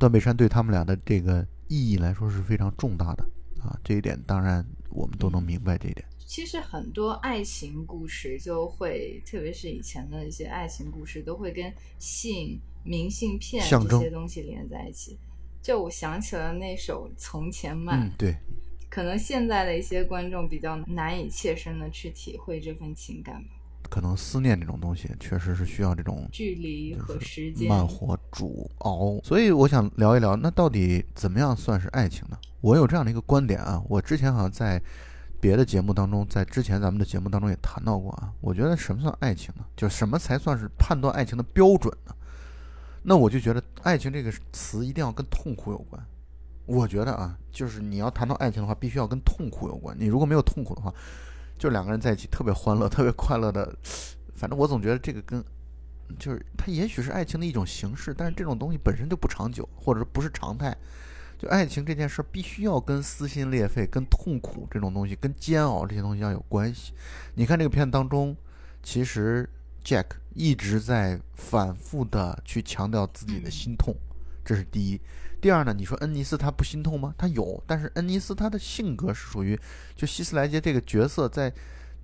[0.00, 3.22] 断背山对他们俩的这个意义来说是非常重大的
[3.60, 6.04] 啊，这一点当然我们都能明白这一点。
[6.26, 15.16] 其实很多爱情故事就会，特别是以前的一些爱情故事，都会跟信、明信片这些东西连在一起。
[15.62, 18.36] 就我想起了那首《从前慢》，嗯，对，
[18.92, 23.48] 可能现在的一些观众比较难以切身的去体会这份情感吧。
[23.88, 29.18] 可能思念这种东西，确实是需要这种距离和时间慢火煮熬。
[29.24, 32.36] 所以我想聊一聊，那到底怎么样算是爱情呢？
[32.60, 34.78] 我有这样的一个观点啊，我之前好像在
[35.40, 38.30] 别的节目当中，在之前咱们的节目当中也谈到过啊。
[38.42, 39.64] 我觉得什么算爱情呢？
[39.74, 42.14] 就什么才算是判断爱情的标准呢？
[43.02, 46.06] 那我就觉得爱情这个词一定要跟痛苦有关。
[46.66, 49.96] 我觉得啊，就是你要谈到爱情的话，必须要跟痛苦有关。
[49.98, 50.92] 你如果没有痛苦的话，
[51.58, 53.76] 就两个人在一起特别欢乐、特别快乐的，
[54.34, 55.44] 反正我总觉得这个跟，
[56.18, 60.76] 就是它也许是爱情的一种形式，但是这种东西本身就不长久，或者说不是常态。
[61.38, 66.92] 就爱情这件事儿，必须要跟撕心裂肺、跟痛苦这种东西、跟煎熬这些东西要有关系。
[67.34, 68.36] 你看这个片子当中，
[68.80, 69.50] 其实
[69.84, 73.92] Jack 一直在反复的去强调自己的心痛，
[74.44, 75.00] 这是第一。
[75.40, 77.14] 第二呢，你说恩尼斯他不心痛吗？
[77.18, 79.58] 他有，但是恩尼斯他的性格是属于，
[79.96, 81.52] 就希斯莱杰这个角色在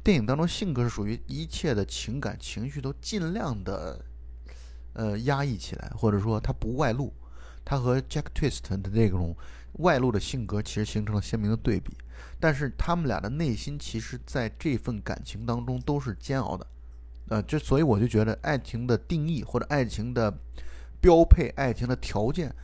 [0.02, 4.04] 电影当中性格是属于一切的情感情绪都尽量的
[4.94, 7.12] 呃压抑起来，或者说他不外露。
[7.64, 9.36] 他和 Jack Twist 的这种
[9.74, 11.92] 外露的性格其实形成了鲜明的对比，
[12.40, 16.66] 但是他们俩的内心其实在这份感情当中都是煎熬的。
[17.28, 20.32] 呃，这所以我就觉得爱情的定义或者爱情的
[21.00, 22.54] 标配、爱情的条件。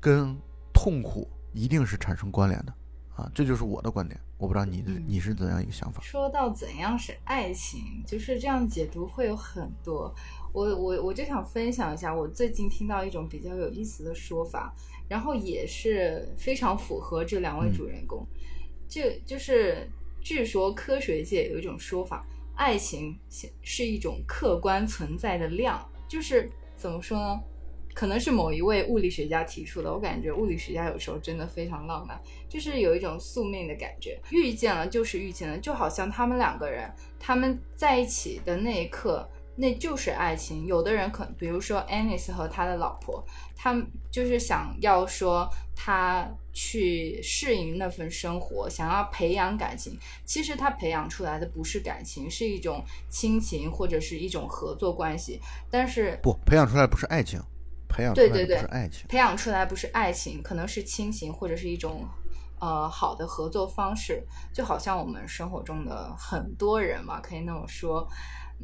[0.00, 0.36] 跟
[0.72, 2.74] 痛苦一定是产生关联的，
[3.14, 4.20] 啊，这就是我的观点。
[4.36, 6.02] 我不知道你的你是怎样一个想法。
[6.02, 10.12] 说到怎样是爱情，就是这样解读会有很多。
[10.52, 14.74] 我我我就想分享一下，我最近听到一种比较有意思的说法，
[15.08, 18.26] 然后也是非常符合这两位主人公。
[18.88, 19.88] 这就是
[20.20, 22.26] 据说科学界有一种说法，
[22.56, 23.16] 爱情
[23.62, 27.40] 是一种客观存在的量，就是怎么说呢？
[27.94, 36.90] 可能是某一位物理学家提出的，我感觉物理学家有时候真的非常浪漫，就是有一种宿命的感觉，遇见了就是遇见了，就好像他们两个人
[37.20, 40.66] 他们在一起的那一刻，那就是爱情。
[40.66, 43.22] 有的人可，比如说 Anis 和他的老婆，
[43.54, 49.98] 他们就是想要说他去适应那份生活，想要培养感情。
[50.24, 55.38] 其实他培养出来的不是感情，是一种亲情或者是一种合作关系。
[55.70, 57.38] 但是不培养出来不是爱情。
[57.92, 62.08] 培养出来不是爱情，培养出来不是爱情，可能是亲情或者是一种
[62.58, 68.08] 呃好的合作方式，就好像我们生活中的很多人嘛，可以那么说。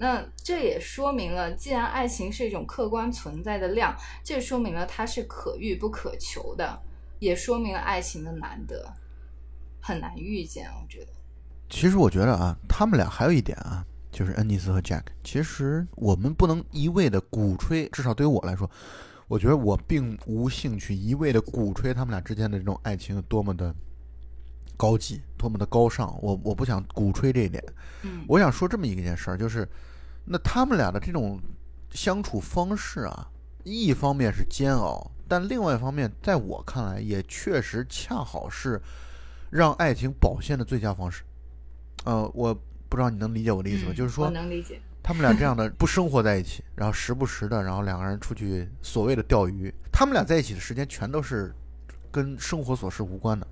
[0.01, 6.81] 那这也说明了，既然爱情是一种客观存在的量，这说明了它是可遇不可求的，
[7.19, 8.95] 也说明了爱情的难得，
[9.81, 10.71] 很难遇见。
[10.81, 11.13] 我觉得，
[11.69, 18.71] 其实我觉得啊，他们俩还有一点啊，就是恩尼斯和 Jack，其实我们不能一味的鼓吹，至少对于我来说。
[19.29, 23.75] 我觉得我并无兴趣一味的鼓吹他们俩之间的这种爱情有多么的
[24.77, 26.19] 高级，多么的高尚。
[26.23, 27.63] 我我不想鼓吹这一点。
[28.03, 29.69] 嗯，我想说这么一件事儿，就是
[30.25, 31.39] 那他们俩的这种
[31.91, 33.29] 相处方式啊，
[33.65, 38.81] 一方面是煎熬，但另外一方面，在我看来也确实恰好是
[39.51, 41.23] 让爱情保鲜的最佳方式。
[42.05, 42.55] 呃，我
[42.89, 43.93] 不知道你能理解我的意思吗？
[43.95, 44.81] 就是说，我能理解。
[45.09, 49.72] 他们俩这样的不生活在一起， 然后时不时的，然后两个人出去所谓的钓鱼。
[49.90, 51.51] 他们俩在一起的时间全都是
[52.12, 53.47] 跟生活琐事无关的。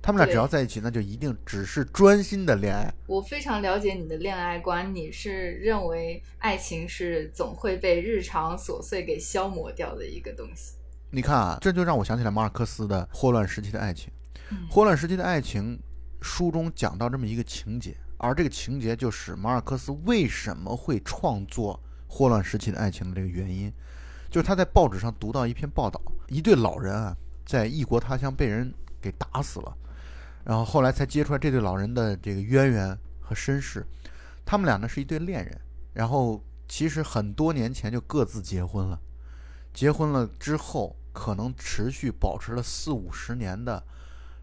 [0.00, 2.90] 他们俩只要在一起，那就一定只是专心的恋爱。
[3.06, 10.76] 我非常了解你的恋爱观，你是认为爱情是总会被日常琐碎给消磨掉的一个东西。
[11.10, 14.10] 你看啊，这就让我想起来马尔克斯的《霍乱时期的爱情》。
[14.72, 15.78] 《霍乱时期的爱情》
[16.26, 17.94] 书中讲到这么一个情节。
[18.22, 21.74] 而这个情节就是马尔克斯为什么会创作
[22.06, 23.70] 《霍乱时期的爱情》的这个原因，
[24.30, 29.76] 就是他在报纸上读到一篇报道，一对老人啊在异国他乡被人给打死了，
[30.44, 33.84] 然后后来才揭出来这对老人的这个渊源和身世，
[34.44, 35.60] 他们俩呢是一对恋人，
[35.92, 39.00] 然后其实很多年前就各自结婚了，
[39.74, 43.82] 结婚了之后可能持续保持了四五十年的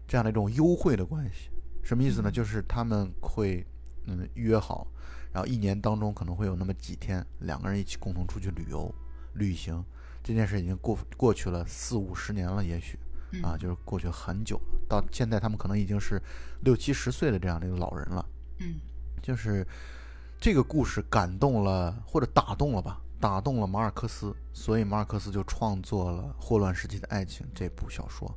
[0.06, 1.49] 这样的一种幽会的关系。
[1.82, 2.30] 什么意思呢？
[2.30, 3.66] 就是他们会，
[4.06, 4.86] 嗯，约好，
[5.32, 8.94] 然后一年当中可能会有那么几天，两个人一起共同出去旅游、
[9.34, 9.84] 旅行。
[10.22, 12.98] 这件事已经过过去了四五十年了，也许，
[13.42, 14.78] 啊，就是过去很久了。
[14.86, 16.20] 到现在，他们可能已经是
[16.60, 18.24] 六七十岁的这样的一个老人了。
[18.58, 18.74] 嗯，
[19.22, 19.66] 就是
[20.38, 28.30] 这个故事感动了，或者打动了吧，打动了马尔克斯，所以马尔克斯就创作了《霍乱时期的爱情》这部小说。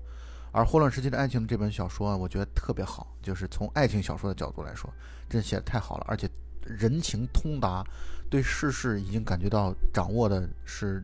[0.54, 4.88] 而《霍乱时期的爱情》这本小说啊，我觉得特别好，就是从爱情小说的角度来说，
[5.28, 6.30] 真写的太好了，而且
[6.64, 7.84] 人情通达，
[8.30, 11.04] 对世事已经感觉到掌握的是，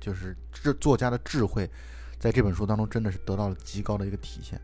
[0.00, 1.70] 就是这作家的智慧，
[2.18, 4.60] 在这本书当中真的是得到了极高的一个体现。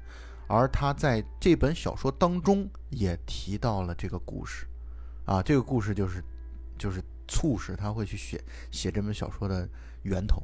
[0.49, 4.67] 而他在这本小说当中也提到了这个故事，
[5.25, 6.21] 啊，这个故事就是
[6.77, 8.43] 就是促使他会去写
[8.73, 9.69] 写这本小说的
[10.03, 10.43] 源头。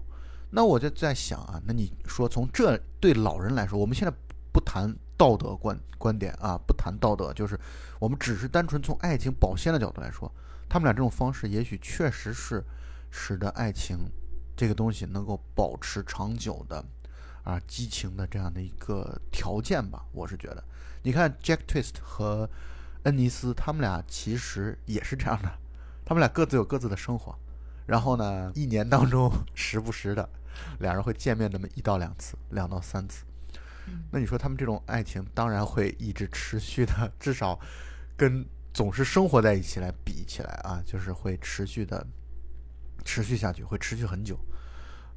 [0.55, 4.15] 那我就在想啊，那你说从这对老人来说，我们现在
[4.53, 7.59] 不谈道德观观点啊，不谈道德，就是
[7.99, 10.31] 我们只是单纯从爱情保鲜的角度来说，
[10.69, 12.63] 他们俩这种方式也许确实是
[13.11, 13.97] 使得爱情
[14.55, 16.85] 这个东西能够保持长久的
[17.45, 20.05] 啊激情的这样的一个条件吧。
[20.13, 20.63] 我是觉得，
[21.03, 22.47] 你看 Jack Twist 和
[23.05, 25.51] 恩尼斯，他们俩其实也是这样的，
[26.05, 27.35] 他们俩各自有各自的生活，
[27.87, 30.29] 然后呢，一年当中 时不时的。
[30.81, 33.25] 两人会见面那么一到两次，两到三次。
[34.11, 37.59] 那你说他们这种爱情当然会一直持续的，至少
[38.17, 42.07] 跟总是生活在一起来比起来啊，就是会持续的
[43.05, 44.39] 持续下去，会持续很久。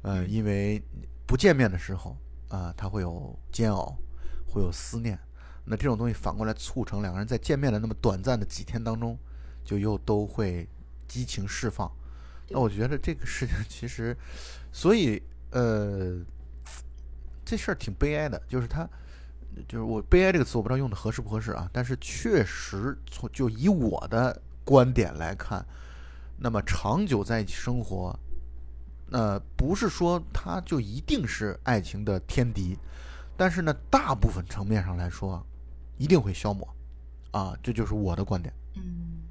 [0.02, 0.82] 呃，因为
[1.26, 2.16] 不见面的时候
[2.48, 3.96] 啊，他会有煎熬，
[4.46, 5.18] 会有思念。
[5.64, 9.18] 那这种东西反过来促成两个人在见面的那么短暂的几天当中，
[9.64, 10.68] 就又都会
[11.08, 11.90] 激情释放。
[12.48, 14.16] 那我觉得这个事情其实，
[14.76, 15.22] 所以
[15.52, 16.20] 呃，
[17.42, 18.38] 这事儿挺悲哀的。
[18.46, 18.86] 就是他，
[19.66, 21.66] 就是我悲哀这个词，我不知道用的合适不合适啊。
[21.72, 25.64] 但是确实从就以我的观点来看，
[26.36, 28.14] 那么长久在一起生活，
[29.06, 32.76] 那不是说他就一定是爱情的天敌，
[33.34, 35.42] 但是呢，大部分层面上来说，
[35.96, 36.68] 一定会消磨
[37.30, 37.56] 啊。
[37.62, 38.52] 这就是我的观点。
[38.74, 39.22] 嗯。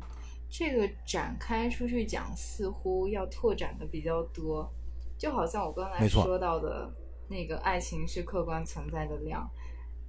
[0.50, 4.74] 这个展开出去讲，似乎要拓展的比较多，
[5.18, 6.94] 就好像我刚才说到的
[7.28, 9.50] 那个爱情是客观存在的量。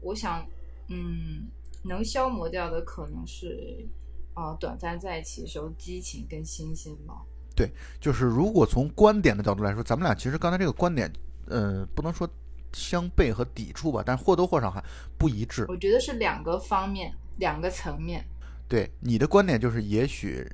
[0.00, 0.46] 我想，
[0.88, 1.48] 嗯，
[1.84, 3.88] 能消磨掉的可能是
[4.34, 7.14] 啊，短暂在一起的时候激情跟新鲜吧。
[7.54, 11.10] 对，就是如果从观点的角度来说，咱们俩其实刚才这个观点，
[11.46, 12.28] 呃，不能说
[12.74, 14.84] 相悖和抵触吧，但或多或少还
[15.16, 15.64] 不一致。
[15.68, 18.22] 我觉得是两个方面，两个层面。
[18.68, 20.46] 对你的观点就是，也许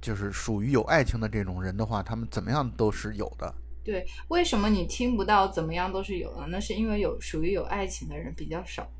[0.00, 3.54] 就是属于有爱情的这种人的话，他们怎么样都是有的。
[3.86, 6.44] 对，为什么你听不到怎么样都是有的？
[6.48, 8.84] 那是因为有属于有爱情的人比较少。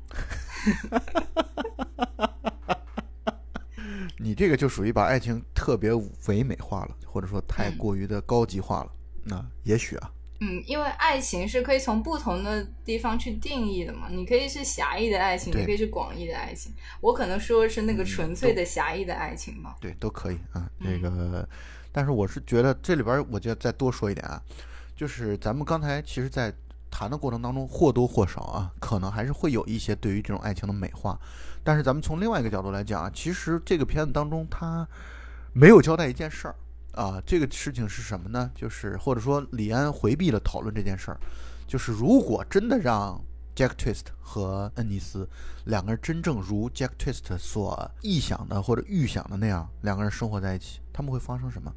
[4.17, 5.91] 你这个就属于把爱情特别
[6.27, 8.91] 唯美化了，或者说太过于的高级化了。
[9.25, 10.09] 那也许啊。
[10.39, 14.07] 嗯，因为爱情是可以从不同的地方去定义的嘛。
[14.09, 16.71] 你可以是狭义的爱情，也可以是广义的爱情。
[17.01, 19.75] 我可能说的是那个纯粹的狭义的爱情嘛。
[19.81, 20.69] 对，都可以啊。
[20.79, 21.47] 这个，
[21.91, 24.39] 但是我是觉得这里边我就再多说一点啊，
[24.97, 26.51] 就是咱们刚才其实，在
[26.89, 31.17] 谈的过程当中或多或少啊，可能还是会有一些对于这种爱情的美化。
[31.63, 34.87] 但是咱们从另外一个角度来讲啊，其实这个片子当中他
[35.53, 36.55] 没有交代一件事儿。
[36.93, 38.49] 啊，这个事情是什么呢？
[38.55, 41.19] 就是或者说李安回避了讨论这件事儿，
[41.67, 43.23] 就是如果真的让
[43.55, 45.29] Jack Twist 和恩尼斯
[45.65, 51.71] 两个人真正如 Jack Twist 所臆想的或者预想的那样，两个人生活在一起，他们会发生什么？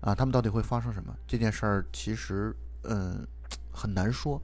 [0.00, 1.14] 啊，他们到底会发生什么？
[1.26, 2.54] 这件事儿其实
[2.84, 3.26] 嗯
[3.70, 4.40] 很难说。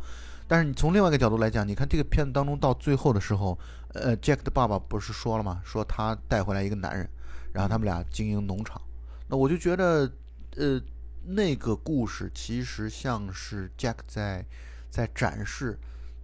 [0.49, 3.59] 但是你从另外一个角度来讲，你看这个片子当中到最后的时候，
[3.95, 5.61] 呃，Jack 的爸爸不是说了吗？
[5.65, 7.09] 说他带回来一个男人，
[7.53, 8.81] 然后他们俩经营农场。
[9.29, 10.09] 那我就觉得，
[10.57, 10.81] 呃，
[11.25, 14.47] 那个故事其实像是 Jack 在
[14.89, 15.77] 在展示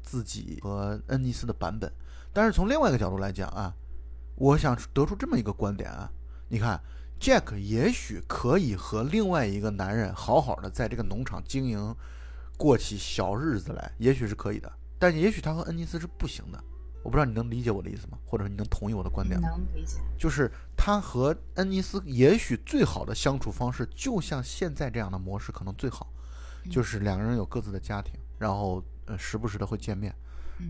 [0.05, 1.93] 自己和恩尼斯的版本。
[2.33, 3.75] 但是从另外一个角度来讲啊，
[4.37, 6.09] 我想得出这么一个观点啊，
[6.49, 6.81] 你看
[7.23, 11.95] ，Jack 也许可以和另外一个男人好好的在这个农场经营，
[12.57, 14.71] 过起小日子来，也许是可以的。
[14.99, 16.63] 但也许他和恩尼斯是不行的。
[17.05, 18.19] 我不知道你能理解我的意思吗？
[18.25, 19.49] 或者你能同意我的观点吗？
[19.51, 19.99] 能理解。
[20.19, 26.13] 就是他和恩尼斯也许最好的相处方式，就像现在这样的模式可能最好，
[26.71, 30.15] 就是两个人有各自的家庭，然后呃时不时的会见面，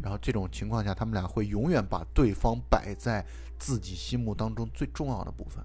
[0.03, 3.25] 然后这种情况下，他们俩会永远把对方摆在
[3.59, 5.63] 自己心目当中最重要的部分。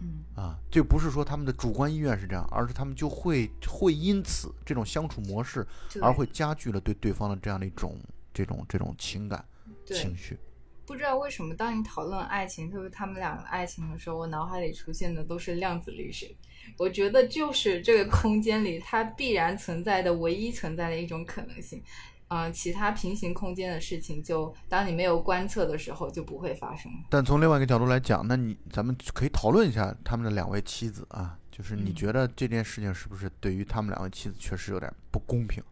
[0.00, 5.66] 嗯啊，这不是说他们的主观意愿是这样，而是他们就会会因此这种相处模式
[6.00, 7.98] 而会加剧了对对方的这样的一种
[8.32, 9.44] 这种这种情感。
[9.84, 10.36] 情绪，
[10.84, 16.34] 不知道为什么，当你讨论爱情，特别他们俩的爱情的时候，我脑海里出现的都是量子力学。
[16.76, 21.80] 我觉得就是这个空间里它必然存在的唯一存在的一种可能性。
[22.28, 26.90] 嗯，其他平行空间的事情，就当你没有观测的时候，就不会发生。
[27.08, 35.62] 但从另外一个角度来讲，那你咱们可以讨论一下他们的两位妻子啊，就是你觉得这件事情是不是对于他们两位妻子确实有点不公平？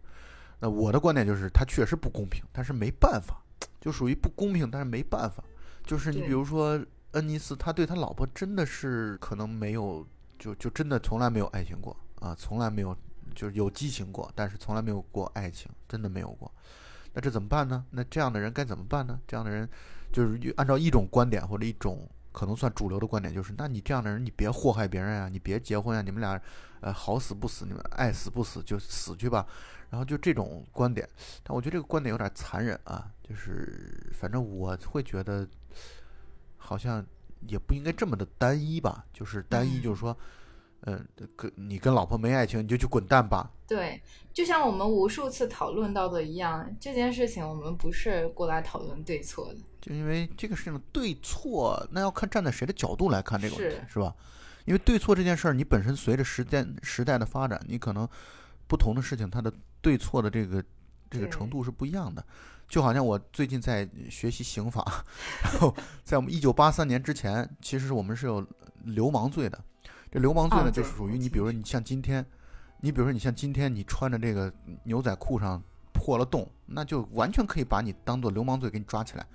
[0.61, 3.41] 那我的观点就是，他确实不公平，但是没办法。
[3.81, 5.45] 就属于不公平，但是没办法。
[5.85, 10.07] 就是你比如说恩尼斯，他对他老婆真的是可能没有，
[10.39, 12.97] 就就真的从来没有爱情过啊，从来没有
[13.35, 16.51] 就是有激情过，但是从来没有过爱情，真的没有过。
[17.13, 17.85] 那这怎么办呢？
[17.91, 19.21] 那这样的人该怎么办呢？
[19.27, 19.69] 这样的人
[20.13, 26.41] 就是按照一种观点或者一种可能算主流的观点，就是那你这样的人你别祸害别人啊，你别结婚啊，你们俩
[26.81, 29.47] 呃好死不死，你们爱死不死就死去吧。
[29.91, 31.09] 然后就这种观点，
[31.45, 35.47] 但我觉得这个观点有点残忍啊，就是反正我会觉得
[36.57, 37.05] 好像
[37.47, 40.13] 也不应该这么的单一吧，就是单一就是说。
[40.13, 40.27] 嗯，
[41.37, 43.51] 跟你跟老婆没爱情，你就去滚蛋吧。
[43.67, 44.01] 对，
[44.33, 49.59] 就像我们无数次讨论到的一样，这件事情我们不是过来讨论对错的。
[49.81, 54.15] 就因为这个事情的对错，那要看站在谁的角度来看这个问题，是是吧？
[54.67, 58.09] 因为对错这件事儿，你本身随着时间时代的发展，你可能
[58.67, 60.63] 不同的事情，它的对错的这个
[61.11, 62.25] 这个程度是不一样的。
[62.67, 65.05] 就好像我最近在学习刑法，
[65.45, 68.47] 然后在我们一九八三年之前，其实我们是有
[68.85, 69.59] 流氓罪的。
[70.15, 72.25] 这流氓罪呢，就是属于你，比如说你像今天，
[72.81, 74.53] 你比如说你像今天你穿着这个
[74.85, 75.61] 牛仔裤上
[75.93, 79.27] 破了洞，那就完全可以把你当做流氓罪给你抓起来。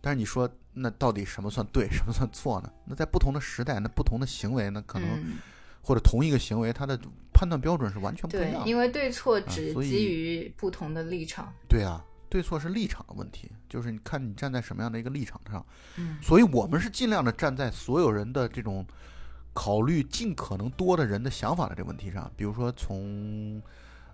[0.00, 2.72] 但是你说，那到底什么算对，什么算错呢？
[2.84, 5.38] 那在不同的时代，那不同的行为，那可能、嗯，
[5.82, 6.96] 或者同一个行为，它的
[7.32, 8.68] 判断标准是完全不一样，的。
[8.68, 11.52] 因为对错只基于不同的立场。
[11.68, 15.66] 对啊，对错是立场的问题，就是你看你站在什么样的一个立场上。
[15.96, 18.86] 嗯，所以我们是尽量的站在所有人的这种
[19.52, 22.30] 考虑尽可能多的人的想法的这个问题上。
[22.36, 23.60] 比如说从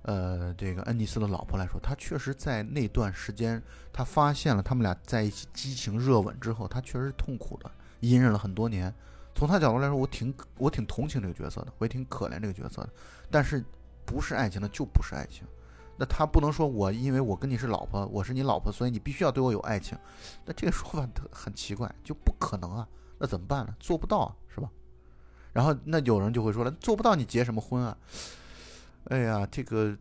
[0.02, 3.62] 呃这个恩尼斯的老婆来说，她确实在那段时间，
[3.93, 7.70] 她发现了他们俩在一起激情热吻之后，她确实是痛苦的，
[8.01, 8.93] 隐忍了很多年。
[9.35, 12.90] 从她角度来说，我挺我挺同情这个角色的，我也挺可怜这个角色的。
[13.31, 13.65] 但是
[14.05, 15.47] 不是爱情的就不是爱情。
[16.01, 19.98] 那他不能说我因为我跟你是老婆，我是你老婆，所以你必须要对我有爱情。
[20.44, 22.89] 那这个说法很奇怪，就不可能啊。
[23.19, 23.74] 那怎么办呢？
[23.81, 24.70] 做不到啊，是吧？
[25.53, 27.97] 然后那有人就会说了，做不到你结什么婚啊？
[29.05, 29.97] 哎呀，这个，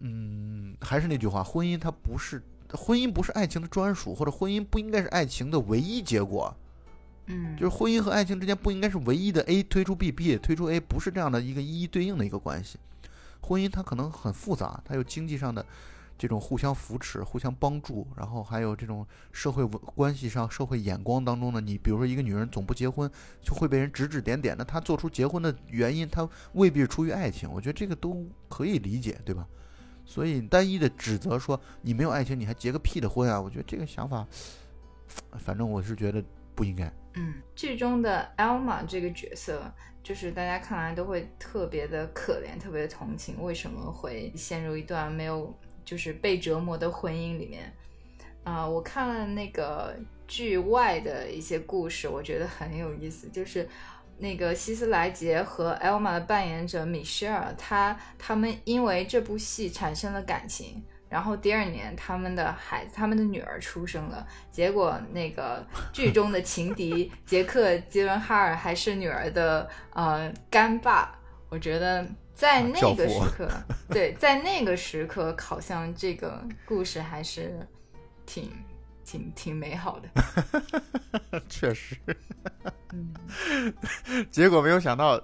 [0.00, 6.54] 嗯，还是那句话，婚姻它不是婚姻不是爱情的专属，或者婚姻不应该是爱情的唯一结果。
[7.26, 12.78] 嗯，就是婚姻和爱情之间不应该是唯一的 A 推出 B，B 推出 A，不是这样的一个一一对应的一个关系。
[13.40, 15.64] 婚姻它可能很复杂，它有经济上的
[16.20, 23.10] 这种互相扶持、互相帮助，然后还有这种社会关系上、社会眼光当中呢，你比如说一个女人总不结婚，
[23.40, 24.62] 就会被人指指点点的。
[24.62, 29.48] 她做出结婚的原因，她未必出于爱情，我觉得这个都可以理解，对吧？
[30.04, 33.40] 所以单一的指责说你没有爱情，你还结个屁的婚啊？
[33.40, 34.26] 我觉得这个想法，
[35.38, 36.22] 反正我是觉得
[36.54, 36.92] 不应该。
[37.14, 39.72] 嗯，剧中的 Elma 这个角色，
[40.02, 45.58] 就是大家看来都会特别的可怜，特别的同情，为什么会陷入一段没有
[45.90, 47.74] 就是被折磨的婚姻里面？
[48.44, 49.96] 啊、我看了那个
[50.28, 53.68] 剧外的一些故事，我觉得很有意思，就是。
[54.22, 71.18] 那个希斯莱杰和 Elma 的扮演者米歇尔，他他们因为这部戏产生了感情，然后第二年他们的孩子，他们的女儿出生了，结果那个剧中的情敌杰克吉伦哈尔还是女儿的呃干爸，
[71.48, 72.06] 我觉得
[72.40, 73.50] 在那个时刻，
[73.90, 77.68] 对，在那个时刻，好像这个故事还是
[78.24, 78.50] 挺
[79.04, 80.08] 挺挺美好的。
[81.50, 81.94] 确实，
[82.94, 83.12] 嗯，
[84.32, 85.22] 结果没有想到，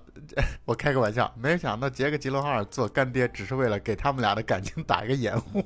[0.66, 5.64] 我开个玩笑，没有想到杰克吉伦哈尔做干爹只是为了给他们俩的感情打一个掩护。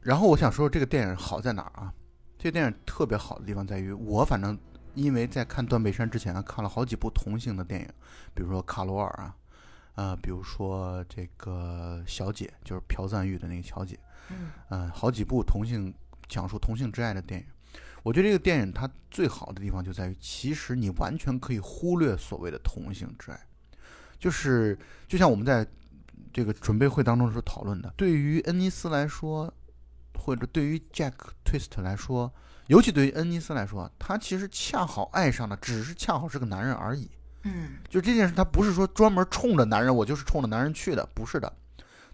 [0.00, 1.92] 然后我想说，这个电影好在哪儿啊？
[2.38, 4.58] 这个电影特别好的地方在于，我反正
[4.94, 7.88] 因为在看《断背山》之前啊看了好几部同性的电影，
[8.34, 9.36] 比如说《卡罗尔》啊，
[9.94, 13.98] 呃，比如说这个小姐，就是朴赞玉的那个小姐，
[14.30, 15.92] 嗯呃，好几部同性
[16.28, 17.46] 讲述同性之爱的电影。
[18.02, 23.40] 我觉得这个电影它最好的地方就在于，其实你完全可以忽略所谓的同性之爱，
[24.18, 25.66] 就是就像我们在
[26.32, 29.52] 这个准备会当中所讨论的，对于恩尼斯来说，
[30.18, 31.12] 或者对于 Jack
[31.44, 32.32] Twist 来说，
[32.66, 37.10] 尤其对于恩尼斯来说，他其实恰好爱上的只是恰好是个男人而已。
[37.44, 41.52] 嗯就这件事，他不是说专门冲着男人，我就是冲着男人去的，不是的，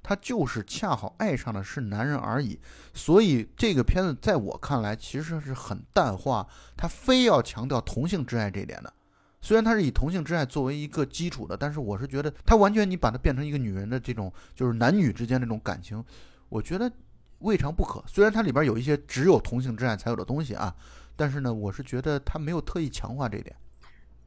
[0.03, 2.59] 他就是恰好爱上的是男人而已。
[2.95, 6.47] 所以这个片子在我看来其实是很淡化，
[6.77, 8.93] 他非要强调同性之爱这一点的。
[9.41, 16.03] 虽然他是以同性之爱作为一个基础的，但是我是觉得他完全你把它变成一个女人的这种就是男女之间那种感情，
[16.49, 16.91] 我觉得
[17.41, 18.03] 未尝不可。
[18.07, 20.75] 虽然它里边有一些只有同性之爱才有的东西啊，
[21.15, 23.55] 但是呢，我是觉得他没有特意强化这一点。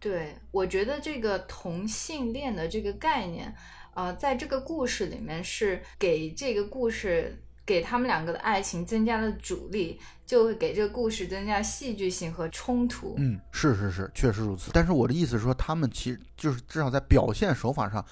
[0.01, 3.55] 对，我觉得这个同性恋的这个概念，
[3.93, 13.13] 呃，在这个故事里面是给这个故事给他们两个的爱情增加了阻力，就会给这个故事增加戏剧性和冲突。
[13.19, 14.71] 嗯，是是是，确实如此。
[14.73, 18.03] 但是我的意思是说，他们其实就是至少在表现手法上，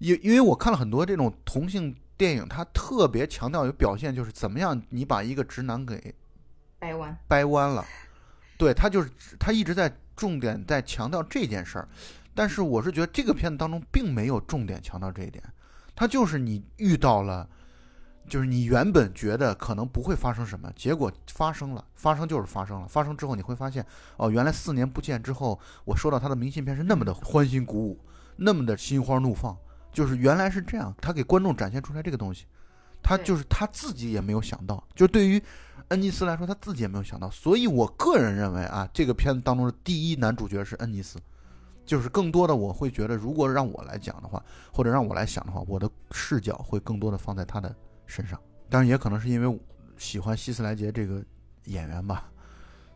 [0.00, 6.12] 因因为我看了很多这种同性电影它特别强调有表现，就是怎么样你把一个直男给
[6.80, 7.86] 掰弯，掰弯了。
[8.58, 9.08] 对他就是
[9.38, 9.90] 他一直在
[10.20, 11.88] 重点在强调这件事儿，
[12.34, 15.42] 但是我是觉得这个片子当中并没有重点强调这一点，
[15.94, 17.48] 它就是你遇到了，
[18.28, 23.82] 就是你原本觉得可能不会发生什么，结果发生了，发生就是发生了，发生之后你会发现，
[24.18, 27.98] 哦，原来四年不见之后，我收到他的明信片是那么的欢欣鼓舞，
[28.36, 29.56] 那么的心花怒放，
[29.90, 32.44] 就是原来是这样，他给观众展现出来这个东西，
[33.02, 35.42] 他就是他自己也没有想到，就对于
[35.88, 41.18] 恩尼斯来说，他自己也没有想到，所以我个人认为啊，这个片子当中的第一男主角是恩尼斯，
[41.84, 47.74] 就是更多的我会觉得，如果让我来讲的话，或者让我来想的话，我的视角会更多的放在他的
[48.06, 48.40] 身上。
[48.68, 49.60] 当然，也可能是因为
[49.96, 51.24] 喜欢希斯莱杰这个
[51.64, 52.30] 演员吧，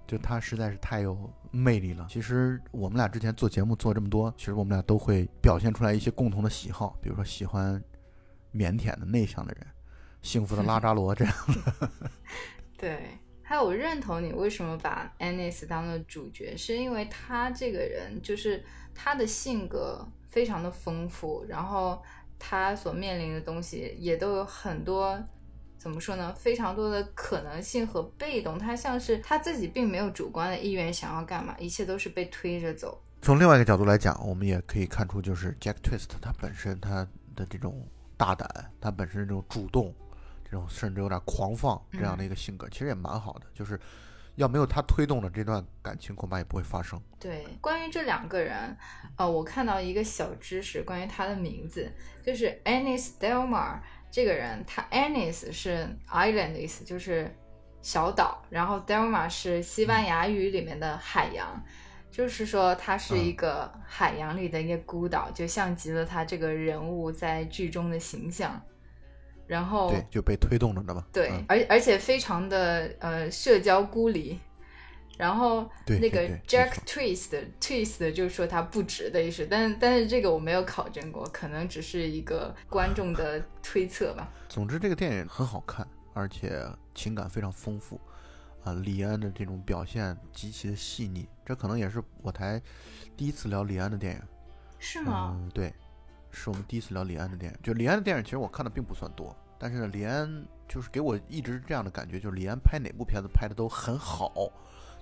[0.06, 1.18] 就他实在是太有
[1.50, 2.06] 魅力了。
[2.08, 7.82] 其实我们俩之前做节目做这么多，其实我们俩都会表现出来一些共同的喜好，比如说喜欢
[8.52, 9.66] 腼腆的内向的人，
[10.24, 11.34] 幸福的拉扎罗这样。
[12.76, 22.02] 对，还有我认同你为什么把 Anis 当做主角，是因为他这个人就是他的性格非常的丰富，然后
[22.38, 25.22] 他所面临的东西也都有很多。
[25.76, 26.32] 怎么说呢？
[26.32, 32.98] 非常多的可能性和被动，他像是他自己并没有主观的意愿想要干嘛，一切都是被推着走。
[33.20, 37.06] 从另外一个角度来讲，我们也可以看出，就是 Jack Twist 他本身他
[37.36, 37.86] 的这种
[38.16, 38.48] 大胆，
[38.80, 39.94] 他本身这种主动，
[40.54, 43.46] 这种甚至有点狂放这样的一个性格，其实也蛮好的。
[43.52, 43.76] 就是
[44.36, 47.00] 要没有他推动的这段感情，恐怕也不会发生。
[47.18, 48.76] 对，关于这两个人，
[49.16, 51.92] 呃，我看到一个小知识，关于他的名字，
[52.24, 53.80] 就是 Anis Delmar
[54.12, 57.36] 这个人，他 Anis 是 island 的意思，就是
[57.82, 61.60] 小岛，然后 Delmar 是西班牙语里面的海洋，
[62.12, 68.62] 就是说他是一个海洋里的一个孤岛，就像极了他这个人物在剧中的形象。
[69.46, 71.04] 然后对，就被推动着的嘛。
[71.12, 74.38] 对，嗯而而且非常的呃社交孤立。
[75.16, 77.30] 然后那个 Jack Twist
[77.60, 84.28] Twist 就是说他不值的意思，但但是这个我没有考证过，可能只是一个观众的推测吧。
[84.50, 86.60] 总之，这个电影很好看，而且
[86.96, 88.00] 情感非常丰富。
[88.64, 92.60] 啊，李安的这种表现极其的细腻，这可能也是我台
[93.16, 94.22] 第一次聊李安的电影。
[94.80, 95.38] 是吗？
[95.38, 95.72] 嗯，对，
[96.34, 97.58] 是我们第一次聊李安的电影。
[97.62, 104.32] 就李安的电影，其实我看的并不算多，但是呢，李安就是给我一直这样的感觉，就是李安拍哪部片子拍的都很好，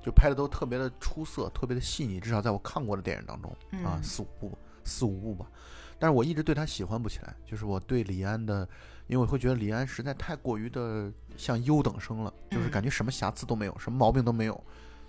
[0.05, 2.21] 就拍的都特别的出色，特别的细腻。
[2.21, 3.51] 至少在我看过的电影当中，
[3.85, 5.51] 啊，嗯四五部，四五部吧。
[5.99, 8.69] 但是我一直对他喜欢不起来，就是我对李安的，
[9.07, 14.65] 因为我会觉得李安实在太过于的像优等生了，就是嗯感觉什么瑕疵都没有，什么毛病都没有，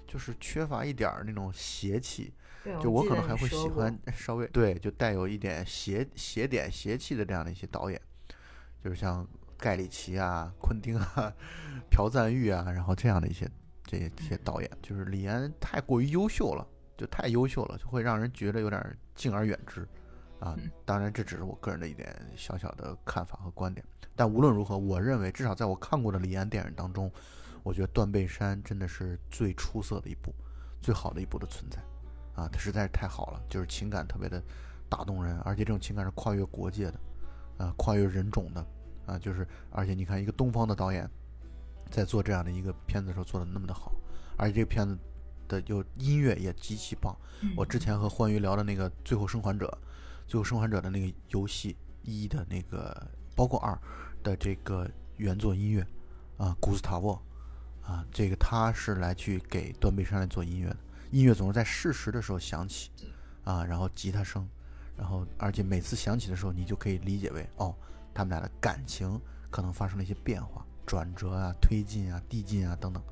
[0.08, 2.32] 就是缺乏一点儿那种邪气。
[2.64, 8.02] 对，就我可能还会喜欢稍微对，就带有一点邪邪点邪气的这样的一些导演，
[8.84, 9.28] 就是像
[9.58, 11.34] 盖里奇啊、昆汀啊、
[11.92, 13.50] 朴赞玉啊，然后这样的一些
[13.84, 16.66] 这些这些导演，就是李安太过于优秀了，
[16.98, 19.82] 就太优秀了，就会让人觉得有点敬而远之
[20.40, 20.72] 啊嗯。
[20.86, 23.86] 当然，这只是我个人的一点小小的看法和观点，
[24.16, 27.12] 但无论如何，我认为至少在我看过的李安电影当中，
[27.62, 30.34] 我觉得《断背山》真的是最出色的一部，
[30.82, 31.80] 最好的一部的存在。
[32.36, 34.42] 啊，它实在是太好了，就是情感特别的
[34.90, 37.00] 打动人，而且这种情感是跨越国界的，
[37.58, 38.66] 啊，跨越人种的，
[39.06, 41.10] 啊，就是而且你看一个东方的导演
[41.92, 43.94] 在做这样的一个片子的时候做的那么的好，
[44.38, 44.98] 而且这个片子
[45.48, 47.16] 的就音乐也极其棒。
[47.42, 49.68] 嗯我之前和欢愉聊的那个《最后生还者》，
[50.28, 53.06] 《最后生还者》的那个游戏一的那个，
[53.36, 53.78] 包括二
[54.24, 55.86] 的这个原作音乐
[56.38, 57.22] 啊，古斯塔沃
[57.82, 60.78] 啊，这个他是来去给断背山来做音乐的。
[61.14, 62.90] 音乐总是在适时的时候响起，
[63.44, 64.50] 啊，然后吉他声，
[64.98, 67.76] 然后而且每次响起的时候，你就可以理解为哦，
[68.16, 69.22] 他们俩的感情
[69.52, 73.04] 可能发生了一些变化、转折啊、推进啊、递进啊等等，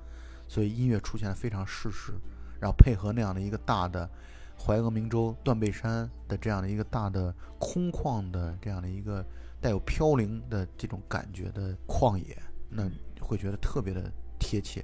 [0.48, 2.14] 所以音乐出现的非常适时，
[2.60, 4.10] 然后配合那样的一个大的
[4.58, 9.24] 怀俄明州断背山的这样的一个大的空旷的这样的一个
[9.62, 12.36] 带有飘零的这种感觉的旷野，
[12.68, 14.84] 那会觉得特别的贴切。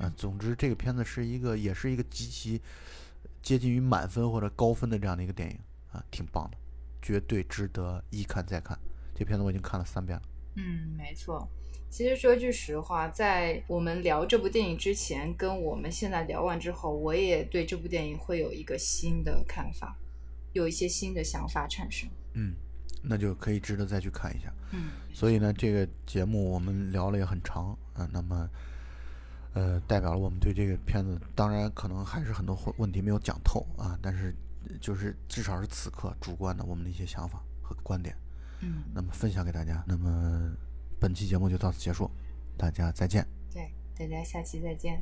[0.00, 2.58] 啊，总之这个片子是一个，也是一个极其
[3.42, 5.58] 接近于满分或者高分的这样的一个电影
[5.92, 6.56] 啊，挺棒的，
[7.02, 8.78] 绝对值得一看再看。
[9.14, 10.24] 这片子我已经看了三遍了。
[10.54, 11.46] 嗯，没错。
[11.90, 19.94] 其实说句实话，在我们聊这部电影之前，跟我们现在聊完之后，我也对这部电影会有一个新的看法，
[20.54, 22.08] 有一些新的想法产生。
[22.32, 22.54] 嗯，
[23.02, 24.50] 那就可以值得再去看一下。
[24.72, 28.48] 嗯，所以呢，这个节目我们聊了也很长啊，那么。
[29.54, 34.34] 呃，代表了我们对这个片子，当然可能还是很多问题没有讲透啊，但是
[34.80, 38.16] 就是至少是此刻主观的我们的一些想法和观点。
[38.60, 39.82] 嗯，那么分享给大家。
[39.86, 40.52] 那么
[41.00, 42.10] 本期节目就到此结束，
[42.56, 43.26] 大家再见。
[43.52, 45.00] 对，大家下期再见。